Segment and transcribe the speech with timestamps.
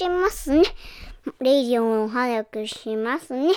[0.00, 0.62] しますね。
[1.40, 3.52] レジオンを早くしますね。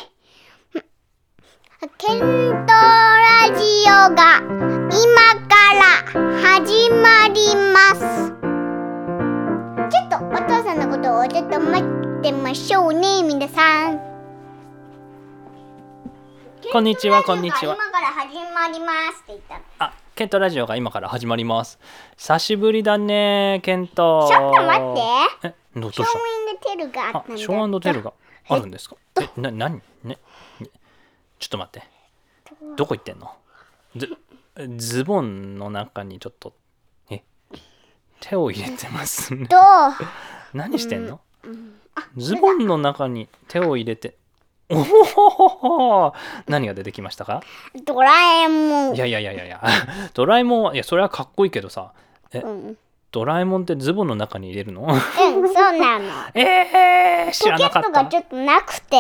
[1.98, 5.00] ケントラジオが今
[5.48, 6.04] から
[6.42, 8.34] 始まります。
[9.90, 14.02] ちょっとお父さんのことをちょっと待ってましょうね、皆さん。
[16.74, 19.62] こんにちはこんにちは今から始まりますって言った
[20.16, 21.80] ケントラジオが今から始まります。
[22.18, 24.30] 久しぶりだね、ケント。
[24.30, 25.48] ちょっと待って。
[25.48, 26.12] え、どどうしショーン
[26.52, 28.14] ドテルがあったんだショーテルが
[28.48, 28.96] あるんですか？
[29.20, 30.20] え、な、なにね、
[30.60, 30.68] ね。
[31.40, 31.88] ちょっと待って。
[32.76, 33.32] どこ行ってんの？
[33.96, 34.16] ず、
[34.78, 36.54] ズボンの中にちょっと、
[37.10, 37.24] え、
[38.20, 39.48] 手を入れてますね。
[39.50, 39.62] どう？
[40.54, 41.22] 何してんの？
[42.18, 44.16] ズボンの中に手を入れて、
[44.70, 46.14] おほほほほ
[46.48, 47.42] 何が出てきましたか？
[47.86, 48.96] ドラえもん。
[48.96, 49.62] いやいやいやいや
[50.14, 51.92] ドラえもんは、いや、それはかっこいいけどさ、
[52.32, 52.78] え、うん、
[53.12, 54.82] ドラえもんってズボンの中に入れるの？
[54.84, 55.00] うん、
[55.54, 56.06] そうなの。
[56.34, 57.90] えー、知ポケらなかった。
[57.90, 58.98] ットがちょっとなくて。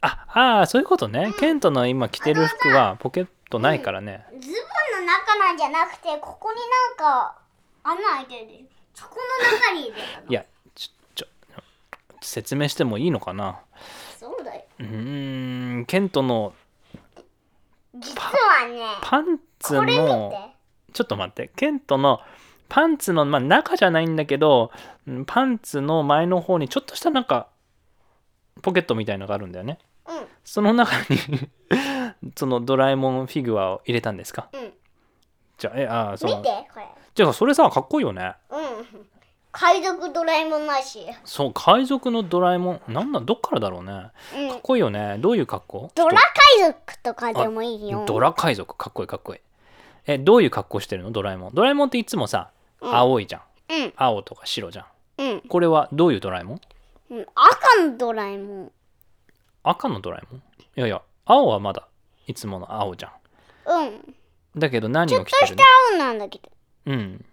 [0.00, 1.32] あ、あーそういうことね。
[1.38, 4.24] ケントの今着てる服はポケットないからね。
[4.40, 7.36] ズボンの中なんじゃなくて、ここになんか
[7.82, 8.68] 穴開いてる。
[8.94, 10.26] そこの中に入れたの。
[10.28, 11.26] いや、ちょ、ちょ、
[12.20, 13.58] 説明してもいいのかな？
[14.24, 14.62] そうだよ。
[14.80, 16.54] うーん、ケントの
[17.96, 20.92] 実はね、パンツこれ見の、て。
[20.94, 22.20] ちょっと待って、ケントの
[22.68, 24.70] パンツの、まあ中じゃないんだけど、
[25.06, 27.48] うんパンツの前の方にちょっとしたなんか、
[28.62, 29.78] ポケットみたいのがあるんだよね。
[30.08, 31.18] うん、その中に
[32.36, 34.48] そのドラえもんフィグアを入れたんですか？
[34.52, 34.72] うん。
[35.58, 36.86] じゃあ、え、あー、その見て、これ。
[37.14, 38.34] じゃあそれさ、かっこいいよね。
[38.50, 39.06] うん。
[39.56, 41.06] 海賊ドラえもんだし。
[41.24, 42.92] そう、海賊のドラえもん。
[42.92, 43.92] なんだ、どっからだろうね。
[44.36, 44.60] うんかっ。
[44.62, 45.16] こいいよね。
[45.20, 45.90] どういう格好？
[45.94, 46.20] ドラ
[46.58, 48.04] 海賊とかでもいいよ。
[48.04, 48.76] ドラ海賊。
[48.76, 49.40] かっこいいかっこいい。
[50.06, 51.12] え、どういう格好してるの？
[51.12, 51.54] ドラえもん。
[51.54, 53.42] ドラえもんっていつもさ、うん青いじゃん。
[53.70, 54.86] うん、青とか白じゃん。
[55.18, 55.40] うん。
[55.42, 56.60] これはどういうドラえもん？
[57.10, 58.72] うん赤のドラえもん。
[59.62, 60.40] 赤のドラえもん？
[60.40, 60.42] い
[60.74, 61.86] やいや、青はまだ
[62.26, 63.12] いつもの青じゃん。
[63.66, 64.14] うん。
[64.56, 66.50] だけど何ちょっとしたを着てるの青なんだけど。
[66.86, 67.24] うん。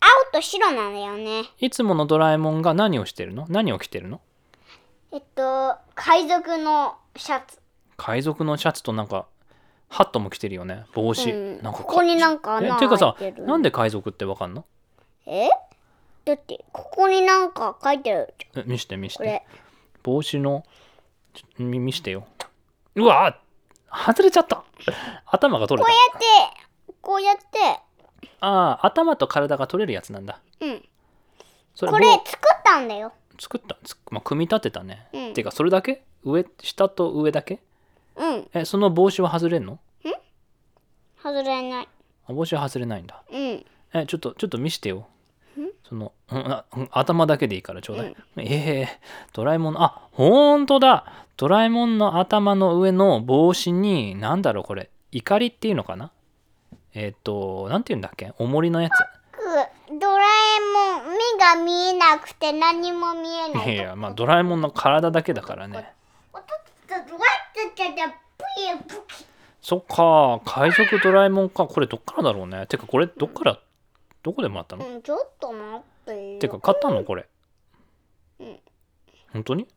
[0.00, 1.44] 青と白なんだよね。
[1.58, 3.46] いつものドラえもんが何をしてるの？
[3.48, 4.20] 何を着てるの？
[5.12, 7.58] えっと、海賊のシャツ。
[7.96, 9.26] 海賊のシャツとなんか
[9.88, 10.84] ハットも着てるよね。
[10.94, 11.62] 帽子、うん。
[11.62, 13.46] なんかかここになんか穴えていうかさ開いてる。
[13.46, 14.64] なんで海賊ってわかんの？
[15.26, 15.48] え？
[16.24, 19.42] だって、ここになんか書いてあるじえ見して見して。
[20.02, 20.62] 帽子の
[21.32, 22.26] ちょ見見してよ。
[22.94, 23.38] うわ
[23.90, 24.62] 外れちゃった。
[25.24, 27.80] 頭が取れこうたやって、こうやって、
[28.40, 30.40] ああ頭と体が取れるやつなんだ。
[30.60, 30.84] うん。
[31.74, 33.12] それこれ作ったんだよ。
[33.38, 35.34] 作ったつまあ、組み立てたね、うん。
[35.34, 36.02] ていうかそれだけ？
[36.24, 37.60] 上下と上だけ？
[38.16, 38.48] うん。
[38.52, 39.78] えその帽子は外れんの？
[41.22, 41.88] 外れない。
[42.28, 43.22] あ帽子は外れないんだ。
[43.30, 43.64] うん。
[43.94, 45.06] えちょっとちょっと見してよ。
[45.88, 48.88] その、うんあうん頭だけでいいからちょうだい、ええ
[49.32, 51.26] ドラえもんのあほんとだ。
[51.36, 54.90] ドラえもんの頭の上の帽子になんだろうこれ。
[55.10, 56.10] 怒りっていうのかな？
[56.94, 58.32] えっ、となんて言うんだっけ？
[58.38, 58.92] 重りのやつ。
[59.32, 59.38] く
[59.98, 63.74] ドラえもん、目が見えなくて何も見えない。
[63.74, 65.92] いやいやまあドラえもんの体だけだからね。
[69.60, 71.66] そっか海賊ドラえもんか。
[71.66, 72.66] これどっからだろうね。
[72.66, 73.60] てかこれどっから
[74.22, 74.86] どこでもらったの？
[74.86, 76.38] うん、ちょっと待ってよ。
[76.40, 77.04] てか買ったの？
[77.04, 77.26] これ。
[78.40, 78.58] うん。
[79.32, 79.68] 本当に？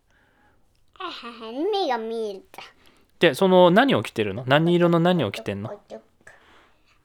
[0.94, 2.62] ははは目が見えた。
[3.20, 4.44] でその何を着てるの？
[4.48, 5.80] 何色の何を着てんの？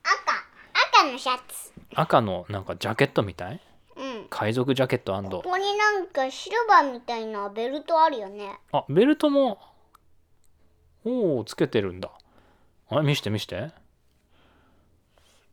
[0.07, 1.71] 赤、赤のシャツ。
[1.93, 3.61] 赤のなんかジャケットみたい？
[3.97, 4.27] うん。
[4.29, 8.59] 海賊ジャケットここになんかシルバーみたいなベルトあるよね。
[8.71, 9.59] あベルトも
[11.03, 12.11] おおつけてるんだ。
[12.89, 13.71] あ見して見して。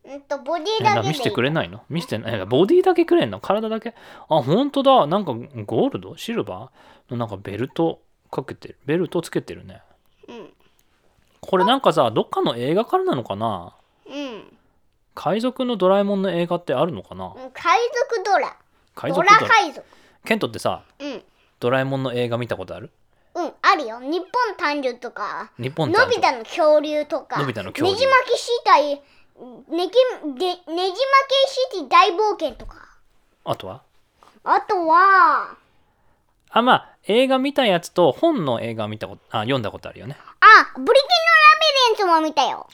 [0.05, 1.81] うんと、ボディえだけ見してくれないの？
[1.89, 3.39] 見してないボディだけくれんの？
[3.39, 3.95] 体だけ？
[4.29, 5.07] あ本当だ。
[5.07, 6.15] なんかゴールド？
[6.15, 7.11] シルバー？
[7.11, 8.77] のなんかベルトかけてる。
[8.85, 9.81] ベルトつけてるね。
[10.29, 10.53] うん。
[11.41, 13.75] これなんかさどっかの映画からなのかな？
[14.07, 14.57] うん。
[15.13, 17.25] 海賊のドラえもんの映画ってあるのかな？
[17.25, 17.79] うん海
[18.11, 18.49] 賊ドラ。
[18.49, 18.55] ド
[18.95, 19.85] 海賊ドララ海賊。
[20.25, 21.23] ケントってさうん。
[21.59, 22.91] ドラえもんの映画見たことある？
[23.33, 23.99] うん、あるよ。
[23.99, 29.89] 日本誕生とか、日本のび太の恐竜とか、のび太の恐竜ねじ巻きしたい、ねきでねじ
[30.37, 30.71] 巻き
[31.49, 32.97] して大冒険とか。
[33.43, 33.81] あとは？
[34.45, 35.57] あとは、
[36.49, 40.95] あまあ映画見たやつと本の映画見たことあ読んだことあるよねあ、ブリキンのラビ
[41.89, 42.67] リンスも見たよ。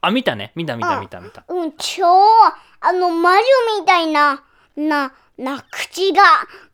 [0.00, 0.52] あ見たね。
[0.54, 1.44] 見た見たうん見た見た。
[1.48, 2.04] うん、超、
[2.80, 3.42] あの、魔女
[3.80, 4.44] みたいな、
[4.76, 6.22] な、な、口が、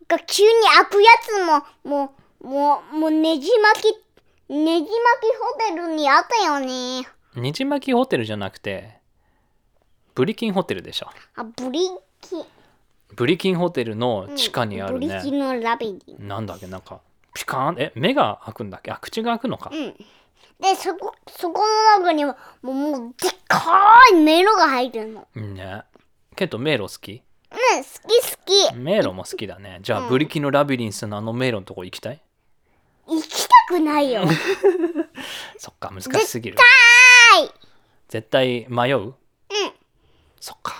[0.09, 4.91] が急に開くやつも、もう、もう、もうねじ巻き、ねじ巻き
[5.41, 7.07] ホテルにあったよね。
[7.35, 8.99] ねじ巻きホテルじゃなくて
[10.15, 11.09] ブリキンホテルでしょ。
[11.35, 11.81] あ、ブリ
[12.21, 12.45] キン。
[13.17, 15.09] ブリキンホテルの地下にあるね。
[15.09, 17.01] ブリキ、のラビリンなんだっけなんか
[17.35, 17.77] ピカーン？
[17.79, 18.91] え目が開くんだっけ？
[18.91, 19.95] あ口が開くのか、うん。
[20.61, 25.27] でそこそこの中にはもうもうでっかい迷路が入ってるの。
[25.35, 25.83] うん、ね。
[26.37, 27.13] ケント迷路好き？
[27.51, 28.31] うん好き
[28.71, 28.75] 好き。
[28.77, 29.79] 迷路も好きだね。
[29.83, 32.21] じゃあ、ブリキのラビリンスのあの迷路のとこ行きたい？
[33.07, 34.23] 行きたくないよ。
[35.59, 36.57] そっか難しすぎる。
[36.57, 37.51] はい
[38.09, 38.99] 絶対迷う？
[38.99, 39.15] うん。
[40.41, 40.75] そっか。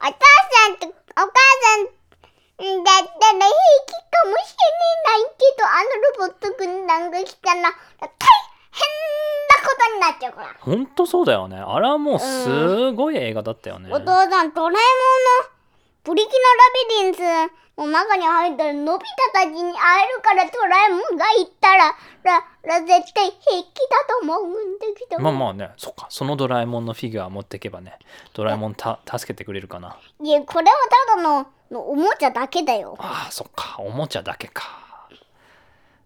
[0.00, 1.90] お母さんとお母さんだ
[2.62, 3.56] ったら平
[3.86, 4.70] 気かもしれ
[5.06, 8.08] ないけどあのロボット軍団が来たら大変な
[9.64, 11.58] ことになっちゃうから、ほんとそうだよね。
[11.58, 14.78] あれはもうすごい映画だったよね、お父さんドラえもんの
[16.04, 16.36] ブリキのラ
[17.00, 21.94] ビリンスの中に入ったらのび太たちに会えるからドラえもんが言ったら
[22.24, 25.70] らら絶対平気だと思うんだけど、まあまあね。
[25.76, 26.06] そっか。
[26.10, 27.98] そのドラえもんのフィギュア持ってけばね。
[28.34, 29.96] ドラえもんた助けてくれるかな。
[30.20, 30.76] いやこれは
[31.08, 32.96] ただののおもちゃだけだよ。
[32.98, 33.76] ああそっか。
[33.78, 35.08] おもちゃだけか。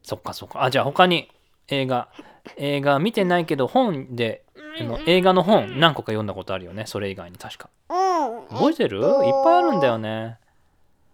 [0.02, 0.62] そっかそっか。
[0.62, 1.31] あじゃあ他に
[1.68, 2.08] 映画。
[2.56, 4.44] 映画見てないけど本で
[4.80, 7.68] あの映画の本何個か読んだことあるよねそれ以外に確か。
[7.90, 8.46] うん。
[8.56, 9.04] 覚えてる、いっ
[9.44, 10.38] ぱいあるんだよね。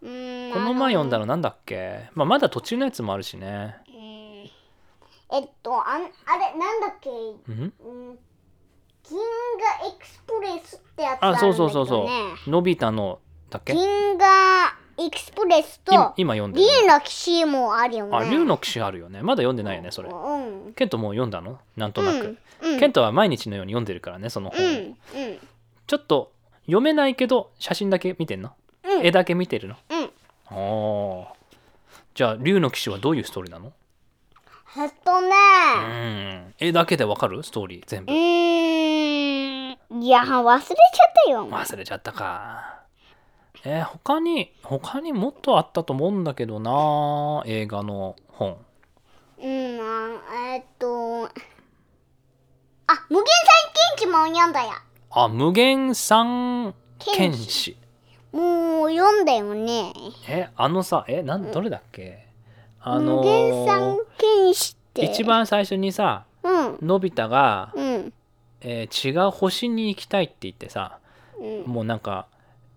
[0.02, 0.50] うん。
[0.52, 3.76] この前読んだのなんだっけ、まあ、まだ途中のやつもあるしね。
[3.88, 3.94] うん。
[5.34, 7.08] えっとあんあれなんだっけ？
[7.08, 7.48] うん？
[7.48, 8.18] うん。
[9.08, 9.18] 銀
[9.80, 12.08] 河エクスプレスってやつあるんだあそうそうそうそ
[12.46, 12.50] う。
[12.50, 13.72] のび太のだっけ？
[13.72, 14.28] 銀河
[15.04, 18.16] エクスプレスと今今読んでる、竜ね、の騎士もあるよね。
[18.16, 19.22] あ竜の騎士あるよね。
[19.22, 20.08] まだ読んでないよねそれ。
[20.08, 20.12] う
[20.70, 21.58] んケントもう読んだの？
[21.76, 22.80] なんとなく、うんうん。
[22.80, 24.94] ケントは毎日のように読んでるからねその本を、うんうん。
[25.86, 26.32] ちょっと
[26.66, 28.52] 読めないけど写真だけ見てんの、
[28.84, 29.06] うん。
[29.06, 29.76] 絵だけ見てるの？
[29.90, 30.56] うん。
[30.56, 31.26] おー。
[32.14, 33.72] じゃあ竜の騎士はどういうストーリーなの？
[34.76, 35.28] えっとね。
[35.76, 36.54] うん。
[36.58, 37.42] 絵だけでわかる？
[37.42, 40.02] ストーリー全う部ーん。
[40.02, 40.76] いや忘れちゃっ
[41.26, 41.48] たよ。
[41.48, 42.81] 忘れちゃったか
[43.64, 48.56] えー他に他にもっとあったと思うんだけどな映画の本。
[49.42, 51.28] うんあえっとあ
[53.08, 53.26] 無限
[53.96, 54.72] 三剣士も読んだや。
[55.10, 57.76] あ無限三剣士。
[58.32, 59.92] もう読んだよね。
[60.28, 62.26] えあのさえなんどれだっけ？
[62.80, 65.04] あの無限三剣士って。
[65.04, 66.78] 一番最初にさうん。
[66.82, 68.12] のび太が、うん。
[68.60, 70.98] えー違う星に行きたいって言ってさ
[71.38, 71.62] うん。
[71.72, 72.26] もうなんか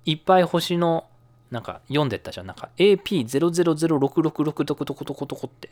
[0.06, 1.06] いっぱい星の
[1.52, 2.48] なんか読んでったじゃん。
[2.48, 5.69] なんか AP000666 どこどこどこどこって。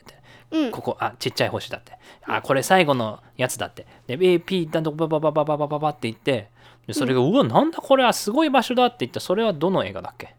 [0.51, 0.71] うん。
[0.71, 1.97] ここあちっちゃい星だって。
[2.25, 3.87] あこれ最後のやつだって。
[4.07, 6.49] で AP だとババババババババって言って
[6.87, 10.35] でそれが、うわなんだこれはすごい場所だって言ったそれはどの映画だっけ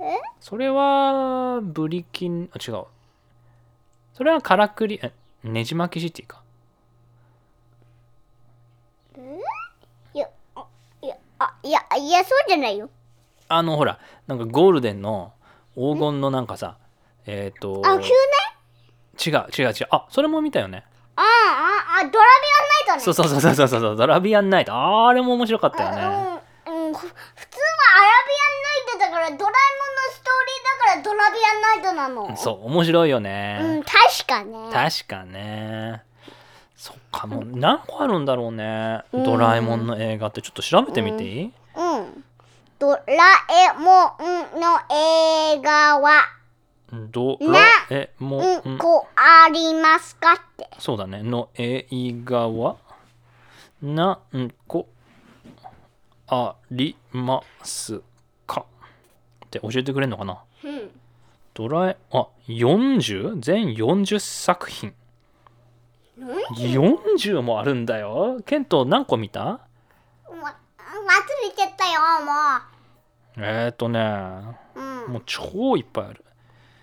[0.00, 2.84] えそれはブリキンあ違う
[4.14, 5.12] それはカラクリえ
[5.44, 6.42] ねじ巻きシティか
[10.14, 10.66] いやあ
[11.02, 12.88] いやあいやいやそうじゃないよ。
[13.48, 15.32] あのほらなんかゴールデンの
[15.74, 16.76] 黄金のなんかさ
[17.26, 18.10] えっ、とあ急ね？
[19.26, 19.86] 違う違う違う。
[19.90, 20.84] あそれも見たよね。
[21.16, 21.24] ああ
[22.00, 22.24] あドラビアンナイ
[22.86, 23.00] トね。
[23.00, 24.72] そうそうそうそうそうそうドラビアンナイト。
[24.74, 26.02] あれも面白かったよね。
[26.66, 27.14] うんうん、ふ普通は
[27.96, 29.52] アラビアンナイトだからドラえもんの
[30.12, 32.36] ストーリーだからドラビアンナイトなの。
[32.36, 34.70] そう面白いようねん確かね。
[34.72, 36.02] 確かね
[36.80, 39.02] そっかもう何個あるんだろうね。
[39.12, 39.24] うん。
[39.24, 41.42] ドラえもんの映画ってちょっと調べてみていい？
[41.42, 41.52] うん。
[42.78, 46.22] ドラえもんの映画は。
[46.90, 47.60] ドなラ
[47.90, 50.70] えもうんんこありますかって。
[50.78, 51.22] そうだね。
[51.22, 51.86] の映
[52.24, 52.76] 画は？
[53.82, 54.88] なんこ
[56.28, 58.00] あります
[58.46, 58.64] か
[59.44, 60.42] って教えてくれんのかな？
[60.64, 60.90] うん。
[61.52, 64.94] ドラえあ40全40作品
[66.20, 68.40] 40もあるんだよ。
[68.44, 69.40] ケント何個見た？
[69.40, 69.60] わ
[70.28, 72.00] 忘れちゃったよ
[73.36, 75.12] えー、っとねもううん。
[75.14, 76.24] もう超いっぱいある。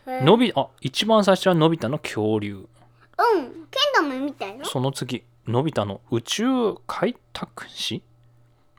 [0.07, 2.55] えのびあ一番最初はのび太の恐竜。
[2.55, 2.65] うん。
[2.65, 4.63] ケントも見たよ。
[4.63, 6.01] その次のび太の。
[6.11, 8.01] 宇宙開拓史？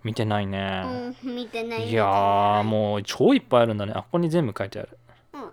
[0.04, 1.90] 見てないね、うん見てない。
[1.90, 3.92] いやーもう超いっぱいあるんだね。
[3.94, 4.98] あここに全部書いてある。
[5.34, 5.50] うん。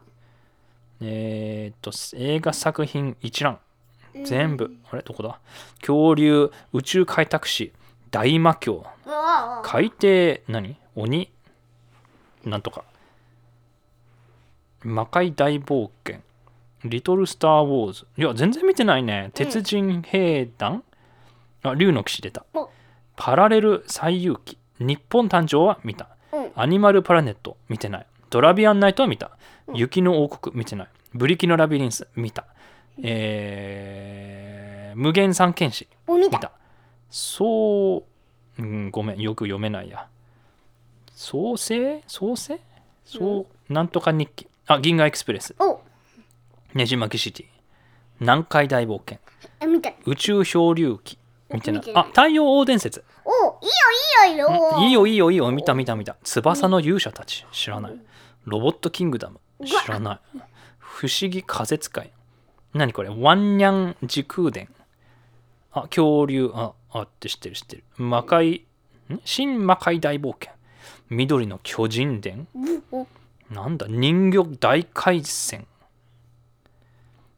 [1.01, 3.53] えー、っと映画作品一覧。
[3.53, 3.59] うん
[4.23, 5.01] 全部、あれ？
[5.01, 5.39] どこだ？
[5.81, 7.73] 恐竜宇宙開拓史
[8.11, 8.85] 大魔教
[9.63, 10.77] 海底何？
[10.95, 11.29] 鬼？
[12.45, 12.83] なんとか。
[14.83, 16.21] 魔界大冒険。
[16.83, 18.07] リトルスター・ウォーズ。
[18.17, 19.31] いや全然見てないね。
[19.33, 20.83] 鉄人兵団、
[21.63, 22.45] あ竜の騎士出た。
[22.53, 22.69] お。
[23.15, 24.57] パラレル最遊記。
[24.79, 26.09] 日本誕生は見た。
[26.31, 26.51] うん。
[26.55, 28.07] アニマルプラネット見てない。
[28.29, 29.31] ドラビアンナイトは見た。
[29.73, 30.87] 雪の王国見てない。
[31.13, 32.45] ブリキのラビリンス見た
[33.03, 35.87] えー無限三剣士。
[36.07, 36.51] お見た。
[37.09, 38.03] そ
[38.57, 39.19] う、うん、ごめん。
[39.19, 40.07] よく読めないや。
[41.13, 42.59] 創生創生
[43.03, 44.47] そう、なんとか日記。
[44.67, 45.53] あ銀河エクスプレス。
[45.59, 45.81] お。
[46.73, 47.45] ねじ巻きシティ。
[48.19, 49.19] 南海大冒険。
[50.05, 51.17] 宇宙漂流記。
[51.53, 51.81] みたいな。
[51.93, 53.03] あ太陽王伝説。
[53.25, 54.79] おいいよいいよいいよ。
[54.79, 55.51] いいよいいよいいよ。
[55.51, 56.15] 見た見た見た。
[56.23, 57.45] 翼の勇者たち。
[57.51, 57.99] 知らない。
[58.45, 59.39] ロボットキングダム。
[59.65, 60.19] 知らない。
[60.79, 62.11] 不思議風使い
[62.75, 63.09] 何これ？
[63.09, 64.67] ワンニャン時空伝。
[65.71, 66.51] あ恐竜。
[66.53, 67.83] ああって知ってる知ってる。
[67.97, 68.65] 魔界？
[69.09, 69.21] ん？
[69.23, 70.51] 新魔界大冒険。
[71.09, 72.47] 緑の巨人伝？
[72.91, 73.07] お
[73.49, 73.87] なんだ？
[73.87, 75.65] 人魚大海戦。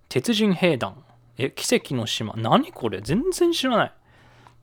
[0.10, 1.04] 鉄人兵団。
[1.38, 2.34] え奇跡の島。
[2.36, 3.02] 何これ？
[3.02, 3.94] 全然知らない。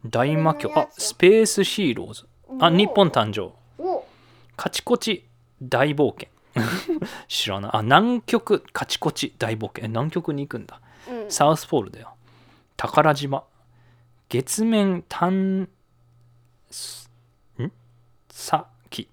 [0.04, 2.26] 大魔教あスペースヒーローズ。
[2.60, 3.52] あ日本誕生。
[3.80, 4.04] お。
[4.56, 5.24] カチコチ
[5.62, 6.28] 大冒険
[7.28, 7.70] 知らない。
[7.74, 9.84] あ南極カチコチ大冒険。
[9.84, 10.80] え南極に行くんだ。
[11.08, 11.30] うん。
[11.30, 12.14] サウスポールだよ。
[12.76, 13.44] 宝島。
[14.28, 15.68] 月面探
[16.70, 17.10] す
[17.58, 17.70] ん？
[18.30, 19.08] さき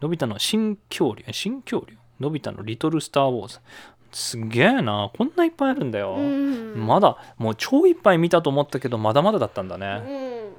[0.00, 1.24] のび太の新恐竜。
[1.26, 1.96] え新恐竜？
[2.20, 3.60] のび太のリトルスター・ウォーズ。
[4.12, 5.10] すげえな。
[5.16, 6.86] こんないっぱいあるんだよ、うん。
[6.86, 10.52] まだもう超いっぱい見たと思ったけどまだまだだったんだうね、ん。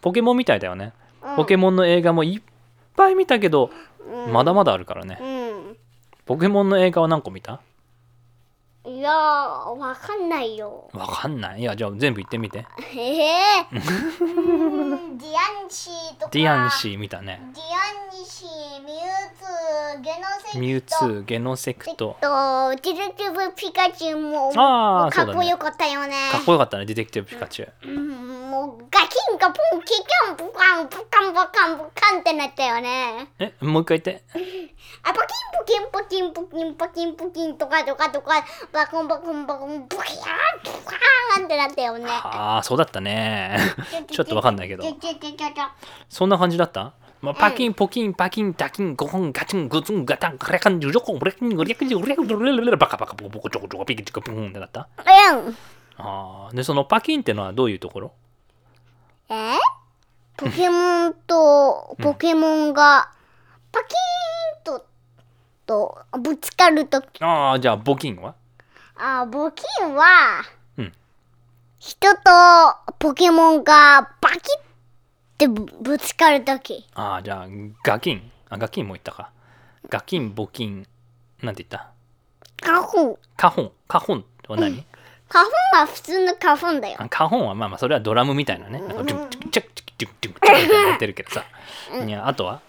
[0.00, 1.36] ポケモンみたいだよね、うん。
[1.36, 2.42] ポケモンの映画もいっ
[2.96, 3.70] ぱい見たけど、
[4.26, 4.32] うん。
[4.32, 5.18] まだまだあるからね。
[5.20, 5.24] う
[5.72, 5.76] ん。
[6.26, 7.60] ポケモンの映画は何個見た？
[8.86, 9.14] いやー
[9.78, 10.90] わかんないよ。
[10.92, 11.60] わかんない？
[11.60, 12.58] いやじゃあ全部言ってみて。
[12.58, 13.86] へえ ディア
[15.66, 16.30] ンシーとか。
[16.30, 17.40] ディアンシー見たね。
[17.54, 18.98] ディアンシーミュウ
[19.38, 20.58] ツーゲノセクト。
[20.58, 22.16] ミュウツーゲノセクト。
[22.20, 26.14] とディテクティブピカチュウもあーかっこよかったよね。
[26.32, 27.72] かっこよかったねディテクティブピカチュウ。
[27.84, 29.94] うんもうガキンガポンキ
[30.26, 33.28] カンポカンポカンポカンポカンってなったよね。
[33.38, 34.24] えもう一回言って。
[35.02, 35.26] あポキン
[35.58, 38.44] ポキンポキンポキンポキンポキンとかとかとか
[38.74, 40.18] バコンバコンバコンポキャー
[40.64, 42.06] ポカーンってなったよね。
[42.08, 43.56] ああそうだったね。
[44.10, 44.82] ちょっとわかんないけど。
[46.08, 46.92] そんな感じだった？
[47.22, 54.88] まあ、パキンポキンパキンタキンゴコンガチングツンガタンカレカンジュジョコンブレキングレキンジュレクルレレレバカバカボコボコチョコチョコピキチコピンってなった？
[54.98, 55.02] う
[55.50, 55.56] ん。
[55.96, 58.12] ああでそのパキンってのはどういうところ？
[59.30, 59.56] え？
[60.36, 63.12] ポケモンとポケモンが
[63.70, 64.84] パキーンと
[65.64, 67.22] とぶつかるとき。
[67.22, 68.34] ああじゃあボキンは？
[68.96, 70.42] あ募金は、
[71.78, 74.40] 人とポケモンがバキッっ
[75.36, 76.86] てぶつかるとき。
[76.94, 77.46] ああ、じゃあ、
[77.82, 78.30] ガキン。
[78.48, 79.30] あ、ガキンも言ったか。
[79.88, 80.86] ガキン、募金。
[81.42, 81.90] なんて言った？
[82.66, 83.16] カホン。
[83.36, 83.62] カホ
[84.14, 84.24] ン。
[84.48, 84.84] は何、ん
[85.28, 86.96] 花粉は普通の花粉だよ。
[87.10, 88.80] 花粉はまあまあそれはドラムみたいなね。
[88.80, 89.62] なんかチュチュチュ
[89.98, 92.26] チュチュチュ。
[92.26, 92.60] あとは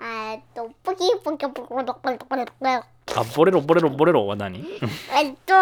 [0.00, 4.58] えっとポキポキポキポキポキポキポキあボレロボレロボレロは何
[5.14, 5.54] えっと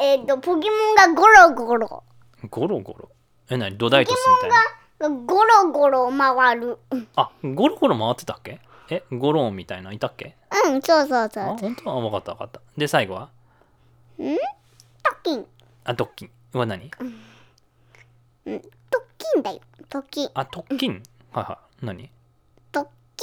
[0.00, 2.02] ええっとポケモンがゴロゴロ
[2.50, 3.08] ゴロゴロ
[3.50, 13.30] え何ドダイトスみたいなゴロゴロ回るうんあゴロゴロ回ってたっけえゴロンみたいないたっけうんそうそうそあう本当は分かった分かったで最後は
[14.18, 14.22] ト
[15.24, 15.46] キン
[15.84, 16.90] あドッキンは何
[18.46, 21.02] うんトキンだよトキンあ特勤
[21.32, 22.10] はいはい何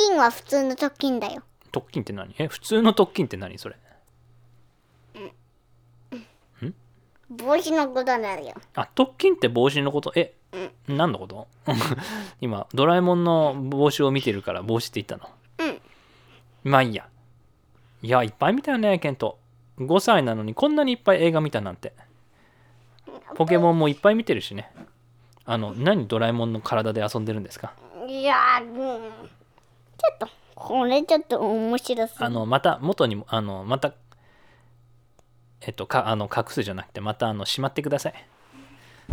[0.02, 1.44] トキンは普通のトキンだよ。
[1.72, 2.34] 特勤って何？
[2.40, 3.76] え普通の特勤って何それ？
[7.30, 8.54] 帽子のことなるよ。
[8.76, 10.12] あ特勤って帽子のこと？
[10.16, 10.34] え
[10.88, 11.48] 何のこと？
[12.42, 15.30] 今ドラえもんの帽子を見てるから帽子って言ったの？
[15.60, 16.72] うん。
[16.72, 17.08] まあいいや。
[18.02, 19.38] いやいっぱい見たよねケント。
[19.78, 21.94] 5歳なのにこんなにいっぱい映画見たなんて。
[23.36, 24.72] ポケモンもいっぱい見てるしね。
[25.46, 27.74] あの何ドラえもんの体で遊んでるんですか？
[28.08, 29.12] いやーうん。
[29.12, 33.94] ちょっとこれちょっと面白すぎあのまた元にもあのまた
[35.62, 38.14] えっとかあの隠すじゃなくてまたあのしまってください。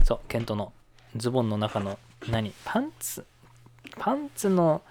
[0.04, 0.72] そうケントの
[1.16, 1.98] ズボンの中の
[2.30, 2.52] 何？
[2.64, 3.24] パンツ？
[3.98, 4.82] パンツの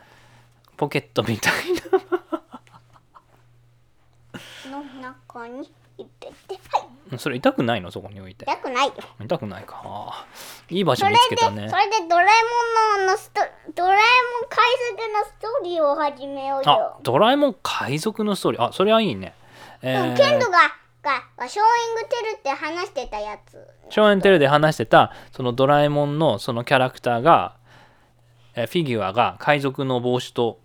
[0.76, 1.54] ポケットみたい
[4.70, 5.72] の中に？
[5.98, 6.58] 入れて
[7.12, 7.90] はそれ痛くないの？
[7.90, 8.44] そこに置いて。
[8.44, 8.88] 痛くない。
[8.88, 10.26] よ痛くないか。
[10.70, 11.70] いい場所それ見つでけたね。
[11.70, 13.42] それでドラえもんのスト
[13.74, 14.60] ドラえもん海
[14.92, 18.64] 賊のストーリーを始めようあよドラえもん海賊のストーリー？
[18.64, 19.34] あそれはいいね。
[19.82, 20.58] えうんーケントが
[21.02, 23.66] ががショーイングテルって話してたやつ。
[23.90, 27.56] 少年テレで話してたそのドラえもんのそのキャラクターが
[28.56, 30.60] えフィギュアが海賊の帽子と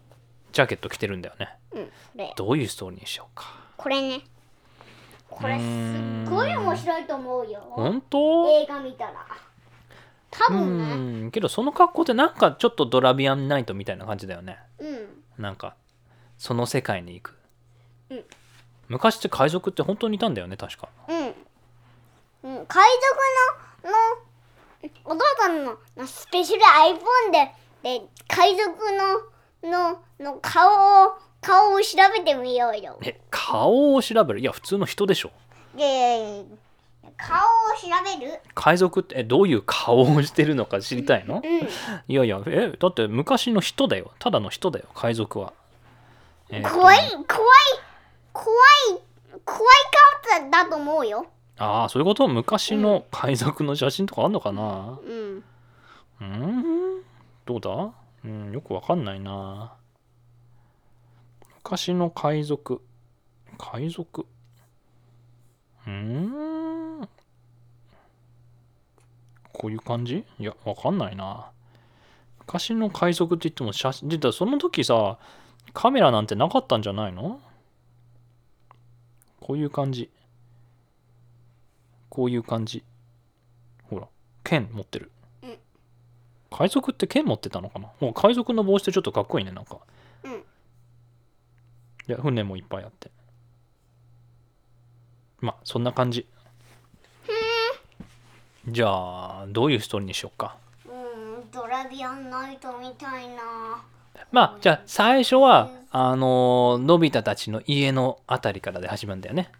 [0.51, 1.57] ジャケット着てるんだよね。
[1.73, 3.47] うんでどういうストーリーにしようか。
[3.77, 4.25] これね
[5.33, 7.61] これすっごい面白いと思うよ。
[7.71, 8.51] 本当？
[8.51, 9.27] 映画見たら。
[10.31, 10.79] 多う分
[11.23, 11.27] ね。
[11.27, 11.31] ん。
[11.31, 14.59] けどその格好ってなんかちょっとドラビアンナイトみたいな感じだよね。
[14.79, 15.09] うん。
[15.39, 15.75] なんか
[16.39, 17.39] その世界に行く、
[18.11, 18.25] うん。
[18.89, 20.89] 昔って海賊って本当にいたんだよね確か。
[21.09, 22.85] うん、うん、海
[23.83, 23.97] 賊のの
[25.05, 28.69] お父さんののスペシャル iPhone でで海賊
[29.63, 32.99] ののの顔を顔を調べてみようよ。
[33.03, 34.41] え顔を調べる？
[34.41, 35.33] いや普通の人でしょ。
[35.77, 36.45] で
[37.19, 37.41] 顔を
[37.79, 38.41] 調べる？
[38.55, 41.43] 海賊ってえどういう顔をしてるのか知りたいの？
[41.45, 41.69] うん。
[42.09, 44.13] いやいやえだって昔の人だよ。
[44.19, 45.53] ただの人だよ海賊は、
[46.49, 46.69] えーと。
[46.71, 47.27] 怖い怖い
[48.33, 48.55] 怖
[48.97, 49.01] い
[49.45, 49.73] 怖い
[50.39, 51.27] 顔だと思うよ。
[51.59, 52.29] ああそういうこと？
[52.29, 54.99] 昔の海賊の写真とかあんのかな？
[55.05, 55.45] うん。
[56.21, 57.03] うーん？
[57.45, 57.93] どうだ？
[58.25, 59.75] うんよくわかんないな
[61.65, 62.83] 昔の海賊。
[63.57, 64.27] 海賊？
[65.87, 67.09] うーん。
[69.53, 70.25] こういう感じ？
[70.41, 71.51] いやわかんないな。
[72.41, 75.19] 昔の海賊って言っても写真実はその時さ
[75.73, 77.41] カメラなんてなかったんじゃないの？
[79.41, 80.11] こういう感じ。
[82.09, 82.83] こういう感じ。
[83.85, 84.09] ほら
[84.43, 85.13] 剣持ってる。
[86.51, 87.89] 海賊って剣持ってたのかな？
[88.01, 89.79] もう海賊の帽子ってちょっとかっこいいねなんか
[92.13, 93.11] や船もいっぱいあって。
[95.41, 96.27] まあそんな感じ。
[98.69, 100.57] じゃあどういうストーリーにしようか。
[100.87, 103.83] うん、ドラビアンナイトみたいな。
[104.31, 109.51] まあじゃあ最初はあののび太たちの家のあたりからで始まるんだよね。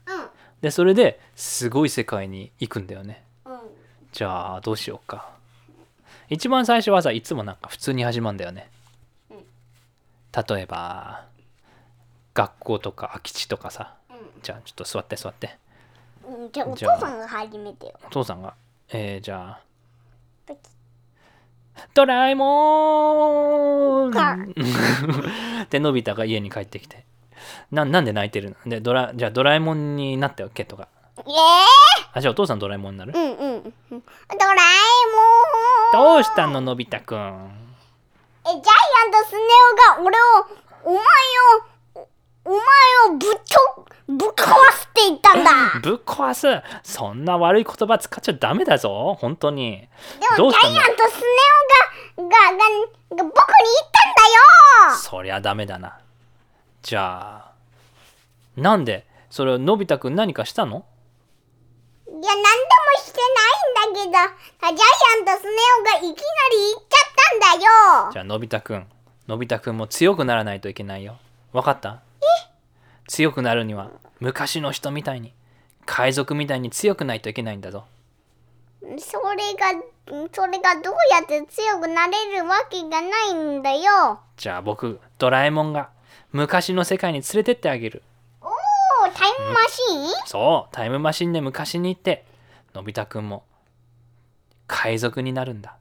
[0.61, 3.25] でそれですごい世界に行くんだよね。
[3.45, 3.53] うん。
[3.55, 3.61] うん。
[4.13, 5.31] じゃあどうしようか。
[6.29, 8.71] 一番最初はさいつもなんか普通に始まるんだよね。
[9.31, 9.39] うん。
[10.57, 11.27] 例えば
[12.35, 13.95] 学校とか空き地とかさ。
[14.11, 15.49] うじゃあちょっと座って座って。
[15.49, 16.51] ん。
[16.53, 17.93] じゃあお父さんが始めてよ。
[18.07, 18.55] お父さんが
[18.91, 19.61] えー、じゃあ。
[21.95, 24.53] ドラえもかん。
[25.71, 27.05] でのび太が家に帰ってきて。
[27.71, 28.71] ななんで泣いてるの？
[28.71, 30.87] でドラじゃあドラえもんになっておけとか
[31.27, 31.35] イエ
[32.13, 33.13] あじゃあお父さんドラえもんになる？
[33.15, 33.63] うんうん。
[33.63, 34.55] ドラ
[35.93, 36.15] えもん。
[36.15, 37.19] どうしたののび太くん？
[38.45, 39.39] え、ジャイアントスネ
[39.99, 40.25] 夫が俺を、
[40.85, 41.03] お前を、
[42.45, 42.61] おお前
[43.15, 43.35] をぶっ
[43.77, 45.51] と、ぶっ壊すって言ったんだ。
[45.83, 46.47] ぶっ壊す。
[46.83, 49.17] そんな悪い言葉使っちゃダメだぞ。
[49.21, 49.89] 本当に。
[50.21, 51.27] でもジャイアントスネ
[52.19, 52.63] 夫が、が、が、が
[53.11, 53.35] 僕に言っ
[53.91, 54.15] たん
[54.89, 54.97] だよ。
[54.99, 55.99] そりゃダメだな。
[56.83, 57.53] じゃあ
[58.57, 60.85] なんでそれをのび太くん何かしたの？
[62.09, 62.45] いや、なんでも
[62.99, 63.19] して
[63.87, 64.87] ないんだけど、ジャイ
[65.19, 65.51] アントスネ
[65.81, 66.17] 夫がいきなり
[66.75, 68.13] 言っちゃったんだよ。
[68.13, 68.87] じゃあのび太くん
[69.29, 71.17] のび太くんも強くならないといけないよ。
[71.53, 72.01] わかった？
[73.09, 75.33] 強くなるには昔の人みたいに
[75.85, 77.85] 海賊みたいに強くないといけないんだぞ。
[78.81, 79.83] それが、
[80.33, 84.21] それがどうやって強くなれるわけがないんだよ。
[84.37, 85.91] じゃあ僕ドラえもんが
[86.33, 88.03] 昔の世界に連れてってあげる。
[88.41, 88.51] おー、
[89.13, 90.27] タイムマシーン？
[90.27, 92.25] そうタイムマシンで昔に行って
[92.75, 93.45] のび太くんも
[94.67, 95.77] 海賊になるんだ。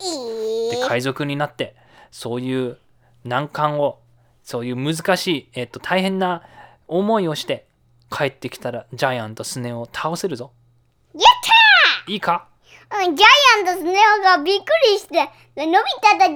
[0.00, 1.74] えー、で海賊になって
[2.10, 2.78] そういう
[3.24, 3.98] 難関を
[4.48, 6.42] そういう難しい、えっと大変な
[6.86, 7.66] 思いをして
[8.10, 10.52] 帰ってきたらジャイアントスネ夫を倒せるぞ。
[11.12, 11.22] やっ
[12.06, 12.48] たいいか？
[12.98, 13.28] うん、ジャイ
[13.68, 16.32] アントスネ夫がびっくりして、でのび太たち、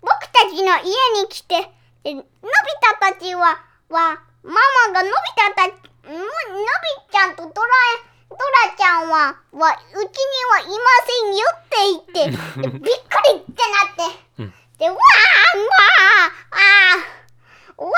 [0.00, 0.86] 僕たちの家
[1.20, 1.68] に来て、
[2.04, 3.58] でのび太たちは、
[3.90, 4.54] は、マ
[4.86, 5.72] マがのび太たち、
[6.06, 6.30] ののび
[7.10, 13.58] ちゃんとドラえ、ドラちゃんは、は、うちにはいませんよって言って、 でびっくりって
[13.98, 14.54] なって、うん。
[14.78, 15.00] で、わー、わー、
[16.52, 17.17] あー、
[17.78, 17.94] わー、わ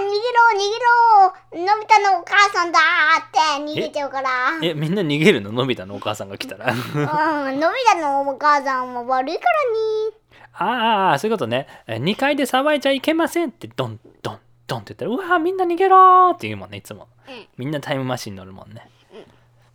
[0.00, 4.58] ー、逃げろ、逃げろ、のび太のお母さんだーって逃げちゃうから。
[4.62, 5.50] えみんな逃げるの？
[5.50, 6.72] のび太のお母さんが来たら。
[6.72, 10.12] うん、のび太のお母さんは悪いからに。
[10.54, 11.66] ああそういうことね。
[11.88, 17.08] 2階で騒いじゃいけませんってドンドンドンって言ったらうわみんな逃げろーって言うもんねいつも。
[17.26, 17.46] うん。
[17.56, 18.90] みんなタイムマシン乗るもんね。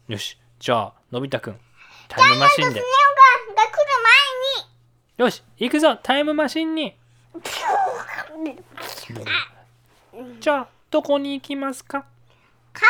[0.07, 1.59] よしじゃあのび太くん
[2.07, 2.83] タイムマシンで。
[5.17, 6.95] よし行くぞタイムマシンに、
[10.39, 12.05] じゃあどこに行きますか？
[12.73, 12.89] 海賊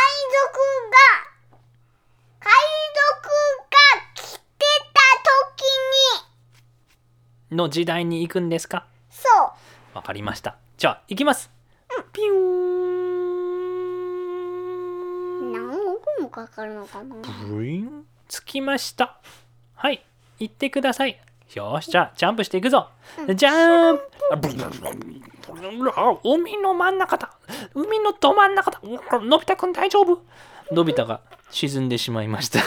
[0.91, 1.59] が、
[2.39, 2.51] 海
[3.13, 3.29] 賊
[3.69, 3.77] が
[4.15, 4.41] 来て
[4.93, 5.01] た
[5.55, 5.63] 時
[7.51, 8.85] に、の時代に行くんですか？
[9.09, 9.51] そう、
[9.95, 10.57] わかりました。
[10.77, 11.49] じゃあ行きます。
[12.13, 12.33] ピュー
[15.43, 15.51] ン。
[15.51, 17.15] 何億もかかるのかな？
[17.47, 18.05] ブイーン。
[18.29, 19.19] 着きました。
[19.75, 20.03] はい。
[20.39, 21.19] 行ってください
[21.55, 22.89] よしじゃあジャンプしていくぞ
[23.35, 24.47] ジャンプ
[26.23, 27.31] 海の真ん中だ
[27.73, 30.21] 海のど真ん中だのび太くん大丈夫
[30.71, 32.59] のび太が沈んでしまいました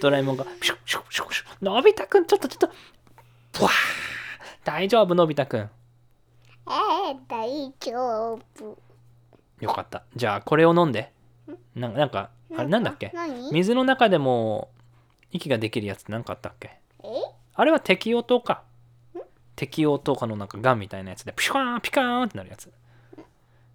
[0.00, 2.70] ドラえもんがシュッシュッシュッシュッのび太くんちょっとちょっ
[3.52, 3.68] と
[4.64, 8.78] 大丈夫のび太くんえー、大丈夫。
[9.60, 11.12] よかったじゃあこれを飲んで
[11.74, 14.68] なんかなんかあれなんだっけ何水の中でも
[15.32, 17.06] 息ができるやつって何かあったっけえ
[17.60, 18.62] あれは適応糖か
[19.56, 22.70] 適応とかのなんかガンみたいなやつでピシューンピカーンってなるやつ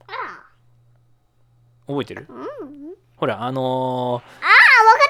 [0.07, 0.39] あ
[1.85, 2.25] 覚えてる？
[2.29, 2.33] あ。
[2.33, 2.39] うん。
[2.39, 4.25] ああ、わかほらあのっ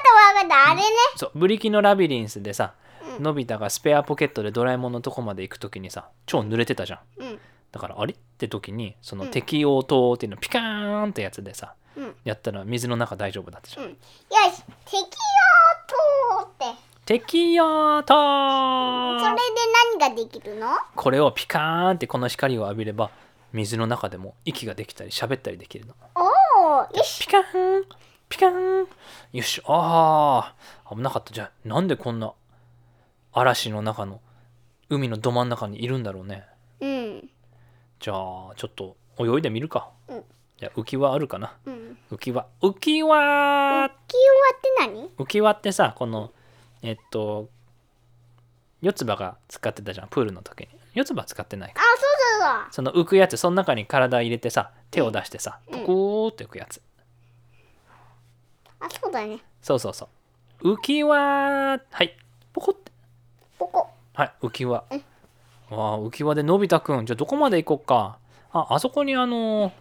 [0.02, 0.72] たわかった。
[0.72, 0.86] あれね。
[1.14, 2.74] ーそうブリキのラビリンスでさ
[3.16, 7.38] うんのび太がスペアポケットでドラえもんのとこまで行く時にさ超濡れてたじゃんうん。
[7.70, 12.14] だからあれって時にそのうん適応灯っていうのピカーンってやつでさうん。
[12.24, 13.84] やったら水の中大丈夫だったじゃん。
[13.84, 15.06] よし、適応
[16.42, 16.83] 灯って。
[17.04, 19.40] 適応灯それで
[19.98, 20.68] 何ができるの？
[20.96, 23.10] これをピカーンってこの光を浴びれば
[23.52, 25.94] 水の中でも息ができたり喋ったりできるの。
[26.14, 26.22] お
[26.78, 27.20] お、よし。
[27.20, 27.84] ピカーン
[28.28, 28.88] ピカーン
[29.32, 29.60] よし。
[29.66, 30.54] あ
[30.86, 31.32] あ危なかった。
[31.32, 32.32] じゃあなんでこんな
[33.32, 34.20] 嵐の中の
[34.88, 36.44] 海のど真ん中にいるんだろうね。
[36.80, 37.28] うん。
[38.00, 38.16] じゃあ
[38.56, 40.24] ちょっと泳いでみるか、うん。
[40.58, 41.54] じゃあ浮き輪あるかな。
[41.66, 41.98] うん。
[42.10, 42.46] 浮き輪。
[42.62, 43.18] 浮き輪。
[43.18, 45.10] 浮き輪って何？
[45.18, 46.32] 浮き輪ってさこの
[46.84, 47.48] えっと
[48.82, 50.68] 四つ葉が使ってたじゃんプールの時に。
[50.92, 51.80] 四つ葉使ってないか。
[51.80, 52.02] あ、そう
[52.42, 52.72] そうそう。
[52.72, 55.80] その浮くやつその中に体入れてさ手を出してさうん。
[55.80, 56.82] ポコーって浮くやつ。
[58.78, 59.38] あ、そうだね。
[59.62, 60.08] そうそうそ
[60.62, 60.74] う。
[60.74, 62.16] 浮き輪はい。
[62.52, 62.92] ポコって。
[63.58, 63.88] ここ。
[64.12, 64.84] はい浮き輪。
[64.90, 65.04] うん
[65.70, 67.06] わあ浮き輪でのび太くん。
[67.06, 68.18] じゃあどこまで行こっか。
[68.52, 69.72] ああそこにあの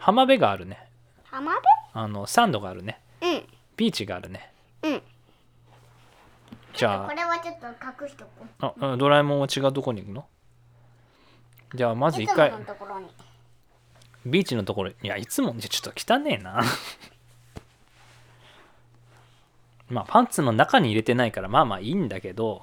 [0.00, 0.88] 浜辺があるね。
[1.24, 1.52] 浜
[1.92, 3.00] あのサンドがあるね。
[3.20, 4.52] 辺ビーチがあるね。
[4.82, 5.02] うん。
[6.86, 6.90] うん。
[6.90, 7.66] じゃこれはちょっと
[8.04, 8.46] 隠しとこう。
[8.64, 10.26] ああドラえもんは違うとこに行くの？
[11.74, 12.52] じゃあまず一回。
[14.26, 14.90] ビーチのところ。
[14.90, 16.62] いやいつもじゃちょっと汚ねえな。
[19.88, 22.62] まあパンツの中に入れてないからまあまあいいんだけど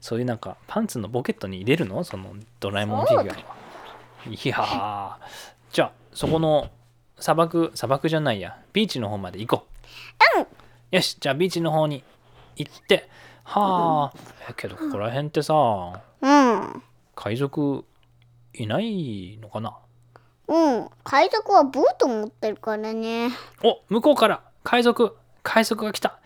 [0.00, 2.04] そういうなんかパンツのポケットに入れるの？
[2.04, 3.44] そのドラえもんフィギュアは。
[4.26, 5.16] いやー。
[5.72, 6.70] じゃあそこの
[7.18, 8.58] 砂漠砂漠じゃないや。
[8.72, 9.66] ビーチの方まで行こ
[10.36, 10.40] う。
[10.40, 10.46] うん。
[10.90, 12.04] よしじゃあビーチの方に
[12.56, 13.08] 行って
[13.50, 14.18] はあ。
[14.50, 15.54] えけどここら辺ってさ
[16.20, 16.82] うん。
[17.14, 17.84] 海賊
[18.52, 19.74] いないのかな？
[20.48, 20.88] うん。
[21.02, 23.30] 海賊はボート持ってるからね。
[23.64, 24.42] お向こうから。
[24.64, 25.16] 海賊。
[25.42, 26.18] 海賊が来た。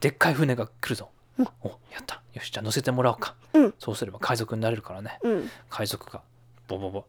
[0.00, 1.48] でっかい船が来るぞ、うん。
[1.62, 2.22] おやった。
[2.32, 3.74] よしじゃあ乗せてもらおうか、うん。
[3.78, 5.18] そうすれば海賊になれるからね。
[5.22, 5.50] うん。
[5.68, 6.22] 海賊が
[6.68, 7.04] ボボボ。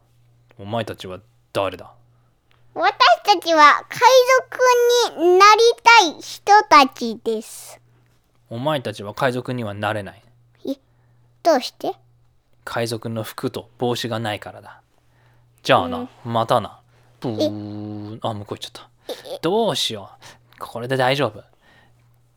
[0.58, 1.20] お前たちは
[1.54, 1.90] 誰だ？
[2.74, 2.92] 私
[3.24, 4.00] たちは海
[5.16, 7.80] 賊になりたい人たちです。
[8.50, 10.22] お前たちは海賊にはなれない。
[11.42, 11.92] どうして？
[12.64, 14.80] 海賊の服と帽子がないからだ。
[15.62, 16.80] じゃあな、またな。
[17.20, 18.88] ブーあ向こう行っちゃった。
[19.42, 20.10] どうしよ
[20.56, 20.58] う。
[20.58, 21.42] これで大丈夫。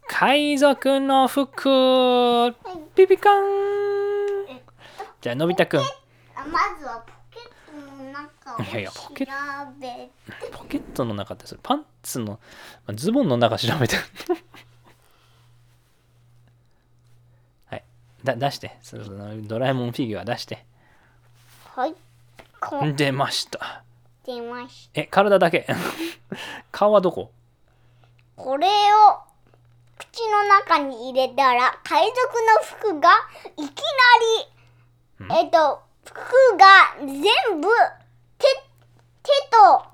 [0.08, 2.54] 海賊の服。
[2.96, 3.44] ピピカン。
[5.22, 5.80] じゃあのび太くん。
[5.80, 5.84] あ
[6.46, 9.28] まずはポケットの中をいやいやポケ
[10.52, 12.40] ポケットの中ってそれパンツの
[12.86, 14.02] まあズボンの中調べてる
[17.66, 17.84] はい
[18.24, 18.78] だ出して。
[18.82, 20.66] そのドラえもんフィギュア出して。
[21.76, 21.96] はい。
[22.60, 23.84] こう出ました。
[24.26, 25.68] 出ましえ体だけ。
[26.72, 27.32] 顔はどこ？
[28.36, 29.20] これを
[29.98, 33.10] 口の中に入れたら海賊の服が
[33.58, 33.82] いき
[35.28, 36.16] なりえっと服
[36.58, 37.12] が全
[37.62, 37.68] 部
[38.38, 38.48] 手
[39.24, 39.86] 手と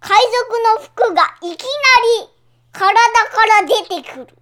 [0.00, 1.66] 海賊の服がいきな
[2.24, 2.28] り
[2.72, 2.92] 体
[3.30, 4.38] から出てくる。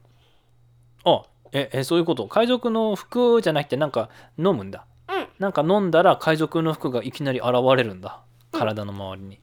[1.53, 2.27] あええそういうこと？
[2.29, 4.09] 海賊の服じゃなくてなんか
[4.39, 4.85] 飲むんだ？
[5.09, 5.27] うん。
[5.39, 8.21] なんか飲んだら海賊の服がいきなり現れるんだ？
[8.53, 9.41] 体の周りに、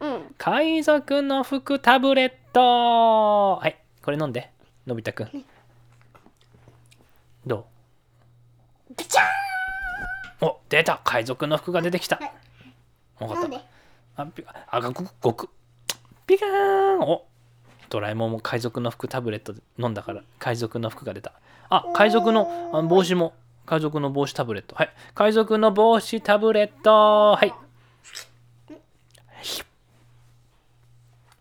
[0.00, 0.34] うん。
[0.38, 3.58] 海賊の服タブレット！
[3.60, 4.50] はいこれ飲んで。
[4.86, 5.44] のび太くん。
[7.46, 7.66] ど
[8.96, 9.22] ピチャ
[10.42, 11.00] うお出た！
[11.04, 12.16] 海賊の服が出てきた。
[12.16, 12.32] はい。
[13.18, 14.22] 分かった。
[14.22, 15.48] あピあごくごく。
[16.26, 16.48] ピカー
[16.96, 17.00] ン！
[17.00, 17.24] お
[17.88, 21.32] ドラえもんも海賊の服タブレットで飲んだから海賊の服が出た
[21.68, 23.34] あ海賊のあ帽子も。
[23.66, 24.76] 海賊の帽子タブレット。
[24.76, 24.90] はい。
[25.14, 27.32] 海賊の帽子タブレット。
[27.32, 27.52] はい。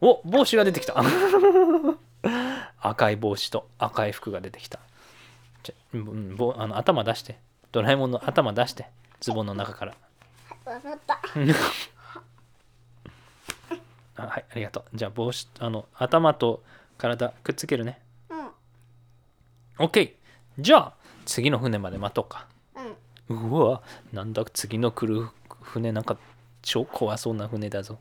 [0.02, 0.96] お帽子が出てきた。
[2.80, 4.80] 赤い帽子と赤い服が出てきた。
[5.64, 7.40] じゃうんぼあの頭出して。
[7.72, 8.88] ドラえもんの頭出して。
[9.20, 9.96] ズボンの中から。
[10.66, 11.20] わかった。
[14.24, 14.46] あはい。
[14.52, 14.86] ありがとう。
[14.94, 16.64] じゃあ帽子あの頭と
[16.98, 18.00] 体くっつけるね。
[18.00, 18.05] うん。
[19.78, 20.14] OK
[20.60, 20.94] じゃあ
[21.26, 22.48] 次の船まで待とうか。
[23.30, 23.52] うん。
[23.52, 23.82] うわ
[24.14, 25.28] なんだ次の来る
[25.62, 26.18] 船なんか
[26.62, 28.00] 超怖そうな船だぞ。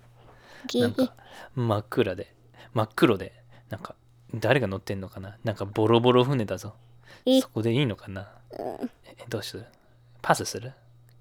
[0.74, 1.14] なんか
[1.54, 2.32] 真っ暗で。
[2.72, 3.32] 真っ黒で
[3.70, 3.94] なんか
[4.34, 5.37] 誰が乗ってんのかな。
[5.44, 6.74] なんかボロボロ船だぞ。
[7.24, 7.40] え。
[7.40, 8.28] そこでいいのかな。
[9.06, 9.64] えどうする？
[10.22, 10.72] パスする？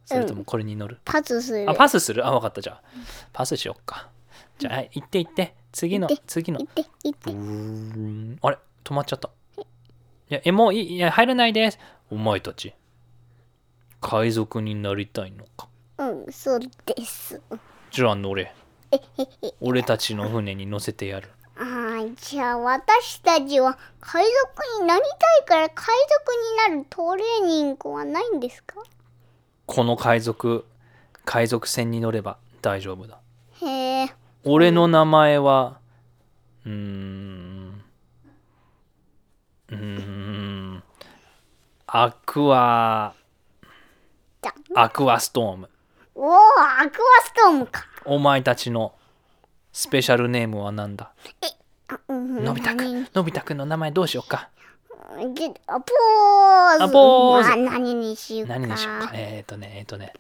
[0.06, 1.70] それともこれに乗る、パスする。
[1.70, 2.26] あパスする？
[2.28, 2.62] あ分かった。
[2.62, 2.82] じゃあ
[3.32, 4.10] パスしよっか。
[4.58, 5.56] じゃあはい行って行って。
[5.72, 6.60] 次の次の。
[6.60, 7.32] 行って行って。
[7.32, 7.42] ブー。
[7.42, 8.58] ンあれ？
[8.84, 9.30] 止まっちゃった
[10.34, 11.78] いやえもういいいや入らないです
[12.10, 12.74] お前たち
[14.02, 15.68] 海賊になりたいのか？
[16.00, 17.40] うん、そうです。
[17.92, 18.52] じゃあ乗れ
[18.90, 19.54] えへへ。
[19.62, 25.86] 俺たちの船に乗せてやるあーじゃあ私たちは海賊になりたいから海
[26.66, 28.82] 賊になるトレーニングはないんですか？
[29.68, 30.66] この海賊
[31.26, 33.20] 海賊船に乗れば大丈夫だ
[33.62, 34.14] へえ。
[34.46, 35.78] 俺の名前は
[36.66, 37.63] うーん
[39.74, 39.80] うー
[40.78, 40.84] ん。
[41.88, 43.14] アクア
[44.42, 45.70] だアクアストーム。
[46.16, 47.86] おお、アクアストームか。
[48.06, 48.94] お前たちの
[49.72, 51.12] スペシャルネームは何だ？
[51.88, 53.08] あうんのび太くん。
[53.14, 54.50] のび太くんの名前どうしようか？
[55.36, 56.84] じあポーズ。
[56.84, 57.52] あポーズ。
[57.52, 58.54] あ何にしようか。
[58.60, 59.12] 何にしようか？
[59.14, 60.14] えっ、ー、とねえっ、ー、とね。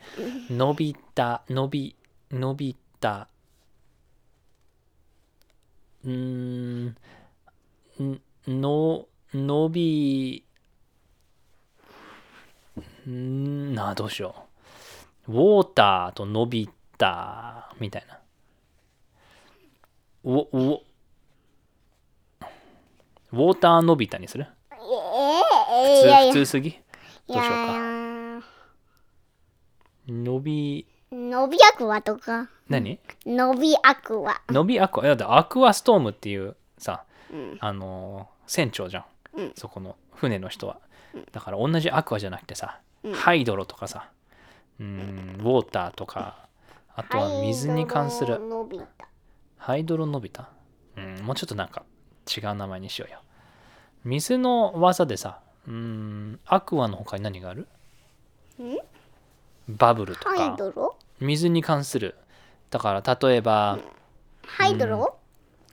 [0.50, 1.96] のび太のび
[2.32, 3.28] のび太。
[6.06, 6.96] うん
[8.48, 10.44] ののび
[13.08, 14.36] んなあどうしよ
[15.28, 15.32] う。
[15.32, 17.06] ウォーターとのび太
[17.80, 18.20] みたいな。
[20.24, 20.80] ウォウォ
[23.32, 24.48] ウォーターのび太にする？
[24.70, 24.78] 普
[26.04, 26.72] 通普通すぎ？
[26.72, 26.78] ど
[27.30, 27.50] うしようか。
[27.74, 28.42] や
[30.08, 32.50] のびのびアクアとか。
[32.70, 33.00] 何？
[33.26, 34.42] のびアクア。
[34.52, 35.06] のびアクア。
[35.06, 37.58] いやだってアクアストームっていうさ、うん。
[37.60, 39.52] あのー船長じゃん、うん。
[39.56, 40.80] そこの船の人は。
[41.32, 43.14] だから同じアクアじゃなくてさ、うん。
[43.14, 44.10] ハイドロとかさ
[44.80, 46.48] うんウォーターとか
[46.96, 48.34] あとは水に関する。
[48.36, 48.88] ハイドロのび太。
[49.58, 50.46] ハイドロのび太？
[50.98, 51.84] うんもうちょっとなんか
[52.36, 53.20] 違う名前にしようよ。
[54.04, 57.68] 水の技でさうんアクアの他に何がある？
[58.60, 58.78] ん？
[59.70, 60.98] バブルとハイかドロ？
[61.20, 62.16] 水に関する。
[62.70, 63.78] だから例えば、
[64.48, 65.16] ハイドロ、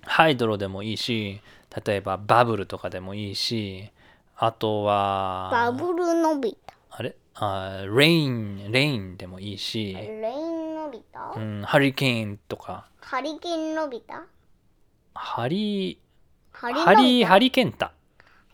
[0.02, 1.40] ハイドロでもいいし
[1.84, 3.90] 例えばバブルとかでもいいし
[4.36, 6.74] あとはバブルのび太。
[6.90, 7.14] あれ？
[7.34, 12.86] あレインレインでもいいし、レインのび太、うん、ハリケーンとか。
[13.00, 14.14] ハリケーンのび太？
[15.14, 15.98] ハリ
[16.52, 17.92] ハハリハリケンタ。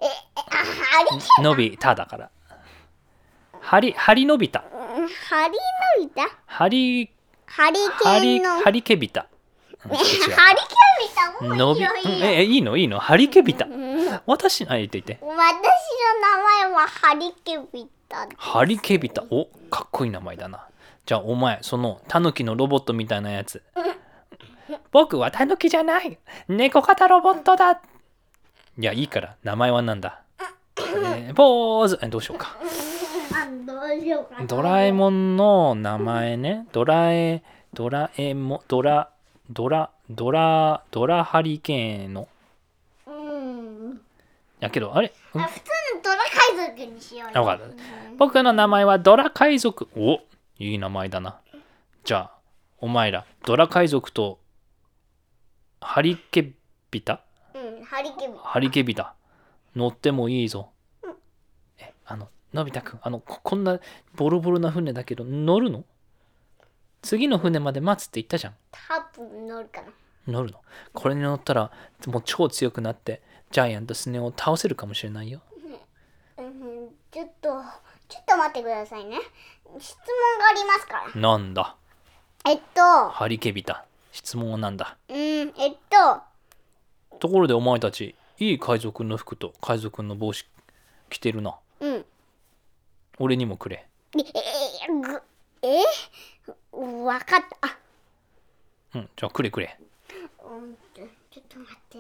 [0.01, 2.31] え、え、あ、ハリケのび太だから。
[3.61, 4.59] ハリハリのび太。
[4.59, 4.67] ハ
[5.49, 5.55] リ
[5.99, 6.21] のび太？
[6.47, 7.11] ハリ
[7.47, 8.61] ハリケンの。
[8.61, 9.27] ハリケビタ
[9.89, 10.27] ハリケーン
[11.01, 11.85] び太もうのび。
[11.85, 12.99] うんえいいのいいの？
[12.99, 14.21] ハリケビタうん。
[14.27, 15.19] 私あ言って言って。
[15.21, 18.29] 私の名前はハリケビタ。
[18.37, 20.67] ハリケビタおかっこいい名前だな。
[21.05, 23.63] じゃあお前そのタヌキのロボットみたいなやつ。
[24.91, 26.19] 僕はタヌキじゃない。
[26.49, 27.73] 猫型ロボットだ。
[27.73, 27.79] い
[28.79, 29.37] やいいから。
[29.45, 30.23] 名前は何だ、
[30.79, 32.57] えーポーズえどうしようか。
[34.47, 36.67] ドラえもんの名前ね。
[36.73, 39.11] ドラえドラえもドラ
[39.51, 42.29] ドラドラドラハリケーンの。
[43.07, 44.01] うん。
[44.61, 45.41] やけどあれ、うん。
[45.41, 46.17] あ普通のドラ
[46.57, 47.45] 海賊にしようよ。
[47.45, 47.67] かった。
[48.19, 49.89] 僕の名前はドラ海賊。
[49.97, 50.21] お
[50.59, 51.39] いい名前だな。
[52.05, 52.31] じゃあ
[52.79, 54.39] お前らドラ海賊と
[55.81, 56.53] ハリケ
[56.91, 57.21] ビタ？
[57.55, 58.39] うん、ハリケビタ。
[58.41, 59.15] ハリケビタ。
[59.75, 60.71] 乗ってもいいぞ。
[61.79, 63.79] えあののび太くんあのここんな
[64.15, 65.85] ボロボロな船だけど乗るの？
[67.07, 68.55] 次の船まで待つって言ったじゃん。
[68.73, 69.89] 多分乗るかな。
[70.27, 70.61] 乗るの？
[70.93, 71.71] これに乗ったら
[72.09, 75.41] もう超強くなってジャイアントスネ夫を倒せるかもしれないよ。
[76.37, 77.49] うん、ちょっと、
[78.09, 79.19] ちょっと待ってくださいね。
[79.79, 80.05] 質問
[80.39, 81.21] がありますから。
[81.21, 81.77] なんだ？
[82.45, 84.97] えっと、ハリケビタ質問はなんだ？
[85.09, 90.45] うん、えっと、ところでお前たちいい海賊の服と海賊の帽子
[91.09, 91.57] 着てるな。
[91.79, 92.05] うん。
[93.21, 93.87] 俺にもくれ。
[94.17, 94.23] え、え、
[94.93, 95.23] ぐ
[95.63, 95.83] え？
[97.05, 97.69] わかった。
[97.69, 97.79] あ、
[98.95, 99.79] うんじゃあくれくれ。
[100.45, 101.99] うんと、ちょっと待って。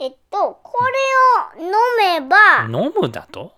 [0.00, 0.78] えっと、こ
[1.56, 1.72] れを飲
[2.20, 3.54] めば、飲むだと？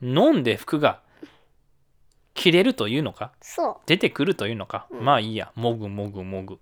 [0.00, 1.00] 飲んで服が
[2.34, 3.32] 着れるというのか？
[3.40, 5.52] そ出てくるというのか、まあいいや。
[5.54, 6.58] もぐもぐもぐ。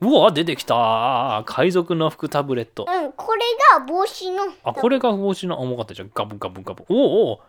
[0.00, 1.42] うわ出てきた。
[1.46, 2.86] 海賊の服タブレット。
[2.88, 2.92] う。
[2.92, 3.42] うん、これ
[3.78, 4.44] が帽子の。
[4.62, 5.60] あこれが帽子の？
[5.60, 5.94] 重かった。
[5.94, 6.84] じゃんガブガブガブ。
[6.88, 7.40] おおお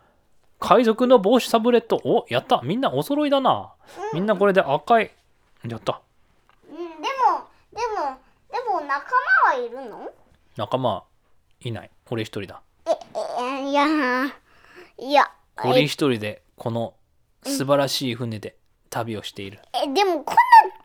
[0.59, 2.01] 海賊の帽子タブレット？
[2.03, 2.61] おやった。
[2.63, 3.73] みんなお揃いだな。
[4.13, 5.11] みんなこれで赤い。
[5.67, 6.01] やった。
[6.69, 6.87] うん、でも、
[7.71, 8.17] でも、
[8.51, 9.11] でも仲
[9.45, 10.11] 間はいるの？
[10.55, 11.03] 仲間
[11.61, 11.89] いない。
[12.09, 12.61] 俺一人だ。
[12.87, 12.91] え、
[13.41, 13.85] え、いや、
[14.97, 15.31] いや、
[15.63, 16.93] 俺一人でこの
[17.43, 18.55] 素晴らしい船で
[18.89, 20.35] 旅をしている、え、でもこんな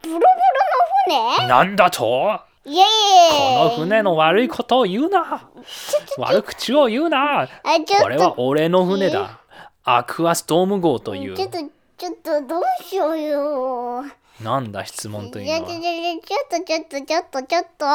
[0.03, 1.47] ブロブロの船？
[1.47, 2.41] なんだと？
[2.65, 3.65] いやいやいこや。
[3.65, 5.49] の船の悪いことを言うな。
[6.19, 7.49] 悪口を言うな。
[8.01, 9.40] これは俺の船だ
[9.97, 11.37] アクアストーム号という。
[11.37, 11.59] ちょっと、
[11.97, 14.05] ちょっと、どうしようよ。
[14.43, 15.59] なんだ質問というのは。
[15.61, 15.69] ちょっ
[16.49, 17.87] と、ちょっと、ちょっと、ちょっと、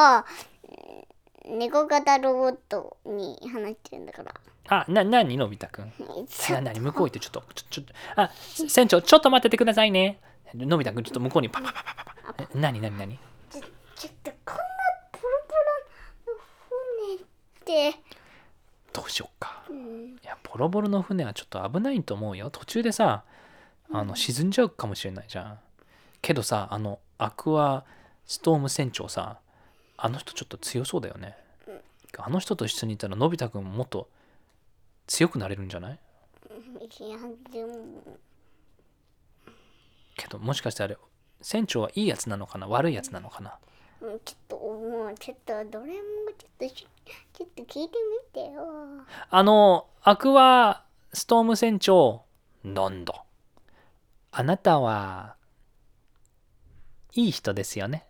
[1.50, 4.34] 猫型ロボットに話してるんだから。
[4.68, 5.94] あな何のび太くん？
[6.64, 8.32] 何向こう行ってちょっとちょちょっとあ
[8.68, 10.20] 船長ちょっと待っててくださいね。
[10.56, 12.44] のび太くんちょっと向こうにパパパパパパ。
[12.44, 13.20] え何何何？
[13.52, 13.62] ちょ
[13.96, 14.64] ちょっとこんな
[15.12, 16.40] ポロポロの
[17.04, 18.00] 船って
[18.96, 19.66] どうしよっか。
[19.70, 20.16] うん。
[20.16, 22.50] いやボロボロの船はちょっと危ないと思うよ。
[22.50, 23.24] 途中でさ
[23.92, 25.60] あの沈んじゃうかもしれないじゃん。
[26.22, 27.84] けどさあのアクア
[28.26, 29.40] ストーム船長さ
[29.98, 31.36] あの人ちょっと強そうだよね。
[32.18, 34.08] あの人と一緒にいたらのび太くんももっと
[35.08, 36.00] 強くなれるんじゃない？
[37.00, 37.18] いや
[37.52, 38.18] でも。
[40.16, 40.98] けどもしかしてあれ
[41.42, 42.68] 船長はいいやつなのかな？
[42.68, 43.50] 悪いやつなのかな？
[43.52, 43.75] うん
[44.24, 45.15] ちょっともう。
[45.20, 46.00] ちょっとどれも
[46.38, 46.88] ちょっとし
[47.34, 47.98] ちょっと聞いて
[48.36, 48.63] みてよ。
[49.30, 52.24] あのアクアストーム船長
[52.63, 53.24] なんだ
[54.32, 55.36] あなたは
[57.13, 58.06] いい人ですよね？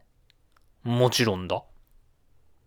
[0.83, 1.63] もちろんだ。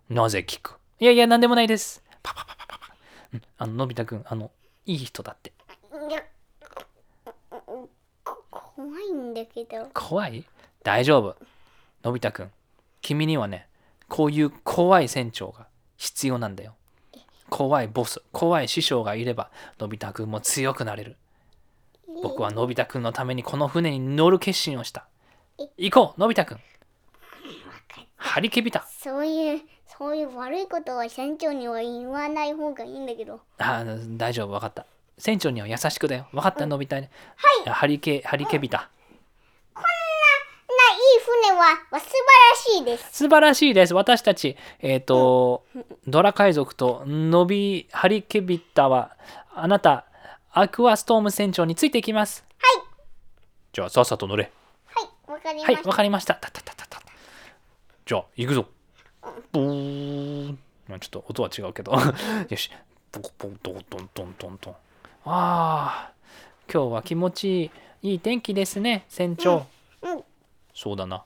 [0.08, 0.78] なぜ聞く？
[1.00, 2.02] いやいや何でもないです。
[2.22, 2.78] パパパパパ。
[2.78, 2.86] パ
[3.32, 3.42] うん。
[3.58, 4.50] あののび太くんあの
[4.86, 5.52] いい人だって。
[6.08, 6.22] いや
[8.24, 10.44] こ怖いんだけど怖い
[10.82, 11.36] 大丈夫
[12.04, 12.50] のび太くん
[13.00, 13.68] 君にはね
[14.08, 16.74] こういう怖い船長が必要なんだよ。
[17.50, 21.16] 怖いボス怖い師匠がいればのび太くんも強くなれる。
[22.22, 25.06] 僕はのび太くんのためにこの船に乗る決心をした。
[25.76, 26.60] 行こうのび太くん。
[28.16, 28.86] 張り切びた。
[28.88, 33.40] そういうそういう悪いことは船長には言わない方がいいんだけど。
[33.58, 33.84] あ
[34.16, 34.86] 大丈夫分かった。
[35.16, 36.28] 船長には優しくだよ。
[36.32, 37.02] 分かったのび太に。
[37.02, 37.08] は
[37.66, 37.70] い。
[37.70, 38.90] 張りけ張りけびた
[41.20, 43.08] 船はは素晴らしいです。
[43.12, 43.94] 素晴らしいです。
[43.94, 45.64] 私たちえっ、と
[46.06, 49.16] ドラ海賊とのびハリケビッタは
[49.54, 50.06] あなた
[50.52, 52.44] アクアストーム船長についていきます。
[52.58, 52.84] はい。
[53.72, 54.50] じゃあさっさと乗れ。
[54.86, 56.34] はいわかりました、はいわかりました。
[56.34, 57.02] たたたたた
[58.06, 58.66] じゃあ行くぞ。
[59.52, 60.58] ブーン。
[60.88, 61.92] まあちょっと音は違うけど。
[62.48, 62.70] よし。
[63.10, 64.74] ポコポコトントントントントン。
[65.24, 66.12] ああ
[66.72, 67.70] 今日は気持ちい
[68.02, 69.62] いいい天気ですね船長、うん
[70.78, 71.24] そうだな。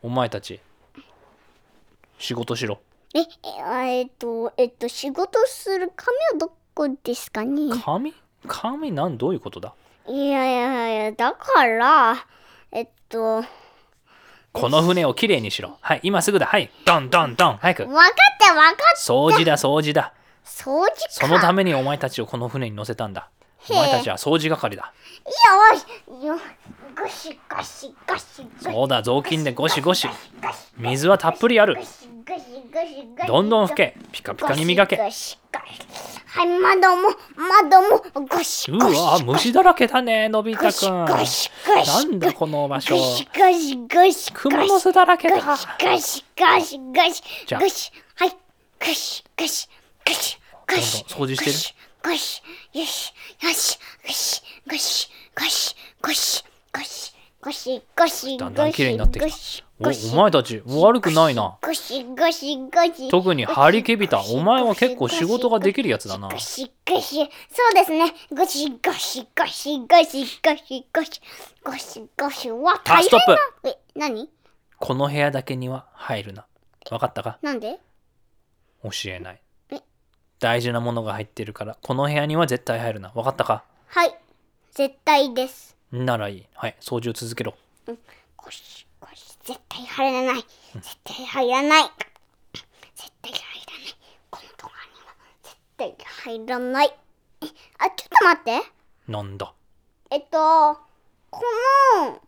[0.00, 0.60] お前たち
[2.18, 2.78] 仕事しろ。
[3.12, 3.24] ええ
[3.98, 7.62] えっとえっと仕事する紙はどこですかね？
[7.84, 8.14] 紙？
[8.46, 9.18] 紙なん？
[9.18, 9.74] どういうことだ？
[10.06, 12.14] いやいやいやだから
[12.70, 13.42] えっと
[14.52, 15.76] この船をきれいにしろ。
[15.80, 16.46] はい今すぐだ。
[16.46, 17.56] はいドンドンドン。
[17.56, 17.82] 早く。
[17.88, 19.12] わかったわかった。
[19.12, 20.14] 掃除だ掃除だ。
[20.44, 20.92] 掃除か。
[21.10, 23.30] そのためにお前たちをこの船に乗せたんだ
[23.68, 24.92] お前たちは掃除係だ。
[25.24, 26.26] よし。
[26.26, 26.38] よ
[26.98, 30.08] ゴシゴシゴシそうだ雑巾でゴシゴシ。
[30.78, 31.76] 水はたっぷりある。
[33.26, 33.96] どんどん拭け。
[34.12, 34.96] ピカピカに磨け。
[34.96, 39.00] はい窓も窓もゴシうゴシ。
[39.00, 41.04] わ虫だらけだねのび太くん。
[41.04, 41.04] な
[42.04, 42.96] んだこの場所。
[42.96, 44.32] ゴシゴシゴシ。
[44.32, 45.36] クモの巣だらけだ。
[45.36, 47.22] ゴシゴシゴシゴシ。
[47.54, 47.92] ゴシ。
[48.14, 48.30] はい。
[48.30, 48.36] ゴ
[48.86, 49.68] シゴシ。
[50.06, 51.04] ゴシゴシ。
[51.04, 51.52] どんどん掃除してる
[52.06, 52.40] ゴシ
[52.72, 59.22] よしよしゴシゴシゴシゴシゴシゴシゴシだんだん綺麗になってき
[59.60, 59.66] た。
[59.80, 61.58] おゴシお前たち悪くないな。
[61.60, 66.28] ゴシゴシゴシ特にハリケビタお前は結構仕事ができるやつだな。
[66.28, 68.14] ゴシゴシそうですね。
[68.30, 70.86] ゴシゴシゴシゴシゴシゴシ
[71.64, 74.30] ゴシゴシわあ大変ストップなえ何
[74.78, 76.46] この部屋だけには入るな
[76.88, 77.80] 分かったかなんで
[78.84, 79.45] 教えないえ
[80.38, 81.78] 大事なものが入ってるから。
[81.80, 83.10] この部屋には絶対入るな。
[83.10, 83.64] 分かったか？
[83.88, 84.14] はい。
[84.72, 85.76] 絶対です。
[85.92, 86.46] ならいい。
[86.54, 87.54] はい掃除を続けろ。
[87.86, 90.44] ゴシゴシ絶対入らない。
[90.74, 91.90] 絶対入らない。
[92.94, 93.96] 絶対入らない。
[94.30, 94.74] このドアに
[95.06, 96.94] は絶対入らない。
[97.40, 97.46] え
[97.78, 98.72] あちょっと待って。
[99.08, 99.52] なんだ？
[100.10, 100.78] えっと
[101.30, 101.42] こ
[101.98, 102.20] の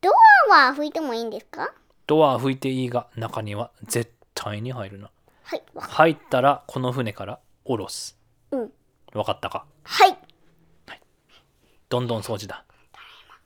[0.00, 0.10] ド
[0.52, 1.72] アは拭いてもいいんですか？
[2.06, 5.10] ドアは拭いていいが中には絶対に入るな。
[5.42, 8.16] はいわ入ったらこの船から下ろす。
[8.50, 8.72] うん。
[9.12, 9.66] 分かったか？
[9.84, 10.16] はい。
[11.90, 12.64] どんどん掃除だ。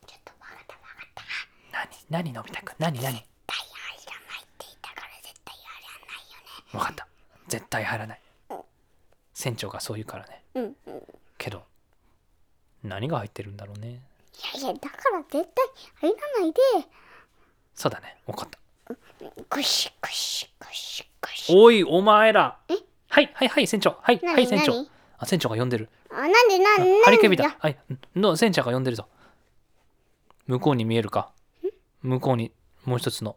[0.07, 1.23] ちょっとわかったわかった
[2.09, 2.31] 何？
[2.31, 2.71] 何のび太く？
[2.71, 3.01] ん何？
[3.03, 3.67] 何絶対入
[4.07, 6.71] らないって言ったから絶対入らないよね。
[6.73, 7.09] 分かった。
[7.49, 8.21] 絶対入らない。
[9.35, 10.45] 船長がそう言うからね。
[10.55, 10.97] うんうん。
[10.99, 11.01] い
[11.39, 11.65] けど
[12.85, 14.01] 何が入ってるんだろうね。
[14.55, 16.61] やいやだから絶対入らないで。
[17.75, 18.19] そうだね。
[18.27, 18.59] 分かった。
[19.49, 22.59] ゴシゴシゴシゴシおいお前ら。
[22.69, 22.75] え？
[23.13, 23.99] はいはいはい船長。
[24.01, 24.73] はい何はい船長。
[24.73, 24.89] 何
[25.19, 25.91] あ船長が呼んでる。
[26.11, 27.77] あなんでなんでハリケビだはい。
[28.17, 29.07] の船長が呼んでるぞ。
[30.47, 31.31] 向こうに見えるか？
[32.01, 32.53] 向こうに
[32.87, 33.37] もう一つの。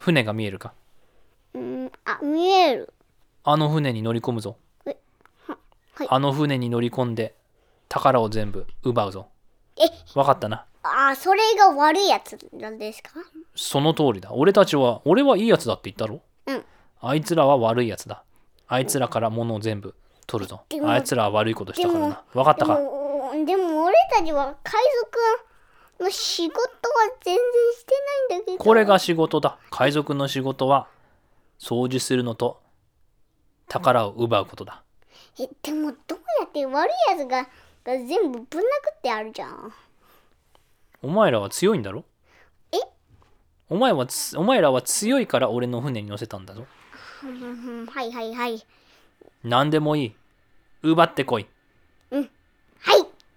[0.00, 0.74] 船が見えるか？
[1.54, 2.92] うんあ見える。
[3.44, 4.56] あの船に乗り込むぞ。
[4.84, 4.96] え
[5.46, 5.56] は
[5.94, 6.08] はい。
[6.10, 7.36] あの船に乗り込んで
[7.88, 9.28] 宝を全部奪うぞ。
[9.76, 9.82] え？
[10.12, 10.66] 分かったな。
[10.82, 13.10] あそれが悪いやつなんですか？
[13.54, 14.32] その通りだ。
[14.32, 16.20] 俺たちは俺はいいやつだって言ったろ？
[16.46, 16.64] うん
[17.00, 18.24] あいつらは悪いやつだ。
[18.68, 19.94] あいつらから物を全部
[20.26, 20.62] 取るぞ。
[20.84, 22.22] あいつらは悪いことしたからな。
[22.32, 24.82] 分かったでかもでも俺たちは海
[25.98, 26.68] 賊の仕事は
[27.22, 27.44] 全然
[27.74, 27.92] して
[28.30, 28.64] ないんだけど。
[28.64, 29.58] これが仕事だ。
[29.70, 30.88] 海賊の仕事は
[31.58, 32.60] 掃除するのと
[33.68, 34.82] 宝を奪うことだ。
[35.38, 37.42] えでもどうやって悪いやつが
[37.82, 39.72] が全部ぶん殴ってあるじゃん。
[41.02, 42.04] お前らは強いんだろ？
[42.72, 42.76] え？
[43.70, 46.66] お前はつお前らは強いから俺の船に乗せたんだぞ
[47.20, 48.64] はいはいはい。
[49.44, 50.14] 何でもいい。
[50.82, 51.46] 奪ってこい。
[52.10, 52.28] はい。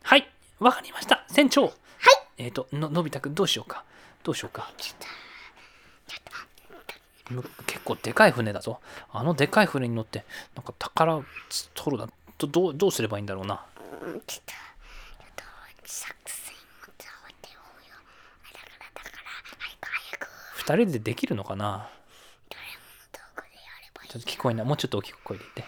[0.03, 0.29] はい。
[0.59, 1.25] わかりました。
[1.27, 1.63] 船長。
[1.63, 1.71] はい。
[2.37, 3.83] えっ、とののび太くんどうしようか。
[4.23, 4.71] どうしようか。
[7.29, 8.79] む結構でかい船だぞ。
[9.11, 10.23] あのでかい船に乗って
[10.55, 11.21] なんか宝
[11.73, 13.65] 取るだどどうどうすればいいんだろうな。
[14.01, 14.53] うんちょっと。
[14.53, 15.43] ちょっと
[15.85, 17.59] 作戦を伝わってよ。
[18.53, 19.23] だからだから
[19.59, 20.27] 早く早く。
[20.55, 21.89] 二人でできるのかな
[22.49, 24.65] ドラえもんの道具でやればいいちょっと聞こえない。
[24.65, 25.67] もうちょっと大きい声で言っ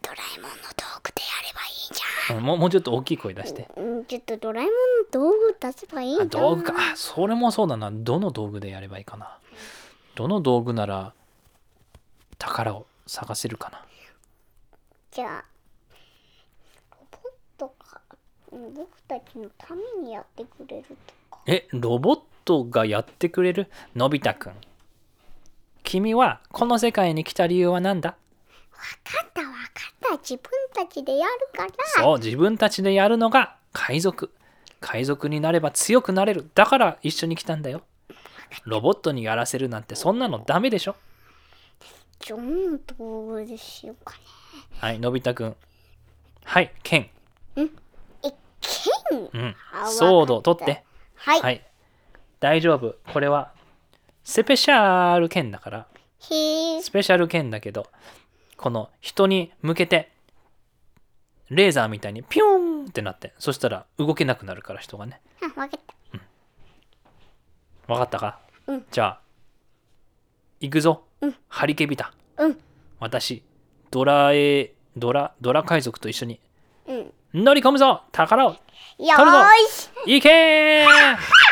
[0.00, 2.36] ドラえもんの道具でやればいいじゃん。
[2.38, 3.68] て、うん、もうもうちょっと大きい声出して。
[3.76, 4.78] うんちょっとドラえもんの
[5.10, 6.44] 道具出せばいいんじゃん。
[6.44, 6.72] あ道具か。
[6.74, 7.90] あそれもそうだな。
[7.92, 9.36] どの道具でやればいいかな。
[10.14, 11.12] どの道具なら
[12.38, 13.84] 宝を探せるかな。
[15.10, 15.44] じゃあ
[16.92, 18.00] ロボットが
[18.52, 21.42] うん僕たちのためにやってくれるとか。
[21.44, 23.68] えロボットがやってくれる？
[23.94, 24.54] のび太くん
[25.86, 28.16] 君はこの世界に来た理由は何だ？
[28.72, 29.58] 分かった分かっ
[30.00, 30.16] た。
[30.18, 31.72] 自分たちでやるから。
[32.02, 34.32] そう自分たちでやるのが海賊。
[34.80, 36.50] 海賊になれば強くなれる。
[36.56, 37.82] だから一緒に来たんだよ。
[38.64, 40.96] ロボットにやらせるなんてそんなのダメでしょ？
[42.28, 44.20] どの道具でしようかね。
[44.80, 45.56] はいのび太くん。
[46.44, 47.08] はい剣
[47.54, 47.68] え
[48.20, 49.56] 剣うん。
[49.72, 50.82] あソード取って。
[51.14, 51.64] はい、はい。
[52.40, 52.96] 大丈夫。
[53.12, 53.52] これは
[54.28, 55.86] スペシャル剣だから。
[56.18, 57.86] スペシャル剣だけど
[58.56, 60.10] この人に向けて
[61.48, 65.20] レーザーみたいにピューンってなってそしたら動けなくなるから人がね。
[65.40, 65.80] あ分かっ
[67.86, 67.92] た。
[67.92, 68.84] わかったか、うん。
[68.90, 69.20] じゃあ
[70.58, 71.36] 行くぞ、うん。
[71.46, 72.58] ハリケビタうん。
[72.98, 73.44] 私
[73.92, 76.40] ドラえドラドラ海賊と一緒に。
[76.88, 77.12] うん。
[77.32, 78.02] 乗り込むぞ！
[78.10, 78.50] 宝を！
[78.50, 78.56] よ
[78.98, 81.45] 取るぞーし行けー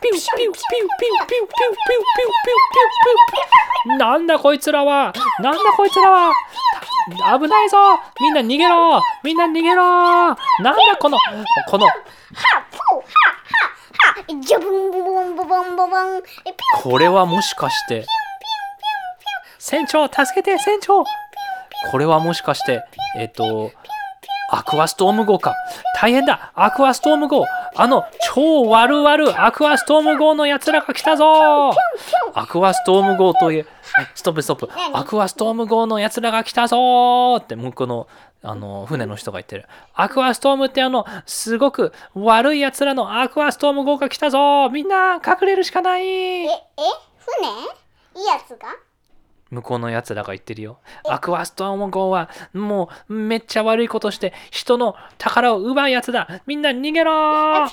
[0.00, 5.12] ピューピューピューピューピューピューピューピューピューピューなんだこいつらは。
[5.40, 6.32] なんだこいつらは。
[7.38, 7.76] 危ないぞ。
[8.20, 9.02] みんな逃げろ。
[9.22, 9.82] みんな逃げろ。
[9.82, 11.18] なんだこの
[11.68, 11.86] この。
[11.86, 13.04] はふはは
[14.26, 18.06] はジャブンボボンボボンボボンえピこれはもしかして
[19.58, 21.04] 船長助けて船長
[21.90, 22.82] これはもしかして
[23.16, 23.72] えっ、と
[24.52, 25.54] アクアストーム号か
[26.00, 27.44] 大変だアクアストーム号
[27.76, 28.04] あの
[28.34, 31.70] 超悪々アクアストーム号のやつらが来たぞ。
[32.34, 34.68] アクアストーム号というはいストップストップ。
[34.74, 38.08] 何アクアストーム号のやつらが来たぞーって向こうの
[38.42, 39.66] あの船の人が言ってる。
[39.94, 44.38] アクアストームってあのすごく悪いやつらのアクアストーム号が来たぞ。
[44.38, 46.06] ーみんな隠れるしかない。
[46.06, 46.48] ええ
[47.18, 48.20] 船？
[48.22, 48.68] いいやつが？
[49.50, 50.78] 向こうのやつらが言ってるよ。
[51.08, 57.68] アクアストーム号はもうめっちゃ悪いことして人の宝を奪うやつだみんな逃げろ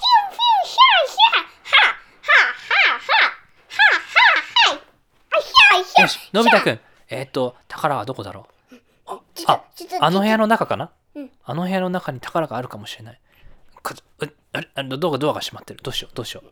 [5.99, 6.79] よし、のび太くん。
[7.09, 8.75] えっ、ー、と、宝はどこだろう
[9.05, 9.63] あ、あ
[10.01, 13.19] あの部屋の中かな、うん、あの部屋の中に宝があるかもしれない。
[13.81, 13.95] か
[14.53, 15.79] あれドアが閉まってる。
[15.81, 16.51] どうしよう、どうしよう。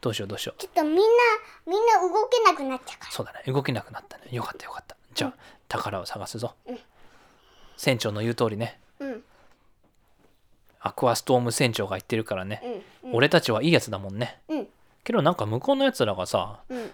[0.00, 0.60] どうしよう、どうしよう。
[0.60, 1.00] ちょっとみんな
[1.66, 3.42] みんな動けなくなっちゃうからそうだね。
[3.52, 4.24] 動けなくなったね。
[4.30, 4.96] よかったよかった。
[5.14, 5.34] じゃあ、
[5.68, 6.78] 宝を探すぞうん。
[7.76, 8.80] 船長の言う通りね。
[9.00, 9.24] うん
[10.80, 12.82] アクアストーム船長が言ってるからね。
[13.02, 14.40] うん俺たちはいいやつだもんね。
[14.48, 14.68] うん
[15.02, 16.90] けどなんか向こうのやつらがさ、うん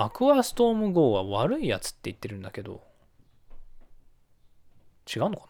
[0.00, 2.80] アクアストーム号は悪いやつって言ってるんだけど、
[5.12, 5.46] 違うのか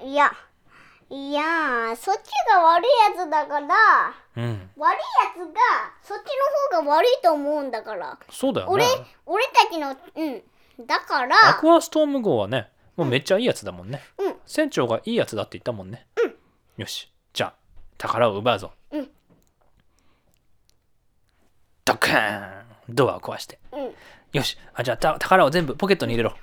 [0.00, 0.32] いや
[1.10, 3.74] いやそっちが悪いやつだからな
[4.36, 4.70] うん。
[4.76, 5.54] 悪いやつが
[6.02, 6.26] そっち
[6.72, 8.84] の方が悪いと思うんだからそうだよね
[9.26, 9.40] 俺。
[9.40, 10.30] 俺たちのう
[10.82, 14.02] んだからアクアストーム号はね、もうめっちゃいいやつだもんね。
[14.18, 16.06] うん船長がいいやつだって言ったもんね。
[16.76, 17.10] よし。
[17.32, 17.54] じゃあ、
[17.96, 18.72] 宝を奪うぞ。
[18.92, 19.10] うん
[21.84, 22.60] ドッカー
[22.92, 23.58] ンドアを壊して。
[23.72, 23.90] うん
[24.32, 24.58] よし。
[24.74, 26.34] あ、じゃあた宝を全部ポケットに入れろ。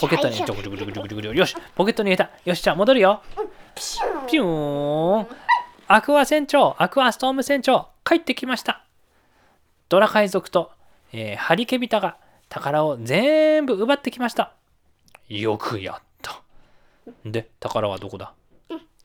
[0.00, 1.56] ポケットによいしょジョクジョクジョクジョクジョクジョクよし。
[1.76, 2.30] ポケットに入れた。
[2.44, 2.62] よし。
[2.62, 3.22] じゃあ戻るよ。
[3.36, 3.48] ピシュン
[4.28, 5.26] ピューン
[5.86, 8.84] アクア船長、アクアストーム船長、帰ってきました。
[9.88, 10.72] ドラ海賊と、
[11.12, 12.16] えーハリケビタが
[12.48, 14.52] 宝を全部奪ってきました。
[15.28, 16.42] よくやった。
[17.24, 18.34] で、宝はどこだ？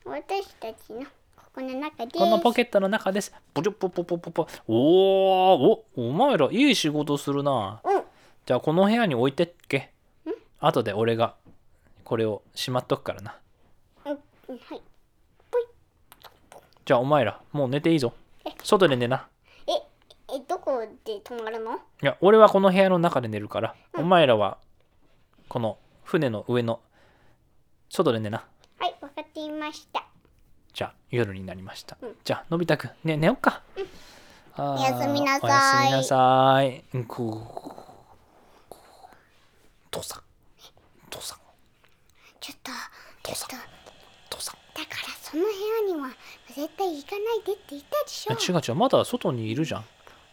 [0.04, 1.06] 私たちのこ
[1.54, 3.32] この中でこのポケットの中です。
[3.54, 4.48] ポチョポポポポポ。
[4.66, 7.80] おーお、お前らいい仕事するな。
[7.84, 8.02] うん
[8.44, 9.90] じゃあこの部屋に置いてっけ。
[10.60, 11.34] 後で俺が
[12.04, 13.38] これをしまっとくからな
[14.48, 14.82] うんうんはい。
[16.84, 18.12] じゃあお前らもう寝ていいぞ。
[18.62, 19.26] 外で寝な。
[19.66, 19.72] え
[20.34, 21.76] えどこで泊まるの？
[21.76, 24.58] いや俺はこの部屋の中で寝るから、お前らは
[25.48, 26.80] この船の上の
[27.88, 28.44] 外で寝な。
[28.78, 30.04] はいわかっていました。
[30.74, 32.16] じゃあ夜になりました、うん。
[32.22, 33.62] じゃあのび太くんね寝よっか、
[34.56, 35.48] あーおやすみなさい。
[35.48, 36.84] おやすみなさい。
[36.92, 37.76] うんこ
[38.70, 38.74] う
[39.90, 40.22] 父さん。
[41.08, 41.38] 父さん。
[42.40, 42.72] ちょっと
[43.22, 43.62] 父さんちょっと。
[43.62, 43.73] 父さん
[44.74, 45.48] だからその部
[45.88, 46.08] 屋には
[46.48, 48.32] 絶対行かないでって言ったでしょ。
[48.32, 49.84] え違う違うまだ外にいるじゃん。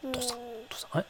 [0.03, 0.11] うん。
[0.11, 0.37] 父さん
[0.69, 1.05] 父さんえ？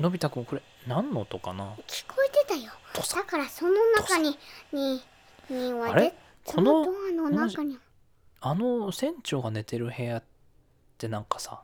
[0.00, 1.74] のび太くんこれ何の音かな？
[1.86, 2.72] 聞こえてたよ。
[2.94, 4.38] だからその中に
[4.72, 5.00] に
[5.48, 6.02] にはあれ？
[6.02, 6.14] ぜ
[6.44, 7.78] このドアの中に。
[8.40, 10.22] あの船長が寝てる部屋っ
[10.98, 11.62] てなんかさ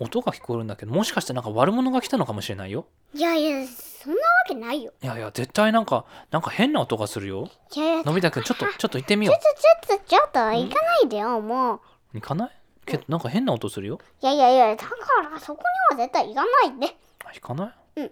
[0.00, 2.86] 音が聞こえるんだけどもしかしてなんか悪者が来たのかもしれないよ。
[3.14, 4.92] いやいやそんなわけないよ。
[5.02, 7.48] いやいや絶対なんかなんか変な音がするよ。
[7.76, 11.76] いやいやのび太くんちょっとちょっと行ってみよちょっとちょっとちょっと行かないでよもう。
[11.76, 11.80] う
[12.14, 12.50] 行かない？
[12.86, 14.00] けどなんか変な音するよ。
[14.22, 14.90] いやいやいやだか
[15.30, 16.96] らそこには絶対行かないで。
[17.24, 18.00] あ行かない？
[18.00, 18.04] う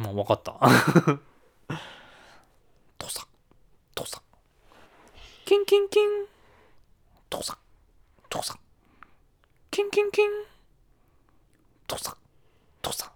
[0.00, 0.02] ん。
[0.02, 0.58] もう分かった。
[2.98, 3.26] 父さん
[3.94, 4.22] 父さん
[5.44, 6.08] キンキンキン。
[7.28, 7.56] 父さん
[8.30, 8.58] 父さん
[9.70, 10.28] キンキンキン。
[11.86, 12.14] 父さん
[12.82, 13.10] 父さん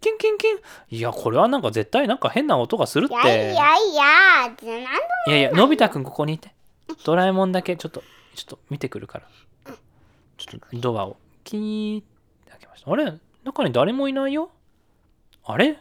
[0.00, 0.56] キンキンキン。
[0.90, 3.14] いやこれはなんか絶対なんか変な音がするって。
[3.14, 6.54] いやいやいやいやいやのび太くんここにいて。
[7.04, 8.02] ドラえもんだけちょっと
[8.34, 9.26] ちょっと見てくるから。
[10.36, 11.16] ちょっとドアを。
[11.44, 12.04] キーっ
[12.44, 12.90] て開けました。
[12.90, 13.12] あれ？
[13.44, 14.50] 中に誰もいないよ？
[15.44, 15.78] あれ？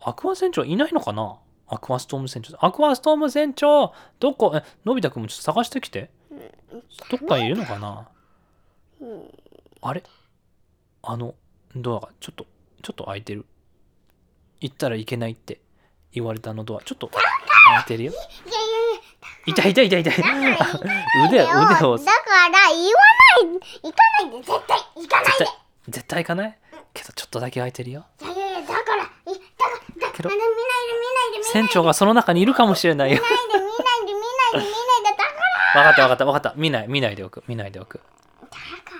[0.00, 1.36] アクア船長いないのかな？
[1.68, 2.56] アクアストーム船長。
[2.64, 4.52] アクアストーム船長どこ？
[4.54, 6.10] えのび太くんもちょっと探してきて。
[7.10, 7.88] どっかにいるのかな？
[7.90, 8.21] うん
[9.80, 10.02] あれ？
[11.02, 11.34] あの
[11.74, 12.46] ドアがちょっと
[12.82, 13.46] ちょっと開いてる。
[14.60, 15.60] 行ったらいけないって。
[16.12, 16.82] 言われたあのドア。
[16.82, 17.22] ちょっと開
[17.80, 18.12] いてるよ。
[19.46, 20.14] 痛い痛い痛い痛い。
[21.26, 21.98] 腕腕を。
[21.98, 22.92] だから言わ
[23.24, 24.36] ない行かないで。
[24.38, 25.46] 絶対行かないで。
[25.88, 26.58] 絶対行かない？
[26.94, 28.04] けどちょっとだけ開いてるよ。
[28.20, 33.16] いやいやいやだからいだからだけどから見ないで見ないで見ない船長がその中にいるかもしれないよ。
[33.16, 35.16] で見ないで見ないで見ないで見ないで。
[35.16, 35.24] だか
[35.74, 35.82] ら。
[35.82, 36.52] 分かった分かった分かった。
[36.56, 37.98] 見ない見ないでおく見ないでおく。
[37.98, 38.56] だか
[38.90, 38.91] ら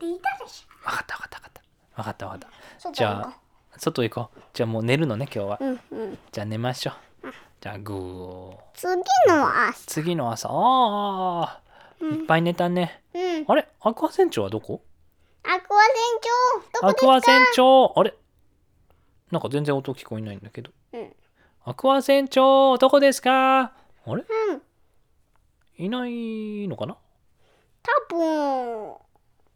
[0.00, 1.62] って言ったでし分かった分かった分かった。
[1.96, 3.38] 分かった分かっょたじゃあ
[3.76, 4.40] 外行こう。
[4.54, 5.58] じゃあもう寝るのね今日は。
[5.60, 6.18] うんうん。
[6.32, 6.92] じゃあ寝ましょ
[7.22, 7.28] う。
[7.60, 8.56] じゃあグー。
[8.72, 8.94] 次
[9.28, 9.86] の朝。
[9.86, 10.48] 次の朝。
[10.50, 11.60] ああ
[12.02, 13.02] いっぱい寝たね。
[13.12, 13.44] うん。
[13.46, 13.68] あれ？
[13.80, 14.82] アクア船長はどこ？
[15.42, 15.68] アクア船
[16.22, 16.88] 長？
[16.88, 17.06] どこですか？
[17.06, 17.92] アクア船長。
[17.94, 18.14] あれ？
[19.30, 20.70] なんか全然音聞こえないんだけど。
[20.94, 21.12] うん。
[21.64, 23.60] アクア船長どこですか？
[23.60, 23.72] あ
[24.06, 24.24] れ？
[24.48, 24.62] うん。
[25.76, 26.96] いないのかな？
[28.08, 28.94] 多分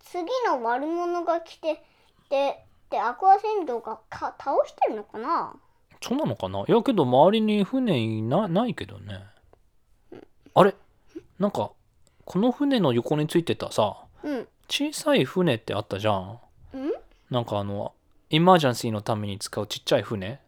[0.05, 1.83] 次の悪者が来て
[2.31, 2.59] で
[2.91, 5.55] でアクア船長がか倒してるのかな？
[6.01, 6.61] そうなのかな？
[6.61, 9.25] いやけど周りに船いなないけどね。
[10.55, 10.75] あれ？
[11.39, 11.73] なんか
[12.25, 14.47] この船の横についてたさうん。
[14.69, 16.39] 小さい船ってあったじゃん。
[16.75, 16.93] うん？
[17.31, 17.95] なんかあの
[18.31, 20.41] イマージャンシーのために使うちっちゃい船。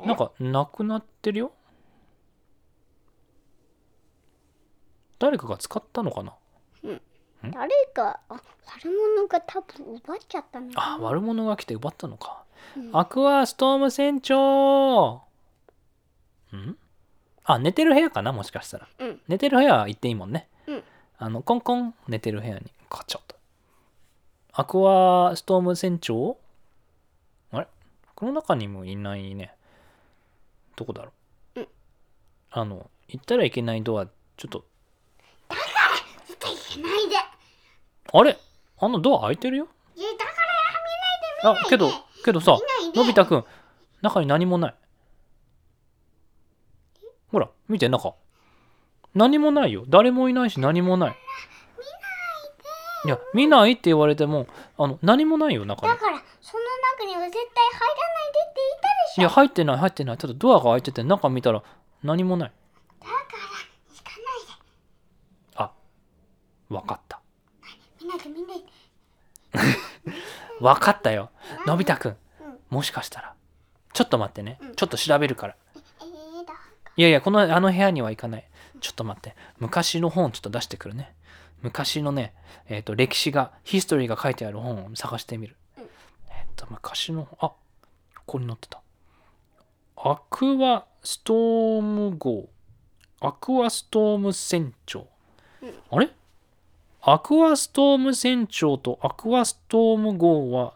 [0.00, 0.06] え？
[0.06, 1.52] なんかなくなってるよ。
[5.18, 6.34] 誰かが使ったのかな？
[7.52, 12.44] 誰かあ悪者が多分奪っちゃったのあ悪者が来て奪ったのか、
[12.76, 12.90] うん。
[12.96, 15.22] アクアストーム船長。
[16.52, 16.76] ん？
[17.44, 18.88] あ寝てる部屋かなもしかしたら。
[18.98, 19.20] うん。
[19.28, 20.48] 寝てる部屋は行っていいもんね。
[20.66, 20.82] うん。
[21.18, 23.36] あのコンコン寝てる部屋にカチャッと。
[24.52, 26.38] アクアストーム船長？
[27.52, 27.68] あれ？
[28.14, 29.54] この中にもいないね。
[30.76, 31.12] どこだろ
[31.56, 31.68] う、うん。
[32.50, 34.64] あの行ったらいけないドアちょっと。
[36.26, 37.16] 絶対いけないで
[38.16, 38.38] あれ？
[38.78, 39.66] あのドア開いてるよ。
[39.96, 40.30] いやだから
[41.48, 41.90] 見ないであけど
[42.24, 42.98] けどさ見ないで。
[43.00, 43.44] のび太くん
[44.02, 44.74] 中に何もない。
[47.32, 48.14] ほら見て中。
[49.14, 49.84] 何もないよ。
[49.88, 51.16] 誰もいないし何もない。
[53.06, 54.46] いや見ないって言われても
[54.78, 55.92] あの何もないよ中に。
[55.92, 56.64] だからその
[56.98, 59.22] 中には絶対入らないでって言ったでしょ。
[59.22, 60.18] いや入ってない入ってない。
[60.18, 61.62] ただドアが開いてて中見たら
[62.04, 62.52] 何もない。
[63.00, 64.54] だから行かないで。
[65.56, 65.72] あ
[66.70, 67.13] わかった
[68.04, 68.64] 見ないで見ないで。
[70.60, 71.30] わかったよ。
[71.66, 72.10] のび太くん。
[72.10, 72.16] うん
[72.70, 73.34] もしかしたら。
[73.92, 74.58] ちょっと待ってね。
[74.60, 74.74] うん。
[74.74, 75.56] ちょっと調べるから。
[75.76, 76.54] えー、だ
[76.96, 78.44] いやいやこのあの部屋には行かない。
[78.80, 79.36] ちょっと待って。
[79.58, 81.14] 昔の本ちょっと出してくるね。
[81.62, 82.34] 昔のね
[82.68, 85.84] えっ、と歴史がヒストリーが書いてある本を探してみる、うん。
[85.84, 85.88] えっ、
[86.56, 87.56] と昔のあこ
[88.26, 88.80] こに載ってた。
[89.96, 92.48] アクアストーム号。
[93.20, 95.06] アクアストーム船長、
[95.62, 95.74] うん。
[95.90, 96.10] あれ？
[97.06, 100.72] アクアストーム船長とアクアストーム号は、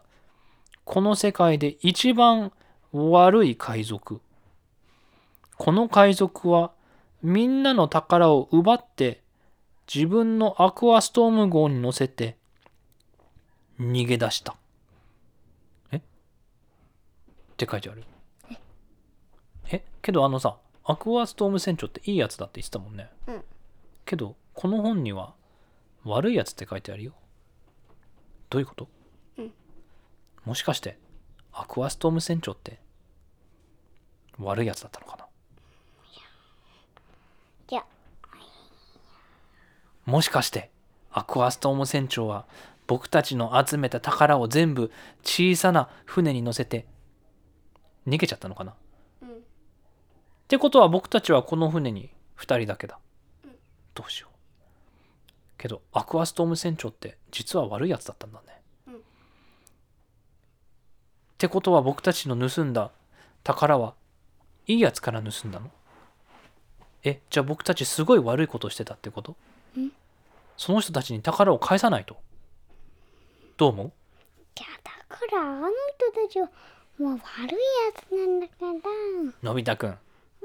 [0.85, 2.51] この世界で一番
[2.91, 4.21] 悪い海賊。
[5.57, 6.71] この海賊は、
[7.23, 9.23] みんなの宝を奪って、
[9.91, 12.37] 自分のアクアストーム号に乗せて、
[13.79, 14.55] 逃げ出した。
[15.91, 15.97] え？
[15.97, 16.01] っ
[17.57, 18.03] て書いてある。
[19.71, 19.83] え？
[20.03, 23.09] けどあのさ、アクアストーム船長っていいやつだって言ってたもんね。
[23.25, 23.41] うん、
[24.05, 25.33] けど、この本には、
[26.03, 27.13] 悪いやつって書いてあるよ。
[28.49, 28.87] どういうこと？
[29.37, 29.51] うん。
[30.45, 30.97] もしかして
[31.51, 32.79] アクアストーム船長って
[34.39, 35.25] 悪いやつだったのかな？
[37.69, 37.83] いや。
[40.05, 40.71] もしかして
[41.11, 42.45] アクアストーム船長は
[42.87, 44.91] 僕たちの集めた宝を全部
[45.23, 46.87] 小さな船に乗せて
[48.07, 48.71] 逃げちゃったのかな？
[48.71, 48.75] っ
[49.21, 49.29] うん。
[50.47, 52.97] てことは僕たちはこの船に2人だけだ。
[53.93, 54.38] どうしよう。
[55.59, 58.61] けどアクアストーム船長って実は悪いやつだったんだね。
[58.87, 58.97] うん、っ
[61.37, 62.89] てことは僕たちの盗んだ
[63.43, 63.93] 宝は
[64.65, 65.69] いいやつから盗んだの？
[67.03, 69.35] えじゃあ僕たちすごい悪いことしてたってこと？
[70.57, 72.17] その人たちに宝を返さないと？
[73.57, 73.87] どう思う？
[73.87, 76.49] いやだからあの人たちは
[76.97, 77.59] もう悪いや
[78.07, 79.33] つなんだから。
[79.43, 79.97] のび太くん。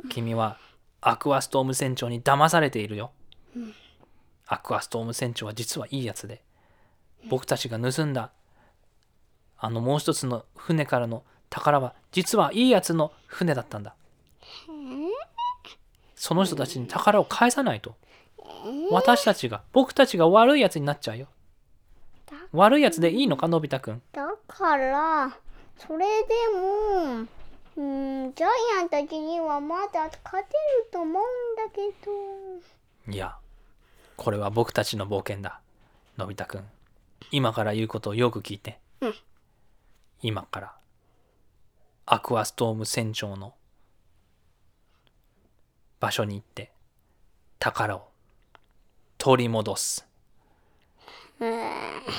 [0.08, 0.58] 君は
[1.00, 3.12] アクアストーム船長に騙されているよ、
[3.54, 3.74] うん、
[4.46, 6.42] アクアストーム船長は実はいいやつで
[7.28, 8.30] 僕たちが盗んだ
[9.58, 13.94] あのもう一つの船からの宝は実はいいやつの船だったんだ。
[16.16, 17.94] その人たちに宝を返さないと。
[18.90, 21.28] 私たちが僕たちが悪いやつになっちゃうよ。
[22.52, 24.02] 悪いやつでいいのかのび太くん。
[24.12, 25.36] だから
[25.78, 27.26] それでも
[27.76, 28.48] うんジャイ
[28.80, 33.12] アンたちにはまだ勝てると思うんだけど。
[33.12, 33.36] いや
[34.16, 35.60] これは僕たちの冒険だ。
[36.16, 36.64] のび太くん。
[37.30, 39.14] 今から言うことをよく聞いて、うん、
[40.22, 40.74] 今から。
[42.06, 43.54] アクアストーム船長の。
[46.00, 46.70] 場所に行って。
[47.58, 48.08] 宝を。
[49.18, 50.06] 取り戻す。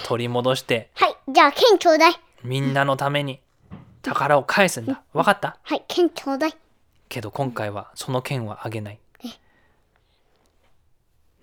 [0.06, 0.90] 取り戻して。
[0.96, 1.16] はい。
[1.32, 2.16] じゃあ剣ちょうだい。
[2.44, 3.40] みんなのために。
[4.02, 5.02] 宝を返すんだ。
[5.14, 5.58] 分かった？
[5.64, 5.84] はい。
[5.88, 6.58] 剣ちょうだい。
[7.08, 9.00] けど今回はその剣はあげない。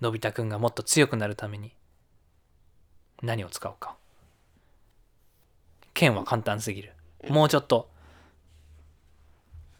[0.03, 1.73] のび太くんがもっと強くなるために
[3.21, 3.95] 何を使うか。
[5.93, 6.93] 剣は簡単すぎる。
[7.29, 7.89] もうちょっと。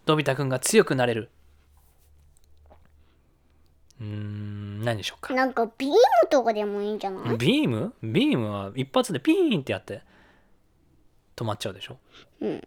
[0.07, 1.30] のび太くんが強くなれる。
[3.99, 5.34] うん何でしょうか。
[5.34, 5.95] なんかビーム
[6.30, 7.38] とかでもいいんじゃない？
[7.38, 7.93] ビーム？
[8.01, 10.03] ビームは一発でピーンってやって
[11.36, 11.97] 止まっちゃうでしょ。
[12.39, 12.61] うん。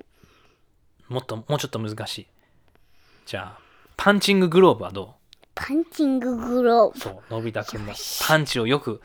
[1.08, 2.26] もっともうちょっと難しい。
[3.24, 3.60] じゃあ
[3.96, 5.25] パンチンググローブはどう？
[5.56, 7.00] パンチンググローブ。
[7.00, 7.94] そうのび太くんも
[8.28, 9.00] パンチをよく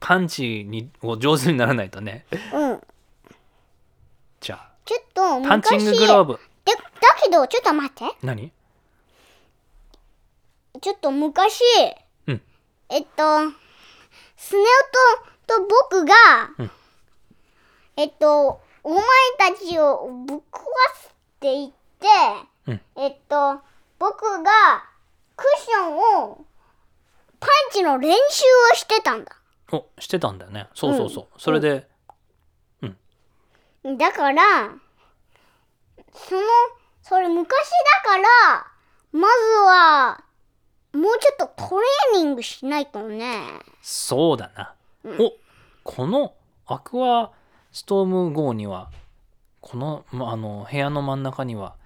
[0.00, 2.26] パンチにを上手にならないとね。
[2.52, 2.82] うん。
[4.40, 4.70] じゃあ。
[4.84, 6.40] ちょっと昔パンチンググローブ。
[6.64, 6.80] でだ
[7.22, 8.04] けどちょっと待って。
[8.22, 8.52] 何？
[10.82, 11.62] ちょっと昔、
[12.26, 12.42] うん、
[12.90, 13.50] えっと
[14.36, 14.62] スネ
[15.46, 16.14] 夫とと僕が、
[16.58, 16.70] うん、
[17.96, 19.00] えっとお前
[19.38, 20.40] たちをぶっ壊
[20.96, 21.10] すっ
[21.40, 22.06] て言って、
[22.66, 23.60] うん、えっと
[23.98, 24.84] 僕が
[25.36, 26.44] クッションを
[27.38, 29.36] パンチの練習をしてたんだ。
[29.72, 30.68] おしてたんだよね。
[30.74, 31.38] そうそうそう、うん。
[31.38, 31.86] それで
[32.82, 33.98] うん。
[33.98, 34.70] だから
[36.14, 36.40] その
[37.02, 37.48] それ昔
[38.02, 38.66] だから
[39.12, 40.24] まずは
[40.92, 43.42] もうちょっとトレーニングしないとね。
[43.82, 44.74] そうだな、
[45.04, 45.22] うん。
[45.22, 45.32] お
[45.84, 46.34] この
[46.66, 47.30] アクア
[47.70, 48.90] ストーム号には
[49.60, 51.76] この、ま、あの部屋の真ん中には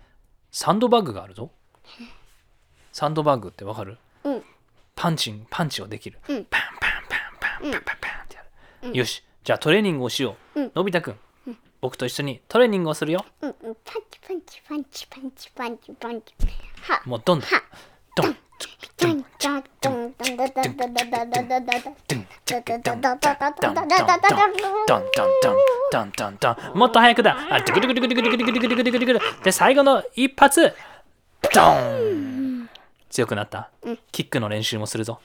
[0.53, 1.51] サンドバッグがあるぞ。
[3.01, 4.43] サンドバッグってわかる、うん、
[4.95, 9.25] パンチンパンチをできる、うん、パンパンパンパンパンパンパンってやる、うん、よし。
[9.43, 16.35] じゃあトレーニングをしよう、うん、のび太くん、うん、僕と一緒にトレーニングをするよ、うんうん、パンチパンチパンチパンチパンチパンチ
[16.83, 17.49] はもうどんどん
[18.17, 18.37] どんどん
[19.01, 19.25] どん
[19.81, 20.51] どんどん
[21.09, 22.21] どんどんど
[31.89, 32.20] ン
[33.11, 33.71] 強くなった？
[34.13, 35.21] キックの練習もするぞ。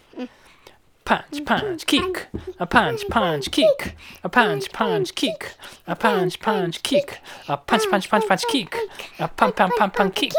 [1.06, 2.22] パンチパンチキック。
[2.58, 3.92] あパンチパンチキック。
[4.24, 5.46] あパンチパンチキック。
[5.86, 7.14] あパンチパンチキック。
[7.48, 8.78] あパンチパンチパンチパンチキック。
[9.20, 10.36] あパンパンパンパンキック。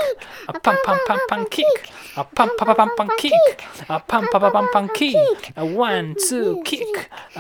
[0.49, 2.20] あパンパンパンパンキック。
[2.20, 3.36] あパンパパパンパンキック。
[3.92, 5.18] あパンパパパンパンキック。
[5.55, 6.84] あワンツーキック。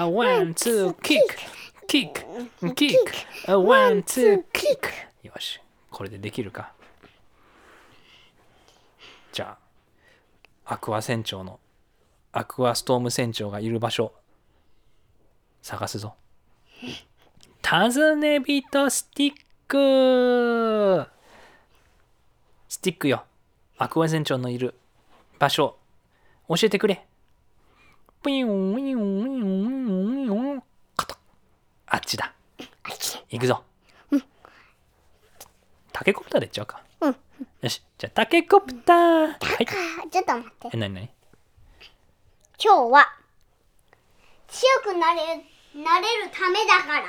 [0.00, 1.34] あワンツーキック。
[1.88, 2.74] キック。
[2.76, 2.90] キッ
[3.46, 3.50] ク。
[3.50, 4.88] あワンツーキック。
[5.24, 5.60] よし。
[5.90, 6.72] これでできるか
[9.32, 9.58] じゃあ
[10.66, 11.58] アクア船長の
[12.32, 14.12] アクアストーム船長がいる場所
[15.62, 16.14] 探すぞ
[17.62, 19.32] 尋ね人スティッ
[19.68, 21.16] ク
[22.86, 23.24] ティックよ。
[23.78, 24.76] アクア船長のいる
[25.40, 25.76] 場所、
[26.48, 27.04] 教えてくれ。
[28.24, 30.62] ピヨン、ウヨン、ウヨン、ウヨン、
[30.94, 31.18] カタ
[31.88, 32.32] あっちだ。
[33.28, 33.64] 行くぞ。
[35.92, 36.84] タケコプターで行っちゃうか。
[37.00, 37.16] うん
[37.62, 37.82] よし。
[37.98, 39.26] じゃあ、タケコプター。
[39.28, 39.66] はい。
[39.66, 39.74] か
[40.10, 41.10] ちょっと待ってえ、なになに
[42.62, 43.06] 今日は
[44.48, 45.36] 強くなれ
[45.74, 47.06] なれるためだから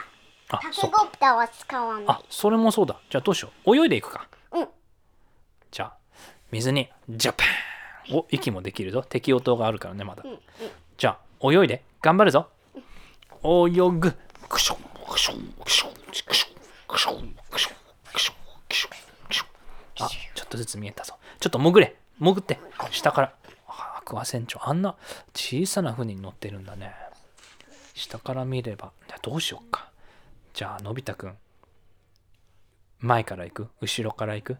[0.50, 0.82] あタ、ケ。
[0.88, 3.00] コプターは使わないあ、それもそうだ。
[3.10, 3.76] じゃあ、どうしよう。
[3.76, 4.28] 泳いでいくか。
[4.52, 4.68] うん
[5.72, 5.98] じゃあ、
[6.52, 7.44] 水に、ジャパ
[8.14, 9.04] ンお、息もできるぞ。
[9.04, 10.24] 敵音があるからね、まだ。
[10.98, 11.84] じゃあ、泳いで。
[12.02, 12.50] 頑張るぞ。
[13.44, 13.70] 泳
[14.00, 14.14] ぐ。
[14.50, 14.78] クション、
[15.10, 16.56] クション、クション、クション、クション、
[16.88, 17.76] クション、クション、
[18.14, 18.36] クション、クション、
[18.70, 19.07] クション。
[20.00, 21.16] あ、ちょっとずつ見えたぞ。
[21.40, 21.96] ちょっと潜れ。
[22.20, 22.60] 潜って。
[22.92, 23.34] 下から。
[23.68, 24.60] あアクア船長。
[24.64, 24.96] あんな
[25.34, 26.94] 小さな船に乗ってるんだね。
[27.94, 28.92] 下から見れば。
[29.08, 29.90] じゃあどうしよっか。
[30.54, 31.38] じゃあ、のび太くん。
[33.00, 33.68] 前から行く？
[33.82, 34.58] 後ろから行く？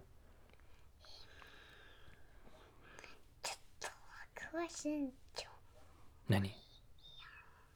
[4.58, 5.10] 詳しい
[6.30, 6.54] 何？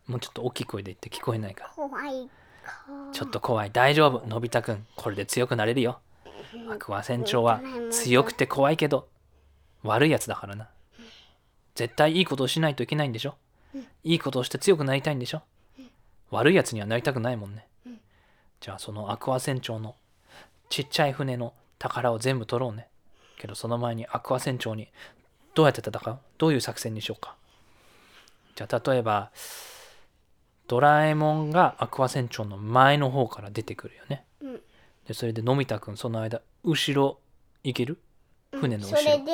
[0.07, 1.65] もうちょっと大きい声で言って聞こえないか？
[1.65, 1.69] ら。
[1.69, 2.29] 怖い
[3.11, 3.71] ちょっと怖い。
[3.71, 4.27] 大丈夫。
[4.27, 4.85] のび太くん。
[4.95, 5.99] これで強くなれるよ。
[6.69, 7.61] アクア船長は
[7.91, 9.07] 強くて怖いけど、
[9.83, 10.69] 悪いやつだからな。
[11.75, 13.35] 絶対いいことをしないといけないんでしょ
[14.03, 15.41] いいことをして強くなりたいんでしょ
[16.29, 17.67] 悪いやつにはなりたくないもんね。
[18.59, 19.95] じゃあそのアクア船長の
[20.69, 22.87] ちっちゃい船の宝を全部取ろうね。
[23.37, 24.89] けどその前にアクア船長に
[25.55, 26.19] どうやって戦う？
[26.37, 27.35] どういう作戦にしようか。
[28.55, 29.31] じゃあ例えば、
[30.67, 34.25] ドラえもんがアクア船長の前の方から出てくるよね。
[34.41, 34.61] うん
[35.07, 37.19] でそれでのび太くんその間後ろ
[37.63, 37.99] 行ける？
[38.51, 39.31] 船の後ろ、それで、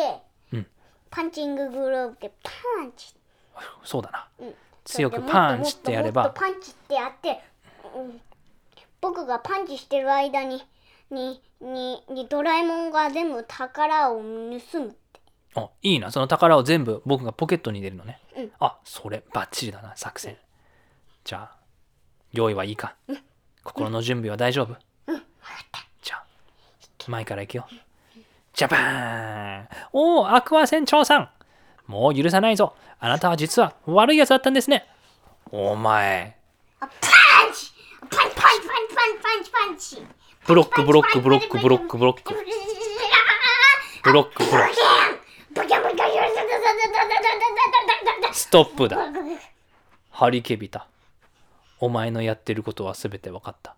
[0.53, 0.67] うん。
[1.09, 2.51] パンチンググローブでパ
[2.83, 3.13] ンチ。
[3.83, 4.53] そうだな、うん。
[4.85, 6.23] 強くパンチってやれば。
[6.23, 7.41] もっともっとパンチってやって、
[7.95, 8.21] うん、
[9.01, 10.63] 僕がパンチしてる間に
[11.09, 15.19] にににドラえもんが全部宝を盗むって。
[15.55, 16.11] あいいな。
[16.11, 18.51] その宝を全部僕がポケットに入れるのね、うん。
[18.59, 20.37] あそれバッチリだな作戦。
[21.23, 21.57] じゃあ
[22.31, 22.95] 用意はいいか、
[23.63, 24.75] 心の準備は大丈夫、
[26.01, 26.23] じゃあ
[27.07, 27.67] 前から行くよ。
[28.53, 29.67] ジャパーン。
[29.93, 31.29] おおアクア船長さん。
[31.85, 32.75] もう許さないぞ。
[32.99, 34.85] あなたは実は悪いやつだったんですね。
[35.51, 36.35] お前。
[36.79, 36.91] あパン
[37.53, 37.71] チ。
[38.01, 40.05] パンパンパンパンパンチパンチ
[40.45, 41.59] ブロックブロックブロック。
[41.59, 42.33] ブロックブロック。
[44.03, 44.73] ブロックブロック
[48.33, 48.97] ストップだ。
[50.09, 50.87] ハリケビタ
[51.79, 53.75] お前のやってることは全て分かった。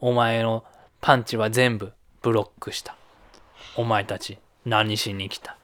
[0.00, 0.64] お前の
[1.02, 1.92] パンチは全部
[2.22, 2.96] ブロックした。
[3.76, 5.58] お前たち何しに来た？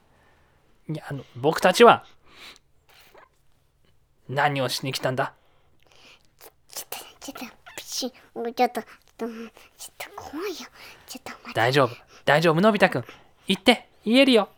[0.91, 2.05] いやあの僕たちは
[4.29, 5.33] 何をしに来たんだ？
[6.69, 9.29] ちょっとちょっとプシちょっとちょっとちょっ
[9.97, 10.57] と怖いよ
[11.07, 13.05] ちょっと待って大丈夫大丈夫のび太くん
[13.47, 14.49] 言って言えるよ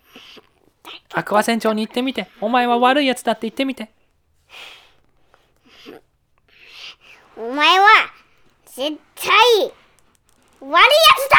[1.13, 3.91] アクア船長に言ってみてお前は悪いやつだって言ってみて
[7.37, 7.87] お前は
[8.65, 9.75] 絶対
[10.61, 10.79] 悪いや
[11.17, 11.37] つだ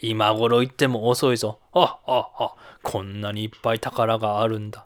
[0.00, 1.58] 今頃言っても遅いぞ。
[1.72, 4.84] あ、あ、あ、こんなにいっぱい宝があるんだ。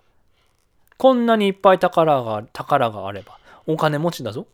[0.96, 4.46] こんなにいっぱい宝が宝があれば、お金持ちだぞ。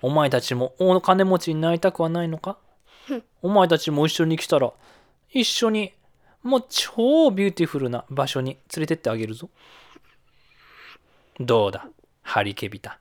[0.00, 2.58] お前たちもお金持ちになりたくはないのか？
[3.42, 4.72] お前たちも一緒に来たら、
[5.30, 5.92] 一緒に、
[6.42, 9.48] もう超ビューティフルな場所に連れてってあげるぞ。
[11.38, 11.86] どうだ、
[12.22, 12.98] ハリケビタ。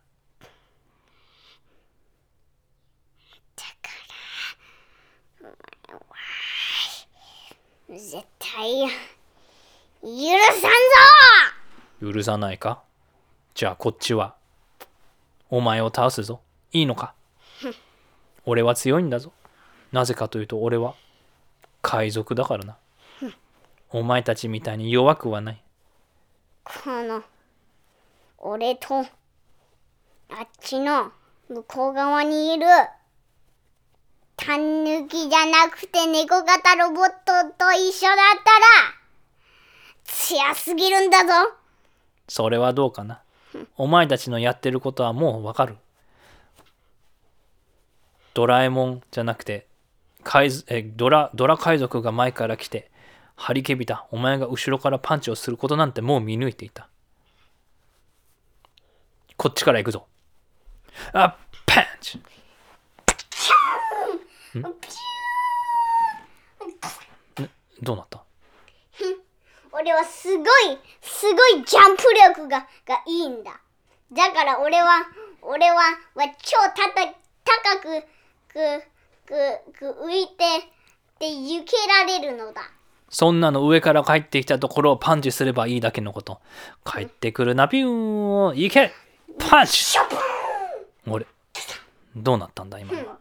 [7.92, 8.88] 絶対許
[10.08, 12.14] さんぞ！
[12.14, 12.82] 許さないか？
[13.54, 14.36] じゃあこっちは
[15.50, 16.40] お前を倒すぞ。
[16.72, 17.14] いいのか？
[18.46, 19.34] 俺は強いんだぞ。
[19.92, 20.96] なぜかというと俺は
[21.82, 22.78] 海賊だからな。
[23.90, 25.62] お前たちみたいに弱くはない。
[26.64, 26.72] こ
[27.04, 27.24] の
[28.38, 31.12] 俺とあっちの
[31.50, 32.66] 向こう側にいる
[34.44, 37.16] タン抜きじゃなくて猫型ロボット
[37.60, 38.66] と一緒だったら
[40.04, 41.54] 強すぎるんだぞ。
[42.28, 43.22] それはどうかな？
[43.78, 45.78] お前たちのやってることはもうわかる。
[48.34, 49.68] ドラえもんじゃなくて
[50.24, 52.90] 海えドラドラ海賊が前から来て
[53.36, 56.90] 張りけびたお前が後ろからパンチをすることなんてもう見抜いていた。
[59.38, 60.08] こっちから行くぞ。
[61.14, 61.38] あ
[61.68, 62.20] パンチ！
[64.60, 64.62] ん？
[67.82, 68.24] どうなった？
[69.72, 70.48] 俺はすごい
[71.02, 73.60] すごいジャンプ力ががいいんだ。
[74.12, 75.08] だから俺は
[75.42, 75.94] 俺はは
[76.42, 78.04] 超たた高く
[78.50, 78.84] く
[79.26, 79.34] く
[79.74, 80.68] く浮いて
[81.20, 82.62] で行けられるのだ。
[83.10, 86.40] そんなの上から帰ってきたところをパンチすればいいだけのこと。
[86.86, 88.58] 帰ってくるな、ピューン。
[88.58, 88.92] いけ。
[89.38, 89.98] パンチ。
[91.08, 91.26] 俺、
[92.16, 93.21] どうなったんだ、今のは？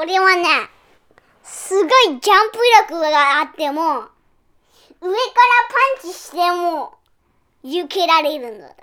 [0.00, 0.44] 俺はね、
[1.42, 4.08] すごいジャンプ力があっても、上から
[5.02, 6.94] パンチしても、
[7.62, 8.74] 避けられるのだ。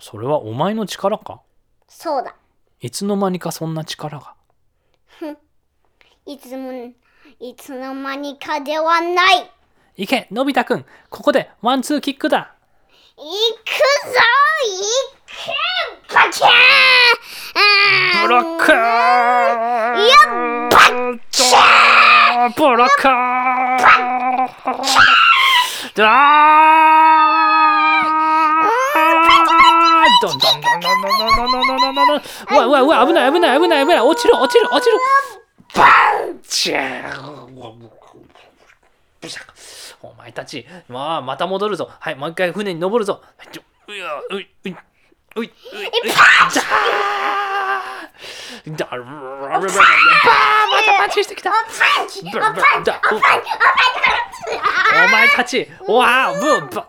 [0.00, 1.40] それはお前の力か？
[1.86, 2.34] そうだ。
[2.80, 4.34] いつの間にかそんな力が。
[6.26, 6.72] いつも、
[7.38, 9.52] いつの間にかではない。
[9.96, 12.56] いけ、のび太くん、ここでワンツーキックだ。
[13.16, 13.30] 行くぞ
[14.64, 14.82] 行
[15.44, 15.52] け
[16.12, 18.80] バキャーブロックいや、
[20.70, 23.02] バッチャーブロック
[30.20, 34.98] どんどんどんどんどんどんどんどんどんどんどんうわうわうわ危ない危ない危ない危ない落ちる落ちる落ちる
[35.74, 35.84] バ
[36.30, 37.36] ンチー
[40.02, 43.22] お前たちまあまた戻るぞはいもう一回船に登るぞ
[43.88, 44.76] うやういう
[45.42, 45.52] いういう
[48.76, 48.98] じゃーだま
[50.82, 51.56] たパンチしてきたパ
[52.04, 53.20] ンチブラブラパンチだおお
[55.08, 56.88] 前たちわあブーババ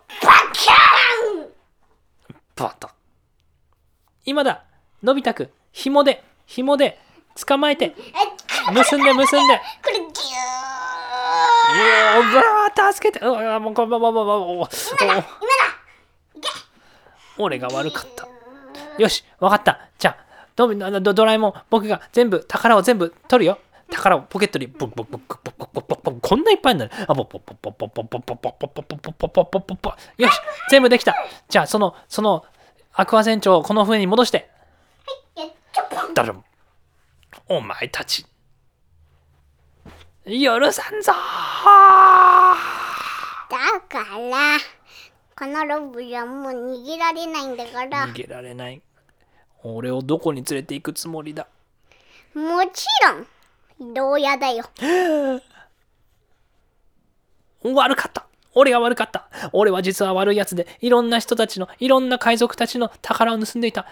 [0.53, 1.49] キャーン
[2.55, 2.93] バタ
[4.25, 4.63] 今だ
[5.03, 6.99] のび太くん紐で紐で
[7.45, 14.67] 捕まえてえ結んで結んでこれギューうわ助けてうわもうもうもうもうもうもうお
[15.01, 15.23] 今だ
[17.37, 18.27] 俺が悪かった
[19.01, 19.79] よしわかった。
[19.97, 20.17] じゃあ
[20.55, 23.59] ドビドドドラえもん僕が全部宝を全部取るよ。
[23.89, 26.91] 宝をポケットにボクボクボクボクボクボクボクボクこんないっぱいになる。
[27.07, 30.39] あボポポポポポポポポポポポポポポポポポポよし
[30.69, 31.15] 全部できた。
[31.47, 32.45] じゃあそのその
[32.93, 34.49] アクア船長をこの船に戻して。
[35.35, 35.41] い。
[35.41, 36.43] やちょっとだるん
[37.47, 38.25] お前たち。
[40.25, 41.13] 許さんぞ
[43.49, 44.57] だから
[45.37, 48.07] このロブじゃもう逃げられないんだから。
[48.07, 48.81] 逃げられない
[49.63, 51.47] 俺をどこに連れて行くつもりだ？
[52.33, 52.85] もち
[53.79, 53.93] ろん。
[53.93, 54.65] 牢屋だよ。
[57.63, 58.25] 悪かった。
[58.53, 59.29] 俺が悪かった。
[59.53, 63.85] 俺は実は悪いやつでいろんな人たちのいろんな海賊たちの宝を盗んでいた。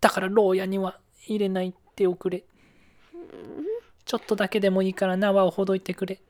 [0.00, 2.44] だから牢屋には入れないっておくれ。
[4.04, 6.20] ちょっとだけでもいいから縄をほどいてくれ。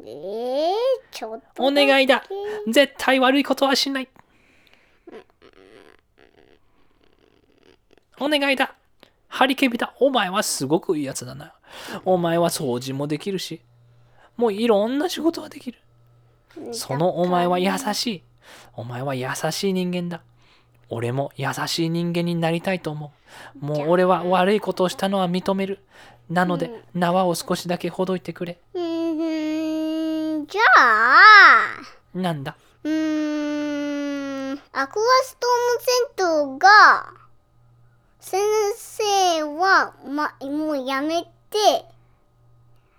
[0.00, 0.74] えー、
[1.10, 2.24] ちょっとお願いだ。
[2.66, 4.08] 絶対悪いことはしない
[8.20, 8.74] お願いだ。
[9.28, 9.94] ハリケビだ。
[10.00, 11.54] お前はすごくいいやつだな。
[12.04, 13.60] お前は掃除もできるし。
[14.36, 15.78] もういろんな仕事ができる。
[16.72, 18.22] そのお前は優しい。
[18.74, 20.22] お前は優しい人間だ。
[20.88, 23.12] 俺も優しい人間になりたいと思
[23.60, 23.64] う。
[23.64, 25.80] もう俺は悪いことをしたのは認める。
[26.30, 28.58] なので縄を少しだけほどいてくれ。
[28.74, 30.46] うーん。
[30.46, 32.18] じゃあ。
[32.18, 32.56] なんだ？
[32.84, 34.58] うーん。
[34.72, 37.12] アクアストーム銭湯が
[38.28, 38.38] 先
[38.76, 41.28] 生は、ま、もうやめて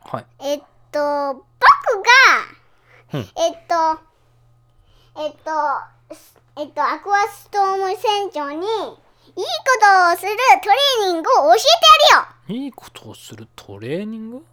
[0.01, 0.25] はい。
[0.39, 0.61] えっ
[0.91, 1.43] と僕
[3.11, 3.29] が、うん。
[3.37, 3.99] えっと
[5.21, 8.97] えっとすえっとアクアストーム船長にいいこ
[9.35, 10.31] とをする
[10.63, 10.69] ト
[11.05, 11.63] レーニングを教えて
[12.15, 12.63] やるよ。
[12.63, 14.43] いいことをするトレーニング？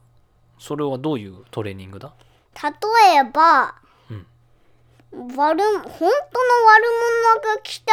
[0.58, 2.12] それはどういうトレーニングだ？
[2.62, 2.70] 例
[3.16, 3.76] えば、
[4.10, 4.26] うん。
[5.38, 6.12] 悪本当の悪
[7.40, 7.92] 者が来た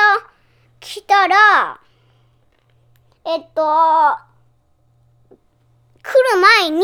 [0.81, 1.79] 来たら
[3.25, 3.61] えっと
[6.01, 6.81] 来る前に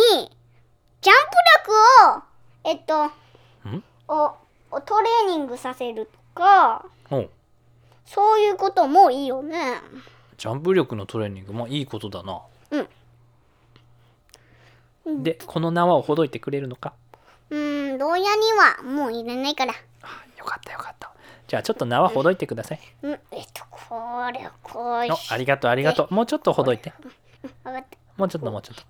[1.02, 1.36] ジャンプ
[1.66, 1.74] 力
[2.18, 2.24] を
[2.64, 3.06] えっと
[3.70, 3.84] ん？
[4.08, 4.34] お
[4.72, 6.86] おトレーニングさせるとか
[8.06, 9.82] そういうこともいいよね。
[10.38, 12.42] ジャンプ力のトレーニングまあいいことだな。
[15.06, 15.24] うん。
[15.24, 16.94] でこの縄をほどいてくれるのか？
[17.50, 19.74] うーん牢屋にはもういらないから。
[20.02, 21.12] あよかったよかった
[21.50, 22.80] じゃあちょっと縄ほどいてください。
[23.02, 23.96] うんえっとこ
[24.32, 26.14] れをこうしおありがとうありがとう。
[26.14, 26.94] もうちょっとほどいて。
[28.18, 28.84] もうちょっともうちょっと。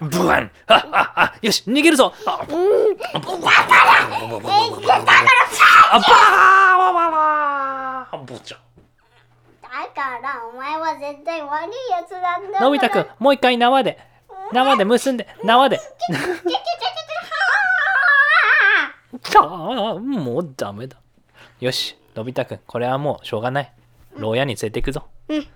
[0.00, 0.50] ブワン。
[0.66, 2.14] あああよし逃げるぞ。
[2.24, 2.56] ああばー
[6.78, 8.24] わわわー。
[8.24, 8.58] ぼちゃ
[9.62, 12.64] だからお前は絶対悪いやつなんだから。
[12.64, 13.98] のび太くんもう一回縄で。
[14.54, 15.28] 縄で結んで。
[15.44, 15.78] 縄で。
[20.00, 20.96] もうダメだ
[21.60, 23.72] よしのび太くんこれはもうしょうがない。
[24.16, 25.04] 牢屋に連れて行くぞ。
[25.28, 25.40] うん。
[25.40, 25.48] 連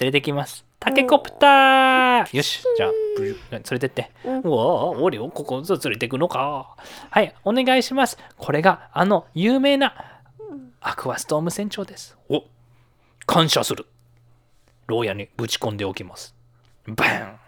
[0.00, 0.64] れてきます。
[0.80, 2.36] タケコプター。
[2.36, 2.90] よしじゃあ
[3.50, 4.10] 連れてって。
[4.24, 4.40] うん。
[4.40, 6.74] うわ俺をここ連れてくのか。
[7.10, 8.16] はいお願いします。
[8.38, 9.94] これがあの有名な
[10.80, 12.16] アクアストーム船長です。
[12.30, 12.44] お
[13.26, 13.84] 感謝する。
[14.86, 16.34] 牢屋にぶち込んでおきます。
[16.86, 17.38] バン。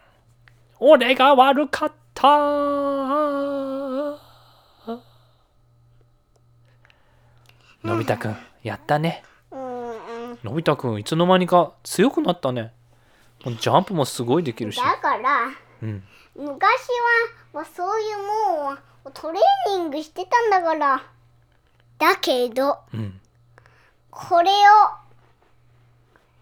[0.78, 4.16] 俺が悪かったー
[7.87, 9.22] のび太くんやったね。
[9.53, 12.72] のび太くんいつの間にか強くなったね。
[13.45, 14.76] ジャンプもすごいできるし。
[14.76, 15.51] だから
[15.82, 16.03] うん。
[16.34, 16.61] 昔
[17.53, 18.18] はそういう
[18.66, 18.72] も
[19.05, 21.03] うトレーニングしてたんだから
[21.99, 23.20] だけどうん。
[24.11, 24.53] これを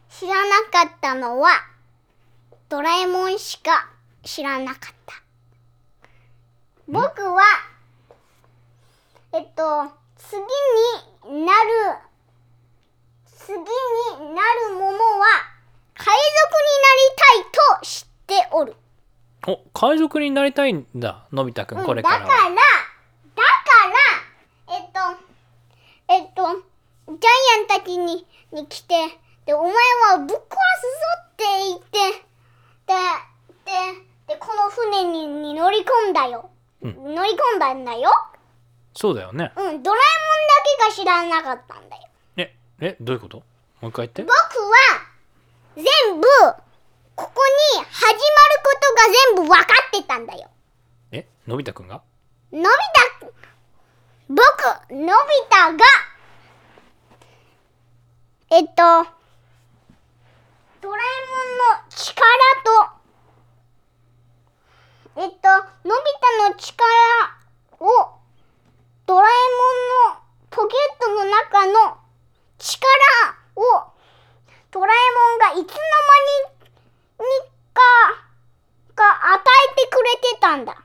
[0.09, 1.51] 知らなかったのは
[2.71, 3.91] ドラえもんしか
[4.23, 5.15] 知らなかった。
[6.89, 7.43] 僕は
[9.33, 10.45] えっと次に
[11.25, 11.99] なる
[13.27, 13.65] 次に
[14.35, 15.27] なるものは
[15.95, 18.77] 海賊になりたいと知っておる。
[19.47, 22.63] お海賊になりたいんだのび太くんこれからだからは、だか
[24.69, 24.99] らえっと
[26.09, 26.43] えっと
[27.07, 27.19] ジャイ
[27.61, 28.95] アンたちにに来て
[29.45, 29.73] でお前
[30.13, 30.45] はぶっ壊すぞ
[31.27, 31.99] って言って
[32.87, 32.95] で
[33.67, 36.51] ででこの船にに乗り込んだよ、
[36.81, 37.15] うん。
[37.15, 38.11] 乗り込んだんだよ
[38.95, 39.53] そうだよね。
[39.57, 40.57] うんドラえも
[40.89, 42.03] んだけが知らなかったんだよ。
[42.37, 43.39] ええどういうこと？
[43.81, 44.23] もう一回言って。
[44.23, 44.39] 僕は
[45.77, 45.85] 全
[46.21, 46.27] 部
[47.17, 47.43] ここ
[47.77, 48.21] に始まる
[48.65, 49.03] ことが
[49.37, 50.49] 全部分かってたんだよ。
[51.13, 52.03] えのび太くんが？
[52.53, 52.75] のび太
[54.29, 54.41] 僕
[54.91, 55.07] のび
[55.51, 55.85] 太が
[58.51, 58.73] えっと
[60.81, 62.25] ドラえもんの力
[62.65, 62.71] と
[65.21, 65.37] えっと
[65.89, 66.85] のび太の力
[67.81, 68.11] を
[69.07, 69.31] ドラえ
[70.11, 71.99] もんのポケットの中の
[72.59, 72.81] 力
[73.57, 73.93] を
[74.71, 74.97] ドラえ
[75.51, 75.77] もんがいつの間
[76.41, 76.55] に
[77.19, 77.27] に
[77.75, 77.81] か
[78.97, 79.43] が与
[79.73, 80.83] えてくれてたんだ。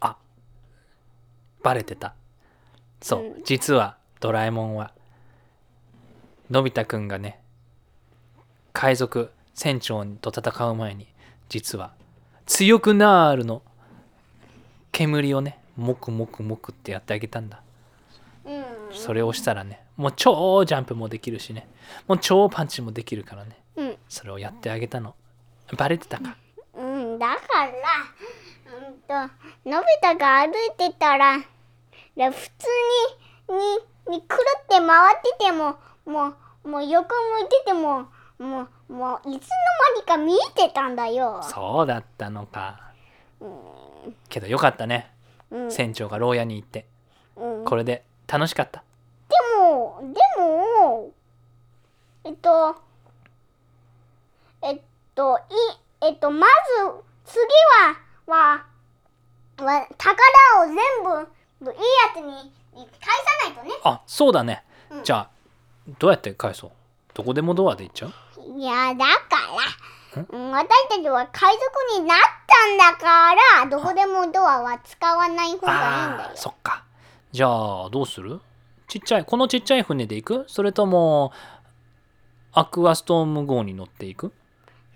[0.00, 0.16] あ
[1.62, 2.14] バレてた。
[3.00, 3.44] そう、うん。
[3.44, 4.92] 実はドラえもんは
[6.50, 7.40] のび太くんがね
[8.72, 11.08] 海賊船長と戦う前に
[11.48, 11.94] 実は
[12.46, 13.62] 強くなるの。
[14.92, 17.62] 煙をねもくもくもくってやってあげたんだ。
[18.44, 18.64] うん。
[18.92, 21.68] それをしたらねもう超ジャンプもできるしね。
[22.08, 23.56] もう超パンチもできるからね。
[23.76, 23.96] うん。
[24.08, 25.14] それをやってあげたの。
[25.76, 26.36] バレてたか。
[26.74, 27.70] うん、だから、
[28.76, 29.34] うんと、
[29.70, 31.38] のび太が歩いてたら、
[32.16, 32.66] で普通
[33.48, 33.58] に、
[34.08, 38.06] に、にくるって回ってても、もう、もう横向いてても、
[38.38, 39.50] もう、もう、いつの
[39.94, 41.40] 間にか見えてたんだよ。
[41.42, 42.92] そうだったのか。
[44.28, 45.11] けどよかったね
[45.52, 46.86] うん、で船長が牢屋に行って。
[47.36, 48.82] うん、これで楽しかった。
[49.62, 51.12] も、でも、
[52.24, 52.76] えっと、
[54.62, 54.80] えっ
[55.14, 55.40] と、い、
[56.00, 56.52] えっと、まず、
[57.24, 57.40] 次
[57.80, 57.96] は、
[58.26, 58.64] は、
[59.58, 60.14] は、宝
[60.62, 60.76] を全
[61.64, 61.82] 部、いいや
[62.14, 62.98] つに、に返
[63.44, 63.70] さないとね。
[63.84, 65.04] あそうだね、うん。
[65.04, 65.30] じゃあ
[65.98, 66.70] どうやって返そう？
[67.14, 68.12] どこでもドアで行っちゃう？
[68.58, 69.62] いや、だから、
[70.16, 76.36] うん私たちは海賊になったんだから、どこでもドアは使わない方がいいんだあよー。
[76.36, 76.84] そっか。
[77.32, 78.40] じゃあどうする？
[78.88, 80.44] ちっちゃいこのちっちゃい船で行く？
[80.48, 81.32] それとも
[82.52, 84.32] アクアストーム号に乗っていく？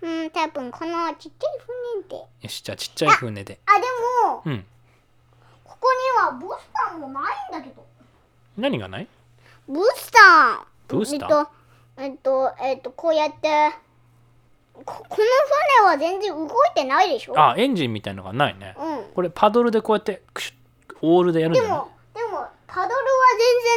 [0.01, 1.59] うん、多分このちっちゃい
[1.97, 2.15] 船で。
[2.15, 3.59] よしじゃあちっちゃい船で。
[3.65, 3.85] あ、で
[4.27, 4.65] も、うん。
[5.63, 5.87] ここ
[6.21, 7.23] にはボスタンもない
[7.57, 7.83] んだけど。
[8.55, 9.07] 何がない？
[9.67, 10.95] ブースター。
[10.95, 11.47] ブースター？
[11.97, 13.71] えっと、えっと、えっと、こうやって、
[14.85, 15.25] ここの
[15.79, 17.33] 船は全然動いてないでしょ？
[17.39, 18.75] あエンジンみたいのがないね。
[18.77, 19.13] うん。
[19.13, 21.71] これパドルでこうやってクシュッオールでやるんじゃない？
[21.71, 22.97] でも、でも、パドルは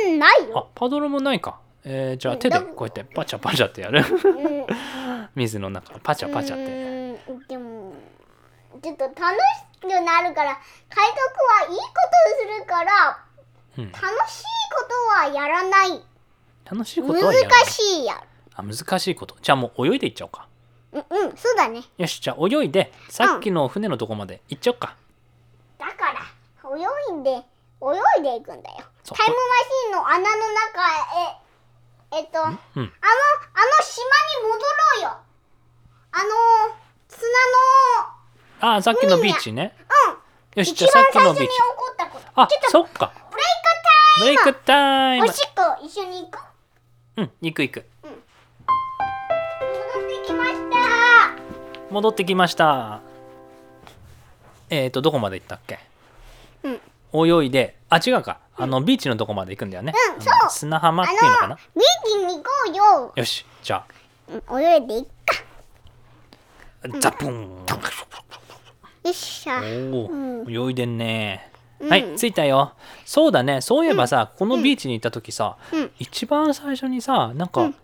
[0.02, 0.68] 全然ないあよ。
[0.74, 1.58] パドルもないか。
[1.84, 4.02] えー、じゃあうん手でだこうやってパチャパチャってやる？
[4.02, 4.66] うん。
[5.34, 7.32] 水の中パチャパチャって。
[7.32, 7.92] うんでも、
[8.82, 9.16] ちょっと楽し
[9.80, 11.14] くなるから、海賊
[11.66, 11.84] はいいこ
[12.48, 13.18] とするから、
[13.78, 13.92] うん。
[13.92, 14.44] 楽しい
[14.74, 16.02] ことはやらない。
[16.70, 17.60] 楽しいことはやらない。
[17.60, 18.14] 難しいや。
[18.54, 19.36] あ難しいこと。
[19.40, 20.48] じゃあもう泳いでいっちゃおうか
[20.92, 21.82] うん、うん、そうだね。
[21.98, 22.92] よしじゃあ泳いで。
[23.08, 24.40] さっきの船のとこまで。
[24.48, 24.96] 行っちゃおうか、
[25.78, 26.20] だから
[26.76, 26.80] 泳
[27.20, 27.40] いで泳
[28.20, 28.76] いでいくんだよ。
[29.04, 30.82] そうタイムマシンの穴の中
[31.18, 32.90] へえっとあのあのうん島に
[34.42, 35.08] 戻ろうよ。
[36.12, 36.74] あの
[37.08, 37.28] 砂
[38.60, 39.74] ああさっきのビーチね。
[40.06, 40.18] のうん。
[40.56, 42.26] よし一じゃあさっき番最初に起のビーチこったこと。
[42.42, 43.12] あちょっとそっか。
[43.30, 43.70] ブレイク
[44.20, 45.26] ブレイクタイム。
[45.26, 46.38] タイムおしっこ一緒に行く
[47.16, 47.22] う。
[47.22, 47.86] ん行く行く。
[48.02, 48.10] 戻
[51.90, 53.00] 戻ってきました。
[54.68, 55.78] えっ、ー、とどこまで行ったっけ？
[57.12, 57.42] うん。
[57.42, 57.76] 泳いで。
[57.88, 58.38] あ違うか。
[58.56, 60.50] あのビーチのとこまで行くんだよね、うんそう。
[60.50, 61.54] 砂浜っあていうのかな？
[61.54, 63.12] のビーチに行こうよ。
[63.16, 63.84] よしじゃ
[64.28, 65.10] うん泳いでいっか。
[66.84, 67.48] あザプン。
[69.02, 69.60] よっしゃ。
[69.60, 70.46] おうん。
[70.46, 71.88] お泳いでんね、うん。
[71.88, 72.74] はい着いたよ。
[73.04, 73.60] そうだね。
[73.60, 75.90] そういえばさ、このビーチに行った時さ、うん。
[75.98, 77.74] 一番最初にさなんか、うん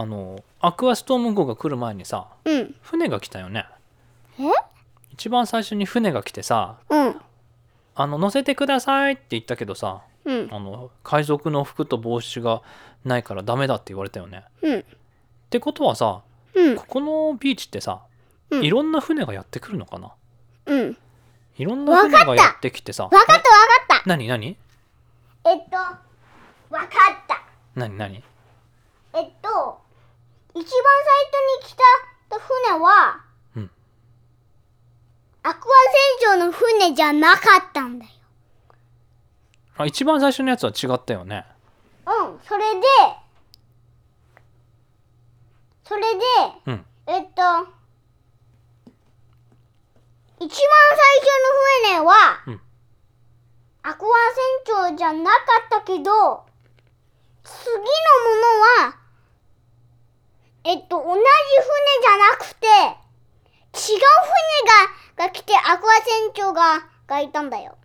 [0.00, 2.74] あのアクアストーム号が来る前にさうん。
[2.82, 3.66] 船が来たよね。
[4.38, 4.44] え？
[5.10, 7.20] 一番最初に船が来てさうん
[7.96, 10.48] 「あの乗せてください」って言ったけどさうん。
[10.52, 12.62] あの海賊の服と帽子が
[13.04, 14.44] ないからダメだって言われたよね。
[14.62, 14.78] うん。
[14.78, 14.84] っ
[15.50, 16.22] てことはさ
[16.54, 16.76] うん。
[16.76, 18.02] ここのビーチってさ、
[18.50, 18.64] うん。
[18.64, 20.12] いろんな船がやってくるのかな？
[20.66, 20.96] うん。
[21.56, 23.42] いろんな船がやってきてさわかったわか
[23.96, 24.02] った。
[24.06, 24.56] 何何？
[25.44, 25.98] えっとわ
[26.70, 26.88] かっ
[27.26, 27.42] た。
[27.74, 28.22] 何何？
[29.14, 29.80] えっと
[30.54, 31.84] 一番最初に来た
[32.38, 33.24] 船は、
[33.56, 33.70] うん。
[35.42, 35.72] アクア
[36.22, 38.10] 船長の船じゃなかったんだよ。
[39.76, 41.46] あ一番最初のやつは違ったよね。
[42.06, 42.86] うんそれで
[45.84, 46.20] それで
[46.66, 46.86] うん。
[47.06, 47.42] えっと
[50.40, 51.26] 一番最初
[51.90, 52.14] の船は、
[52.46, 52.60] うん。
[53.82, 54.08] アクア
[54.66, 56.22] 船長じゃなかったけど次のも
[58.84, 58.96] のは
[60.68, 61.24] えっと同じ船
[62.02, 64.00] じゃなくて違う
[65.16, 67.76] 船がが来てアクア船長ががいたんだよ。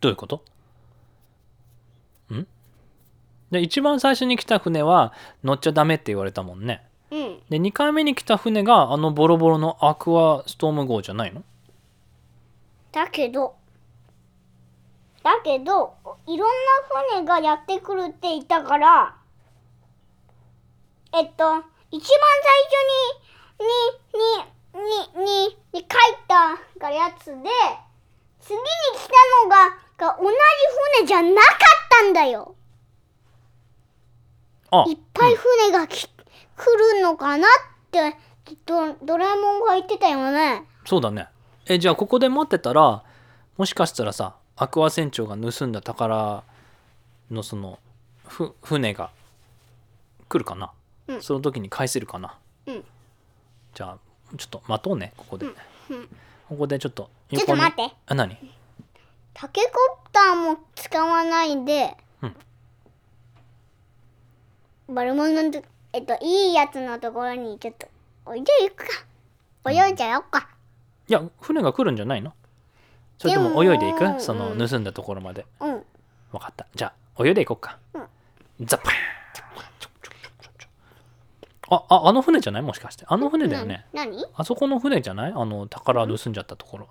[0.00, 0.42] どういうこと？
[2.34, 2.46] ん？
[3.52, 5.12] で一番最初に来た船は
[5.44, 6.82] 乗っちゃダメって言われたもんね。
[7.12, 7.40] うん。
[7.48, 11.44] で2回目に来た船があのボロボロのアクアストーム号じゃないの？
[12.90, 13.54] だけど
[15.22, 15.94] だけど
[16.26, 16.54] いろんな
[17.12, 19.14] 船がやってくるって言ったから
[21.12, 24.44] えっと一番最初にに
[24.84, 25.86] ににに書い
[26.28, 27.32] たがやつで
[28.40, 28.62] 次に
[28.94, 29.12] 来た
[29.44, 30.36] のがが同じ
[30.98, 31.54] 船じゃなかっ
[31.90, 32.54] たんだよ。
[34.70, 37.50] あいっぱい船がき、来るのかなっ
[37.90, 38.16] て
[38.64, 40.64] ドドラえもんが言ってたよね。
[40.86, 41.26] そうだね。
[41.66, 43.02] えじゃあここで待ってたら
[43.56, 46.44] もしかしたらさアクア船長が盗んだ宝
[47.30, 47.78] のその
[48.26, 49.10] ふ船が
[50.28, 50.72] 来るかな、
[51.14, 51.22] うん。
[51.22, 52.84] その時に返せるかな、うん。
[53.74, 53.98] じゃあ
[54.36, 55.54] ちょっと待とうねここで、うん。
[56.48, 57.94] ここでちょっとちょっと待って。
[58.06, 58.36] あ何？
[59.34, 59.68] タケコ
[60.04, 62.26] プターも使わないで、う
[64.92, 64.94] ん。
[64.94, 67.88] バルモンのとえっといいやつのところにちょっと
[68.26, 69.70] おいで行くか。
[69.70, 70.48] 泳いじゃおうか、
[71.06, 72.32] いや船が来るんじゃないの？
[73.18, 74.20] それとも泳いでいく？
[74.20, 75.44] その盗んだところまで。
[75.60, 75.82] うん。
[76.32, 76.66] 分かった。
[76.74, 78.02] じゃあ泳いでいこうか、うん。
[78.66, 79.19] ザッパーン
[81.70, 82.62] あああの船じゃない？
[82.62, 83.04] もしかして。
[83.08, 83.86] あの船だよね。
[83.92, 84.24] な何？
[84.34, 85.32] あそこの船じゃない？
[85.34, 86.88] あの宝盗んじゃったところ。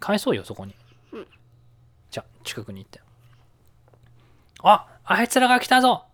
[0.00, 0.74] 返そうよ、そこに。
[2.10, 3.00] じゃ、近くに行って。
[4.62, 6.04] ああいつらが来たぞ。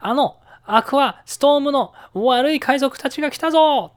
[0.00, 0.36] あの、
[0.66, 3.92] アクア、ストームの悪い海賊たちが来たぞ。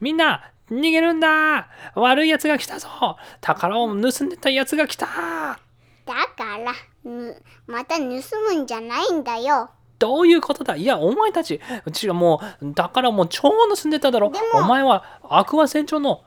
[0.00, 1.68] みんな、逃げるんだ。
[1.94, 2.88] 悪い奴が来たぞ。
[3.40, 5.06] 宝を盗んでた奴が来た。
[5.06, 6.72] だから
[7.04, 10.76] ぬまた盗むんじゃないんだよどういうことだ？
[10.76, 14.32] いや、お前たち、うちはもう、宝もう超盗んでただろ。
[14.54, 16.22] お前はアクア船長の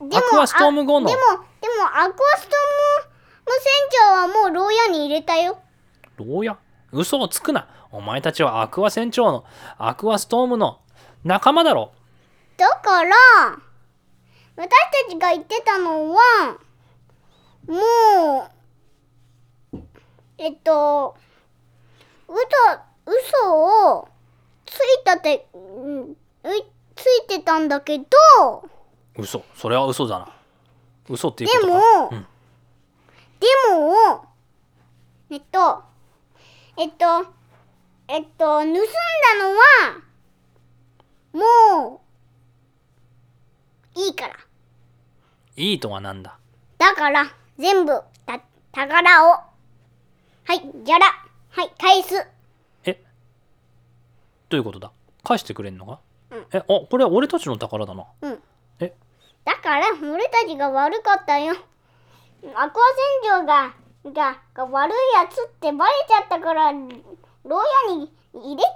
[0.00, 1.08] でアクアストーム号の。
[1.08, 1.22] あでも
[1.60, 3.08] でもアクアストー
[3.46, 5.58] ム船長はもう牢屋に入れたよ。
[6.16, 6.58] 牢屋？
[6.92, 7.68] 嘘をつくな。
[7.90, 9.44] お前たちはアクア船長の
[9.78, 10.80] アクアストームの
[11.22, 11.92] 仲間だろ。
[12.56, 13.10] だから
[14.56, 14.68] 私
[15.06, 16.58] たちが言ってたのは
[17.66, 18.50] も
[19.72, 19.78] う
[20.38, 21.16] えっと
[22.28, 22.38] 嘘
[23.06, 23.16] 嘘
[23.54, 24.08] を
[24.66, 26.16] ついたてうんう
[26.96, 28.06] ついてたんだけど
[29.16, 29.44] 嘘。
[29.54, 30.28] それは嘘だな。
[31.08, 32.26] 嘘っていうでもことか、うん、
[33.40, 34.26] でも
[35.30, 35.82] えっと
[36.78, 37.26] えっと
[38.08, 38.74] えっと盗んだ
[39.40, 40.00] のは
[41.32, 42.00] も
[43.96, 44.36] ういいから。
[45.56, 46.36] いいとはなんだ？
[46.78, 47.26] だから
[47.58, 47.92] 全部
[48.26, 48.40] た
[48.72, 49.30] 宝を。
[50.46, 51.06] はいじゃら
[51.50, 52.14] はい返す。
[52.16, 52.33] え
[54.48, 54.90] どういうことだ？
[55.22, 56.00] 返してくれんのか、
[56.30, 56.46] うん。
[56.52, 58.04] えあこれは俺たちの宝だな。
[58.22, 58.38] うん。
[58.80, 58.92] え？
[59.44, 61.52] だから俺たちが悪かったよ。
[61.52, 61.64] アク
[62.52, 62.70] ア船
[63.22, 63.74] 長が
[64.12, 66.78] がが悪いやつってバレちゃったから牢
[67.88, 68.72] 屋に入れちゃっ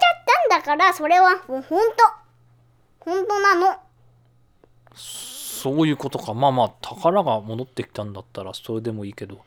[0.49, 1.95] たんだからそれはもうほんと
[3.01, 3.77] ほんとなの。
[4.95, 6.33] そういうことか。
[6.33, 9.39] まあまあ宝が戻ってきたんだったらそれでもいいけど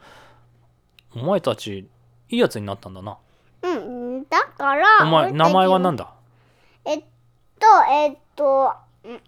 [1.16, 1.88] お前たち
[2.28, 3.18] いいやつになったんだな。
[3.62, 6.12] うんだからお前名前は何だだ？
[6.84, 7.04] えっ
[7.58, 8.72] とえっと
[9.04, 9.20] うん。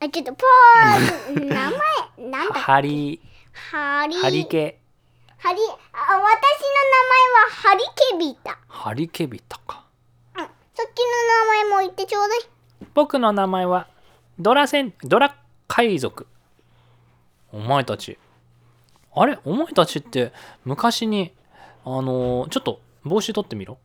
[0.00, 1.40] あちょっとポーズ。
[1.40, 3.20] 名前なんだハリ
[3.52, 4.78] ハリハリケ
[5.38, 9.84] ハリあ私の名前はハリケビタハリケビタか。
[10.36, 10.42] うん。
[10.42, 10.84] さっきの
[11.70, 12.38] 名前も言ってちょうだい。
[12.94, 13.88] 僕の名前は
[14.38, 15.36] ドラセンドラ
[15.68, 16.26] 海賊。
[17.52, 18.18] お前たち。
[19.14, 19.38] あれ？
[19.44, 20.32] お前たちって
[20.64, 21.32] 昔に
[21.84, 23.78] あのーちょっと帽子取ってみろ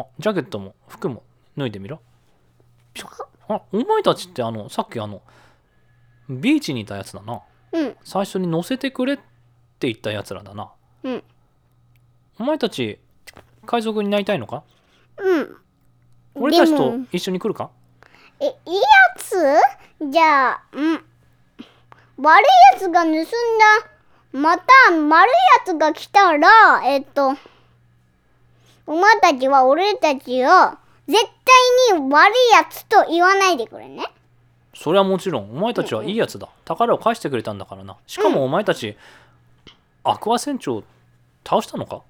[0.00, 1.22] あジャケットも服も
[1.56, 2.00] 脱いでみろ。
[2.94, 3.02] ピ
[3.48, 5.22] あお前たちってあのさっきあの
[6.28, 7.40] ビーチにいたやつだな。
[7.72, 7.96] うん。
[8.04, 9.22] 最初に乗せてくれって
[9.88, 10.70] 言ったやつらだな。
[11.04, 11.24] うん。
[12.38, 12.98] お前たち
[13.66, 14.64] 海賊になりたいのか？
[15.16, 15.56] うん。
[16.34, 17.70] 俺たちと一緒に来るか？
[18.40, 18.82] えいいや
[19.16, 19.36] つ？
[20.10, 21.04] じゃあうん。
[22.18, 23.24] 悪いやつが盗んだ
[24.32, 25.32] また悪い
[25.66, 26.48] やつが来たら
[26.84, 27.34] えっと
[28.88, 30.48] お前たちは俺たちを
[31.06, 31.22] 絶
[31.90, 34.06] 対に悪いやつと言わないでくれね。
[34.74, 37.98] それはもちろんお前たちはいいやつだ宝を返してくれたんだからな。
[38.06, 38.96] しかもお前たち、
[40.04, 40.82] アクア船長
[41.46, 42.00] 倒したのか？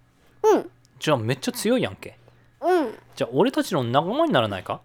[0.44, 0.70] うん。
[1.00, 2.16] じゃあめっちゃ強いやんけ。
[2.60, 2.94] うん。
[3.16, 4.80] じゃあ俺たちの仲間にならないか？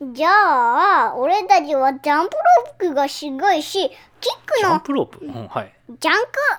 [0.00, 2.36] じゃあ俺たちはジャンプ
[2.80, 3.90] ロックがすごいしキッ
[4.46, 5.72] クジャンのプロープ、うん、はい。
[5.88, 6.14] ジャン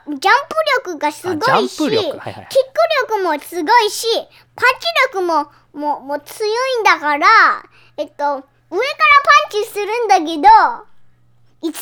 [0.07, 1.91] クジャンプ力がすごいしキック
[3.07, 4.07] 力もすごいし
[4.55, 7.27] パンチ力ももうもう強いんだから
[7.97, 10.49] えっと上からパンチするんだけどいつの
[11.61, 11.77] 間にか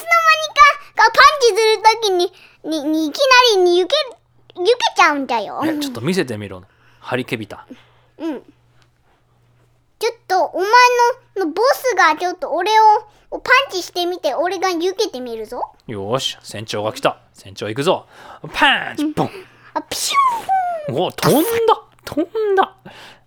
[0.96, 2.32] がパンチするときに
[2.64, 3.18] ににいき
[3.56, 3.96] なりにゆけ
[4.58, 5.62] ゆけちゃうんだよ。
[5.64, 6.64] えちょっと見せてみろ
[7.00, 7.68] ハリケビタ
[8.18, 8.44] うん。
[9.99, 10.65] ちょっとお前
[11.38, 12.84] ののボスがちょっと俺を
[13.32, 13.41] パン
[13.72, 15.61] チしてみて俺がゆけてみるぞ。
[15.88, 17.19] よーし船長が来た。
[17.34, 18.06] 船長行くぞ。
[18.53, 19.30] パンチボン。
[19.74, 21.82] あピシュお飛んだ。
[22.06, 22.76] 飛んだ。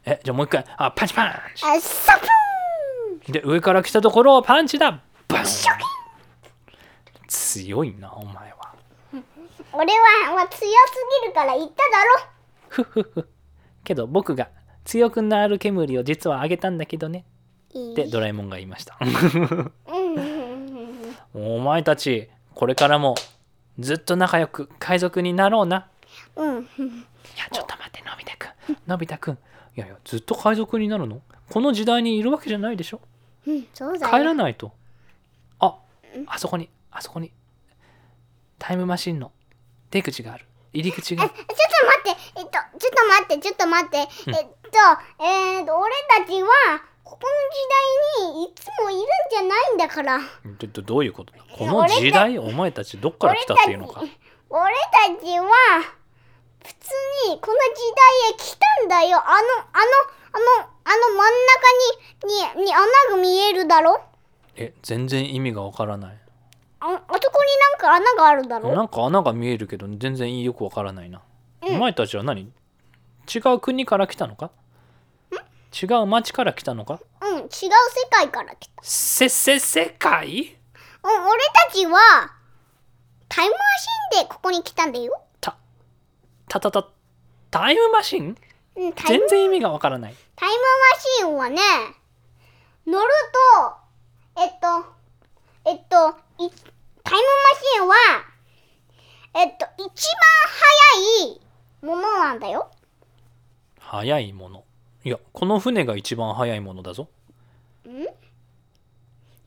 [0.04, 0.64] えじゃあもう一回。
[0.76, 1.32] あパンチパンーン
[1.76, 3.20] あサプーン。
[3.26, 5.00] チで上から来たところをパンチだ。
[5.28, 5.44] バン。
[7.28, 8.74] 強いなお前は。
[9.72, 10.66] 俺は、まあ、強す
[11.22, 12.20] ぎるから言っただろ。
[12.68, 13.28] ふふふ。
[13.84, 14.48] けど僕が
[14.84, 17.24] 強くなる煙を実はあげたんだけどね。
[17.70, 18.98] ってドラえもんが言いました。
[21.32, 23.14] お前たちこれからも
[23.78, 25.88] ずっと仲良く海賊になろうな。
[26.36, 26.56] うん。
[26.56, 26.58] うん。
[26.58, 26.64] い
[27.38, 28.76] やちょっと待ってのび太くん。
[28.86, 29.34] のび太くん。
[29.34, 29.36] い
[29.76, 31.22] やいやずっと海賊になるの？
[31.48, 33.00] この時代にいるわけじゃないでしょ？
[33.46, 34.12] うん、そうだよ。
[34.12, 34.72] 帰らないと。
[35.60, 35.76] あ
[36.26, 37.32] あそこにあそこに
[38.58, 39.30] タイムマシンの
[39.90, 40.46] 出口がある。
[40.72, 41.24] 入り口が。
[41.24, 41.48] ちょっと待
[42.00, 44.59] って、えっと、ちょっと待って、ちょっと待って、えっと、
[45.18, 46.48] えーと、俺たちは、
[47.02, 47.28] ここの
[48.22, 50.20] 時代にいつもいるんじゃないんだから。
[50.58, 51.42] どどどういうことだ？
[51.56, 52.38] この時代？
[52.38, 54.00] お前たちどっから来たっていうのか。
[54.48, 54.74] 俺
[55.18, 55.50] たちは、
[56.64, 56.90] 普通
[57.28, 57.82] にこの時
[58.28, 59.18] 代へ来たんだよ。
[59.18, 59.40] あの、あの、
[60.32, 64.00] あの、あの真ん中に、に、に穴が見えるだろ？
[64.56, 66.18] え全然意味がわからない。
[66.80, 68.74] あ、あそこになんか穴があるだろ？
[68.74, 71.22] なんか穴が見えるけど全然よくわからないな、
[71.66, 71.76] うん。
[71.76, 72.42] お前たちは何？
[72.42, 74.50] 違う国から来たのか？
[75.72, 77.00] 違う町から来たのか？
[77.22, 77.70] うん、違う世
[78.10, 78.82] 界から来た。
[78.82, 80.58] せせ世界？
[81.02, 81.98] うん、俺たちは、
[83.28, 83.58] タイムマ
[84.18, 85.22] シンでここに来たんだよ。
[85.40, 85.56] た
[86.48, 86.88] たたた
[87.50, 88.36] タイムマシン？
[88.76, 91.60] うん、タイム全然意味がわからないタイムマシンはね、
[92.86, 93.08] 乗る
[94.34, 94.84] と、えっと、
[95.66, 96.50] えっと、い
[97.04, 97.94] タイムマシンは、
[99.34, 99.88] えっと、一番
[100.98, 101.40] 速い
[101.82, 102.70] ものなんだよ。
[103.78, 104.64] 速いもの
[105.02, 107.08] いやこの船が一番速いものだぞ。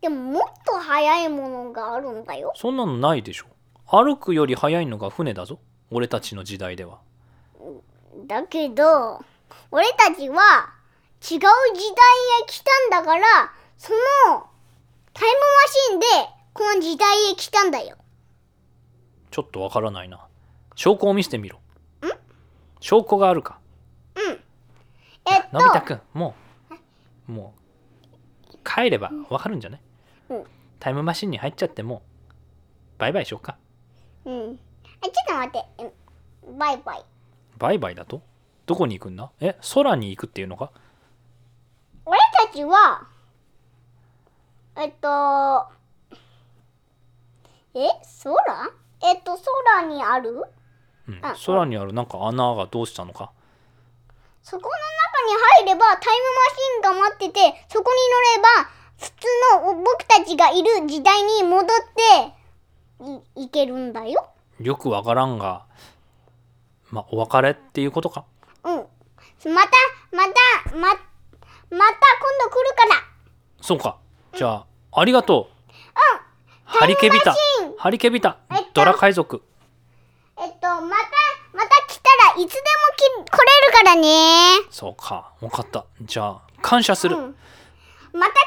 [0.02, 2.52] でももっと速いものがあるんだよ。
[2.56, 3.46] そんなのないでしょ。
[3.86, 5.60] 歩くより速いのが船だぞ。
[5.92, 7.00] 俺たちの時代では。
[8.26, 9.24] だけど、
[9.72, 10.74] 俺たちは
[11.22, 11.46] 違う時代へ
[12.48, 13.94] 来たんだから、そ
[14.30, 14.46] の
[15.14, 16.06] タイムマシンで
[16.54, 17.98] この時代へ来たんだよ。
[19.32, 20.28] ちょっとわからないな。
[20.76, 21.60] 証拠を見せてみろ。
[22.80, 23.60] 証拠があるか
[25.26, 26.36] えっと、のび太くんも
[27.28, 27.54] うも
[28.54, 29.82] う帰ればわかるんじゃない、
[30.30, 30.44] うん。
[30.80, 32.02] タイムマシンに入っちゃっても
[32.98, 33.58] バイバイしようか。
[34.26, 34.60] うん。
[35.06, 35.84] え、ちょっと待って。
[35.84, 35.92] うん
[36.58, 37.06] バイバイ。
[37.58, 38.22] バイバイだと？
[38.66, 39.32] どこに行くんだ？
[39.40, 40.72] え空に行くっていうのか？
[42.06, 43.08] 俺たちは、
[44.76, 45.68] えっと、
[47.74, 47.88] え
[48.24, 48.72] 空？
[49.04, 49.38] えっと、
[49.72, 50.44] 空にある？
[51.08, 51.20] うん。
[51.22, 53.32] あ空にあるなんか穴がどうしたのか？
[54.42, 54.74] そこの中
[55.26, 55.34] に
[55.66, 57.98] 入ればタイムマシンが待ってて、そこに
[58.38, 58.70] 乗れば、
[59.00, 59.28] 普通
[59.66, 61.68] の僕たちがいる時代に戻っ
[63.00, 64.30] て、い、いけるんだよ。
[64.60, 65.66] よくわからんが
[66.90, 68.24] まあお別れっていうことか？
[68.64, 68.76] うん。
[68.76, 68.88] また、
[69.46, 70.32] また、
[70.78, 71.00] ま、また今
[71.70, 73.04] 度来るから。
[73.62, 73.98] そうか。
[74.36, 75.54] じゃあありがとう。
[76.66, 77.36] ハリケビタ
[77.78, 79.44] ハリケビタえっとドラ海賊。
[80.40, 80.86] えっと、また、
[81.54, 81.70] また
[82.36, 82.60] らいつで
[83.18, 84.68] もき来れるからね。
[84.70, 85.34] そうか。
[85.40, 85.86] 分かった。
[86.02, 87.36] じゃあ感謝する、うん。
[88.14, 88.44] また来る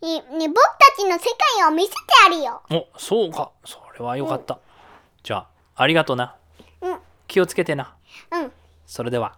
[0.00, 1.20] ときににに僕たちの世
[1.58, 1.96] 界を見せて
[2.26, 2.62] あるよ。
[2.70, 3.50] おそうか。
[3.64, 4.58] それはよかった、
[5.22, 5.48] じゃあ
[5.82, 6.36] ありがとな。
[6.80, 7.94] うん、気をつけてな。
[8.32, 8.52] うん、
[8.86, 9.36] それでは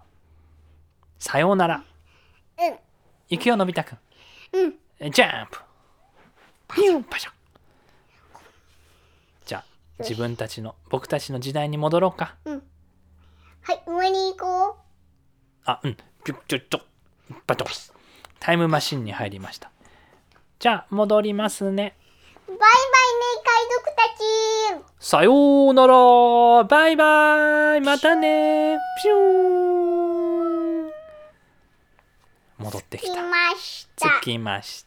[1.18, 1.84] さようなら。
[2.58, 2.78] うん、
[3.28, 3.98] 行くよのび太くん。
[4.60, 4.74] うん。
[5.00, 5.58] えジャンプ。
[6.74, 7.32] ピュンパシャ
[10.02, 12.36] 自分たちの僕たちの時代に戻ろうか
[13.62, 14.76] はい、上に行こ
[15.64, 15.94] あうん。
[16.24, 16.80] ピュッチュッチョ
[17.46, 17.68] バトン。
[18.40, 19.70] タイムマシンに入りました。
[20.58, 21.96] じゃあ戻りますね。
[22.48, 22.50] う。
[22.50, 22.70] バイバイね、
[23.44, 25.06] 海賊たち。
[25.06, 26.64] さようなら。
[26.64, 27.80] バイバイ。
[27.80, 28.78] またね。
[29.02, 30.86] ピュー。
[30.88, 30.90] ン
[32.58, 34.08] 戻ってき来たました。
[34.20, 34.86] 着きまし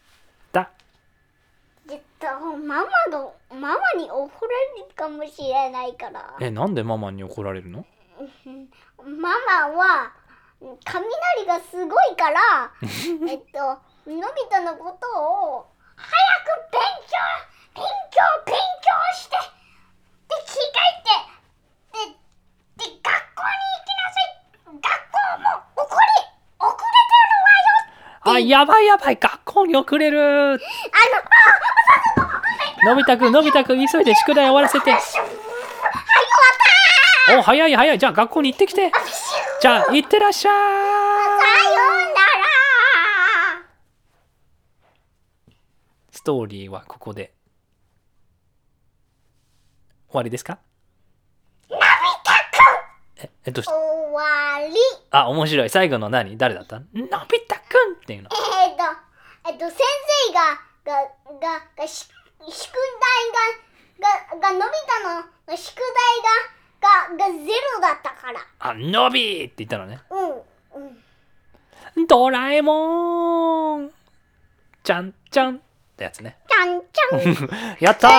[0.52, 0.70] た。
[1.90, 2.28] えっと、
[2.58, 6.36] ママの、ママに怒られるかもしれないから。
[6.42, 7.86] えなんでママに怒られるの？
[9.04, 10.12] ママは、
[10.84, 13.60] 雷がすごいから、 えっと、
[14.10, 16.10] のび太のことを、早
[16.44, 17.18] く勉強、
[17.76, 19.36] 勉強、勉強して、
[20.30, 24.40] で、着替えて、で、で、学校に行きなさい。
[24.82, 26.02] 学校も遅れ、
[26.60, 27.20] 遅れて
[28.24, 29.16] るわよあやばいやばい。
[29.16, 30.54] 学校に遅れる。
[30.54, 30.60] あの、
[32.86, 34.96] のび太くんのび太くん急いで宿題終わらせて
[37.38, 38.00] お早い早い。
[38.00, 38.92] じゃあ学校に行ってきて。
[39.62, 40.54] じゃあ行ってらっしゃい。
[40.54, 40.62] さよ
[41.74, 43.66] うなら。
[46.12, 47.34] ストーリーはここで。
[50.10, 50.60] 終わりですか？
[53.18, 53.74] ええどうした？
[53.74, 54.76] 終わり。
[55.12, 55.70] あ面白い。
[55.70, 56.38] 最後の何？
[56.38, 56.80] 誰だった？
[56.80, 58.30] のび太くんっていうの。
[58.32, 58.84] えっ、と、
[59.50, 59.78] えっ、と、先
[60.28, 60.40] 生が、
[60.86, 60.94] が、
[61.42, 62.08] が、が、し
[62.48, 62.74] 宿
[64.00, 65.58] 題が、が、が、のび太の。
[65.58, 66.55] 宿題が、
[66.86, 67.38] が、がゼ
[67.76, 68.40] ロだったから。
[68.60, 72.08] あのびって言ったのねうん、うん。
[72.08, 73.92] ドラえもん
[74.84, 75.60] ちゃんちゃんっ
[75.98, 77.20] てやつねちゃんちゃん。
[77.80, 78.12] やったー、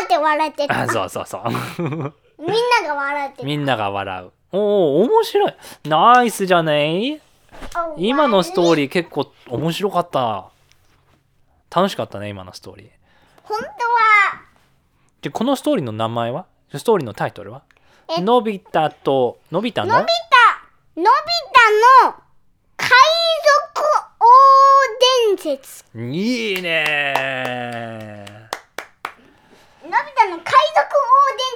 [0.00, 0.80] はって笑ってた。
[0.82, 1.44] あそうそうそう
[2.38, 3.44] みんなが笑ってた。
[3.44, 5.54] みんなが笑うおお面白い
[5.84, 7.20] ナイスじゃね
[7.96, 8.74] 今のストーー。
[8.74, 10.50] リー結構面白かった
[11.70, 12.88] 楽しかったね今のストーリー。
[13.42, 13.70] 本当は、
[15.20, 16.46] でこのストーリーの名前は？
[16.74, 17.62] ストーリーのタイトルは？
[18.16, 18.20] え？
[18.20, 19.94] のび太とのび太の？
[19.94, 21.12] のび太、のび太
[22.08, 22.14] の
[22.76, 23.84] 海賊
[24.20, 24.24] 王
[25.36, 25.84] 伝説。
[25.94, 28.24] いいね。
[29.82, 30.52] のび太の海賊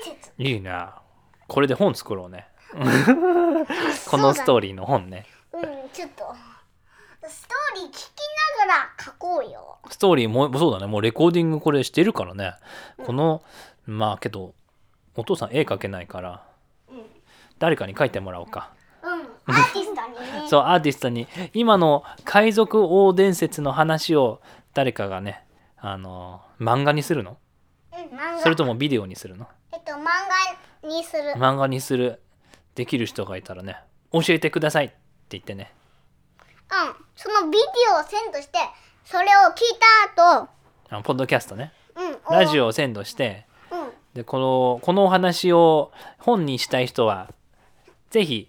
[0.05, 0.33] 王伝説。
[0.39, 0.73] いいね
[1.49, 2.47] これで本作ろう ね。
[4.11, 5.27] このストーリーの本ね。
[5.53, 5.63] うん、
[5.93, 6.35] ちょっと、
[7.29, 7.97] ストーリー聞き
[8.59, 9.79] ながら書こうよ。
[9.91, 10.87] ストーリーもそうだね。
[10.87, 12.55] もうレコーディングこれしてるからね。
[13.05, 13.43] この
[13.87, 14.55] まあけど
[15.15, 16.43] お父さん絵描けないから
[17.59, 18.71] 誰かに描いてもらおうか。
[19.03, 19.11] うん、
[19.55, 20.49] アーティストにね。
[20.49, 21.29] そうアーティストに。
[21.55, 24.41] 今の海賊王伝説の話を
[24.75, 25.45] 誰かがね
[25.77, 27.37] あの漫画にするの？
[27.93, 28.41] うん、漫画。
[28.41, 29.47] それともビデオにするの？
[29.73, 30.05] えっと、漫
[30.83, 31.33] 画にする。
[31.33, 32.23] 漫画にする。
[32.75, 33.77] できる人がいたらね
[34.13, 34.95] 教えてくださいって
[35.31, 35.73] 言ってね
[36.71, 37.65] うん、そのビデ
[37.95, 38.59] オをセンドして、
[39.05, 39.79] それを聞い
[40.15, 40.49] た後、
[40.91, 41.73] あのポッドキャストね。
[41.97, 42.65] うん、ラジオ。
[42.65, 43.47] オをセンドして。
[43.71, 47.31] うん、でこのこのお話を本にしたい人は
[48.11, 48.49] ぜひ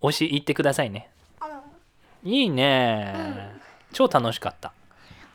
[0.00, 1.10] 教え言ってくださいね。
[2.24, 3.54] いいね、
[3.92, 4.72] 超楽しかった。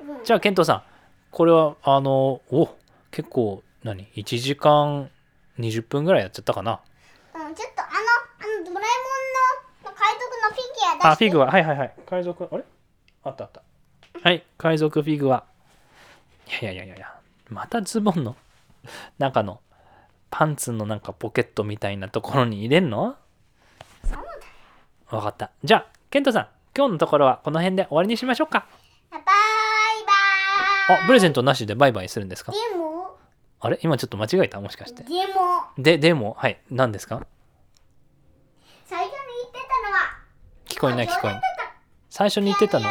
[0.02, 0.84] うん、じゃあケントさん。
[1.32, 2.70] これはあのお
[3.12, 5.10] 結構何？1時間
[5.60, 6.82] 20分ぐらいやっちゃったかな
[7.34, 10.93] うん、ちょっとあの、あのドラえもんの海賊のフィギュア出して。
[11.04, 11.94] あフィグアはいはいはい。
[12.06, 12.64] 海賊あれ？
[13.24, 13.62] あったあった。
[14.22, 14.46] はい。
[14.58, 15.44] 海賊フィグア
[16.62, 17.14] いやいやいやいや。
[17.50, 18.36] またズボンの
[19.20, 19.60] 中の
[20.30, 23.16] パンツのなんかポケットみたいなところに入れんの？
[25.10, 25.52] わかった。
[25.64, 26.48] じゃあケントさん。
[26.76, 28.66] 今日のところはこの辺で終わりにしましょうか。
[29.12, 31.04] バイバーイ。
[31.04, 32.52] あプレゼントなしでバイバイするんですか？
[32.52, 33.16] でも、
[33.60, 33.80] あれ？
[33.84, 34.60] 今ちょっと間違えた？
[34.60, 35.04] もしかして。
[35.04, 35.14] でも、
[35.78, 36.36] ででも？
[36.40, 36.60] はい。
[36.72, 37.26] 何ですか
[38.86, 39.12] 最初に
[39.44, 40.00] 言ってたのは、
[40.68, 41.42] 聞こえない聞こえないい。
[42.10, 42.90] 最初に言ってたの？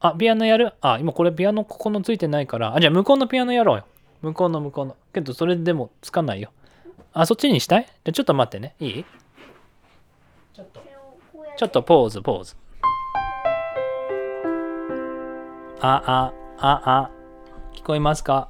[0.00, 0.72] あピアノやる？
[0.80, 2.74] あ今これピアノここのついてないから。
[2.74, 3.84] あじゃあ向こうのピアノやろうよ。
[4.22, 4.96] 向こうの向こうの。
[5.12, 6.52] けどそれでもつかないよ。
[7.12, 7.84] あそっちにしたい？
[7.84, 8.74] じゃあちょっと待ってね。
[8.80, 9.04] いい？
[10.54, 10.82] ちょっと
[11.58, 12.56] ちょっとポーズポーズ。
[15.82, 17.10] ああああ。
[17.74, 18.48] 聞こえますか？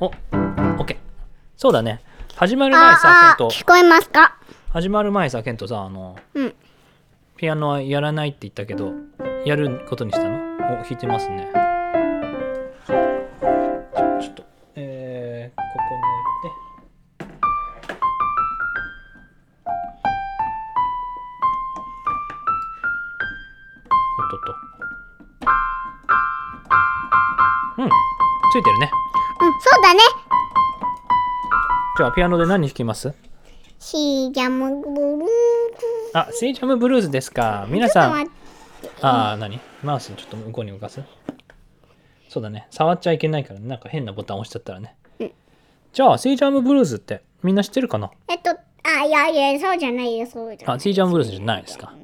[0.00, 0.96] おオッケー
[1.56, 2.00] そうだね。
[2.34, 3.54] 始まる前さケント。
[3.54, 4.37] 聞こえますか？
[4.70, 6.54] 始まる前さケントさあのうん。
[7.38, 8.92] ピアノはやらないって言ったけど
[9.46, 10.36] やることにしたの？
[10.36, 11.48] お弾いてますね。
[11.50, 14.44] ちょっと
[14.76, 16.54] えー、ここに置いて。
[24.30, 24.40] とっ
[27.76, 27.82] と。
[27.82, 27.88] うん。
[28.52, 28.90] ついてるね。
[29.40, 30.00] うん、そうだね。
[31.96, 33.14] じゃあピアノで何弾きます？
[33.80, 35.28] シージャムブルー
[36.12, 37.64] あセイジャムブルーズですか。
[37.70, 38.12] 皆さん。
[39.00, 39.60] ああ、何？
[39.84, 41.00] マウスちょっと向こうに動かす
[42.28, 42.66] そうだね。
[42.70, 44.96] 触っちゃいけないから、なんか変なボタン押しちゃったらね。
[45.20, 45.32] うん。
[45.92, 48.10] じゃあ、セイジャームブルーズってみんな知ってるかな？
[48.26, 50.76] えっと、あ、いやいや、そうじゃないよ、そうじゃない。
[50.76, 51.94] あ、セイジャームブルーズじゃないですか。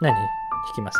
[0.00, 0.12] 何？
[0.12, 0.26] 弾
[0.74, 0.98] きます？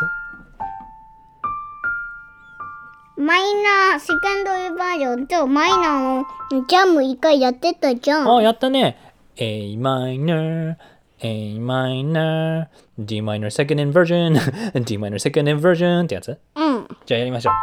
[3.17, 8.29] マイナー、セカンドバージョンとマイナーのジャム一回やってたじゃん。
[8.37, 8.97] あ、やったね。
[9.37, 10.75] A マイナー、
[11.19, 12.67] A マイナー、
[12.99, 14.37] D マイナー second inversion、
[14.83, 16.37] D マイナー second inversion ってやつ？
[16.55, 16.87] うん。
[17.05, 17.53] じゃあやりましょう。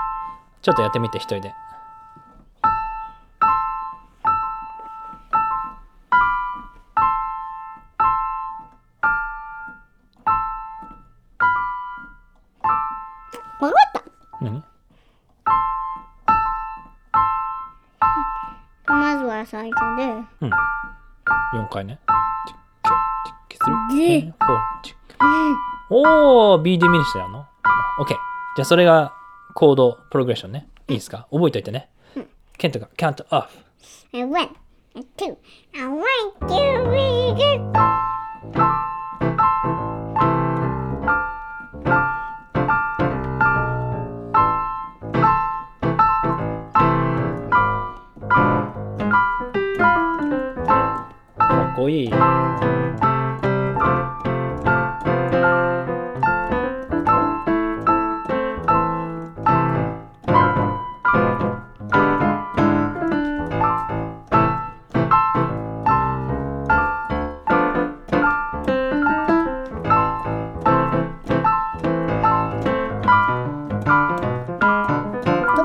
[0.62, 1.54] ちょっとやってみて、一人で。
[13.60, 14.02] わかった。
[14.40, 14.64] 何？
[19.42, 20.04] まずは最初で。
[20.42, 20.50] うん。
[21.60, 21.98] 4回ね。
[23.92, 24.32] で
[25.90, 27.44] おー、B ディミニッシュやの
[28.00, 28.08] ?OK。
[28.08, 29.12] じゃあそれが
[29.54, 30.68] コードプログレッションね。
[30.88, 31.90] いいですか覚えておいてね。
[32.56, 33.48] ケントが count off。
[34.12, 34.48] And one,
[34.94, 35.36] and two,
[35.74, 36.06] and one,
[36.42, 37.72] two, three, go.
[38.52, 38.91] かっ
[51.82, 52.08] こいい。
[52.10, 52.16] ど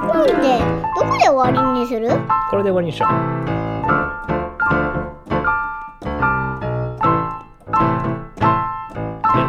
[0.02, 0.34] こで、
[0.96, 2.10] どこで終わりにする？
[2.50, 3.67] これで終わりにしよう。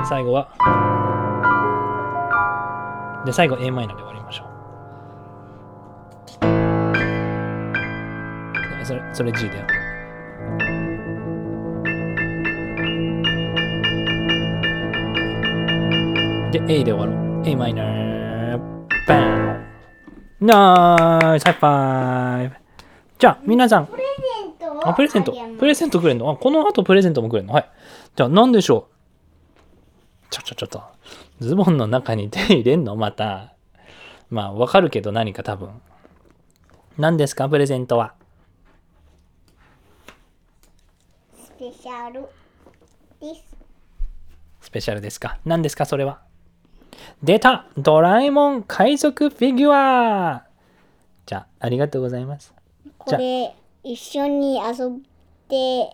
[0.09, 0.49] 最後は。
[3.27, 4.47] で、最後 a マイナーで終わりましょう。
[8.87, 9.67] それ、それ G だよ。
[16.53, 17.17] で、A で終わろう。
[17.47, 18.59] a マイナー。
[19.07, 19.67] バン
[20.41, 22.55] nice high five
[23.19, 24.13] じゃあ、皆さん、プレゼ
[24.47, 24.89] ント？
[24.89, 25.35] あ、プレゼント。
[25.59, 26.31] プレゼントくれんの？
[26.31, 27.53] あ、この後プレゼントもくれんの？
[27.53, 27.71] はい。
[28.17, 28.95] じゃあ、何でしょう？
[30.31, 30.83] ちょちょちょっと。
[31.41, 32.97] ズボンの中に手入れんの？
[32.97, 33.55] また。
[34.31, 35.81] まあ、わかるけど何か多分。
[36.99, 37.49] 何ですか？
[37.49, 38.15] プレゼントは。
[41.35, 42.23] スペシャル
[43.21, 43.45] です。
[44.61, 45.39] スペシャルですか？
[45.45, 45.87] 何ですか？
[45.87, 46.21] それは。
[47.23, 50.45] 出たドラえもん海賊フィギュア
[51.27, 52.53] じゃあ、ありがとうございます。
[52.99, 55.03] これ、一緒に遊ん
[55.49, 55.89] で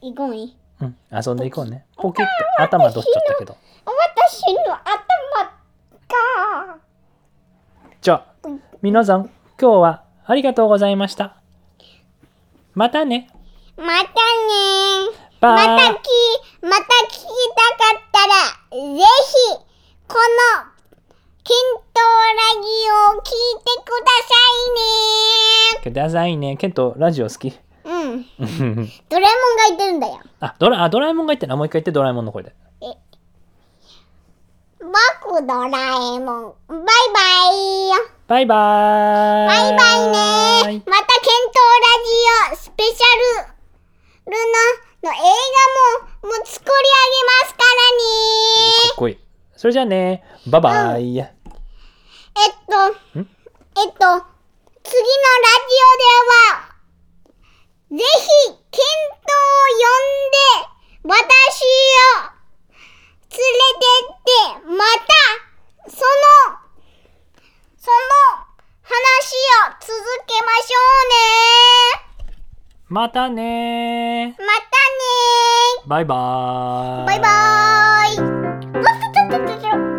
[0.00, 0.50] いこうね。
[0.80, 1.86] うん、遊んでいこうね。
[1.96, 2.32] ポケって
[2.62, 3.56] 頭取っちゃったけど。
[3.84, 4.88] 私の頭
[6.08, 6.78] が。
[8.00, 8.48] じゃあ、
[8.80, 9.30] 皆さん、
[9.60, 11.36] 今日はありがとうございました。
[12.74, 13.28] またね。
[13.76, 14.12] またね
[15.40, 16.08] またき、
[16.62, 16.76] また
[17.06, 18.34] 聞きたかったら、
[18.70, 19.02] ぜひ、
[20.08, 20.72] この、
[21.44, 24.42] ケントラジオを聞いてくださ
[25.82, 26.56] くださいね。
[26.56, 27.62] ケント、ラジオ好きいね。
[27.84, 28.26] うん。
[29.10, 30.20] ドラえもんが言ってるんだよ。
[30.38, 31.52] あドラあ、ドラえもんが言ってる。
[31.52, 32.54] あ、もう一回言って、ドラえもんの声で。
[34.82, 36.66] 僕ドラえもん。
[36.66, 36.82] バイ
[37.14, 37.22] バ
[37.54, 38.02] イ。
[38.26, 39.46] バイバーイ。
[39.46, 40.82] バイバイね。
[40.86, 42.10] またケントラジ
[42.52, 42.96] オスペシャ
[43.46, 43.52] ル
[44.26, 44.34] の
[45.02, 45.22] の映画
[46.26, 48.04] ももう作り上げますからね。
[48.88, 49.18] かっこいい。
[49.56, 50.24] それじゃあね。
[50.48, 51.18] バイバイ。
[51.18, 51.26] えっ
[52.68, 52.88] と、
[53.20, 53.22] ん？
[53.22, 54.18] えっと、次のラジ
[55.62, 56.74] オでは、
[57.90, 58.84] ぜひ、ケン
[59.14, 61.62] トを呼んで、私
[62.26, 62.31] を
[63.32, 66.62] 連れてって、また、その、
[67.78, 68.52] その
[68.82, 69.96] 話を続
[70.26, 71.08] けましょう
[71.98, 72.12] ね。
[72.88, 74.46] またねまたね
[75.86, 77.06] バイバーイ。
[77.06, 79.91] バイバーイ。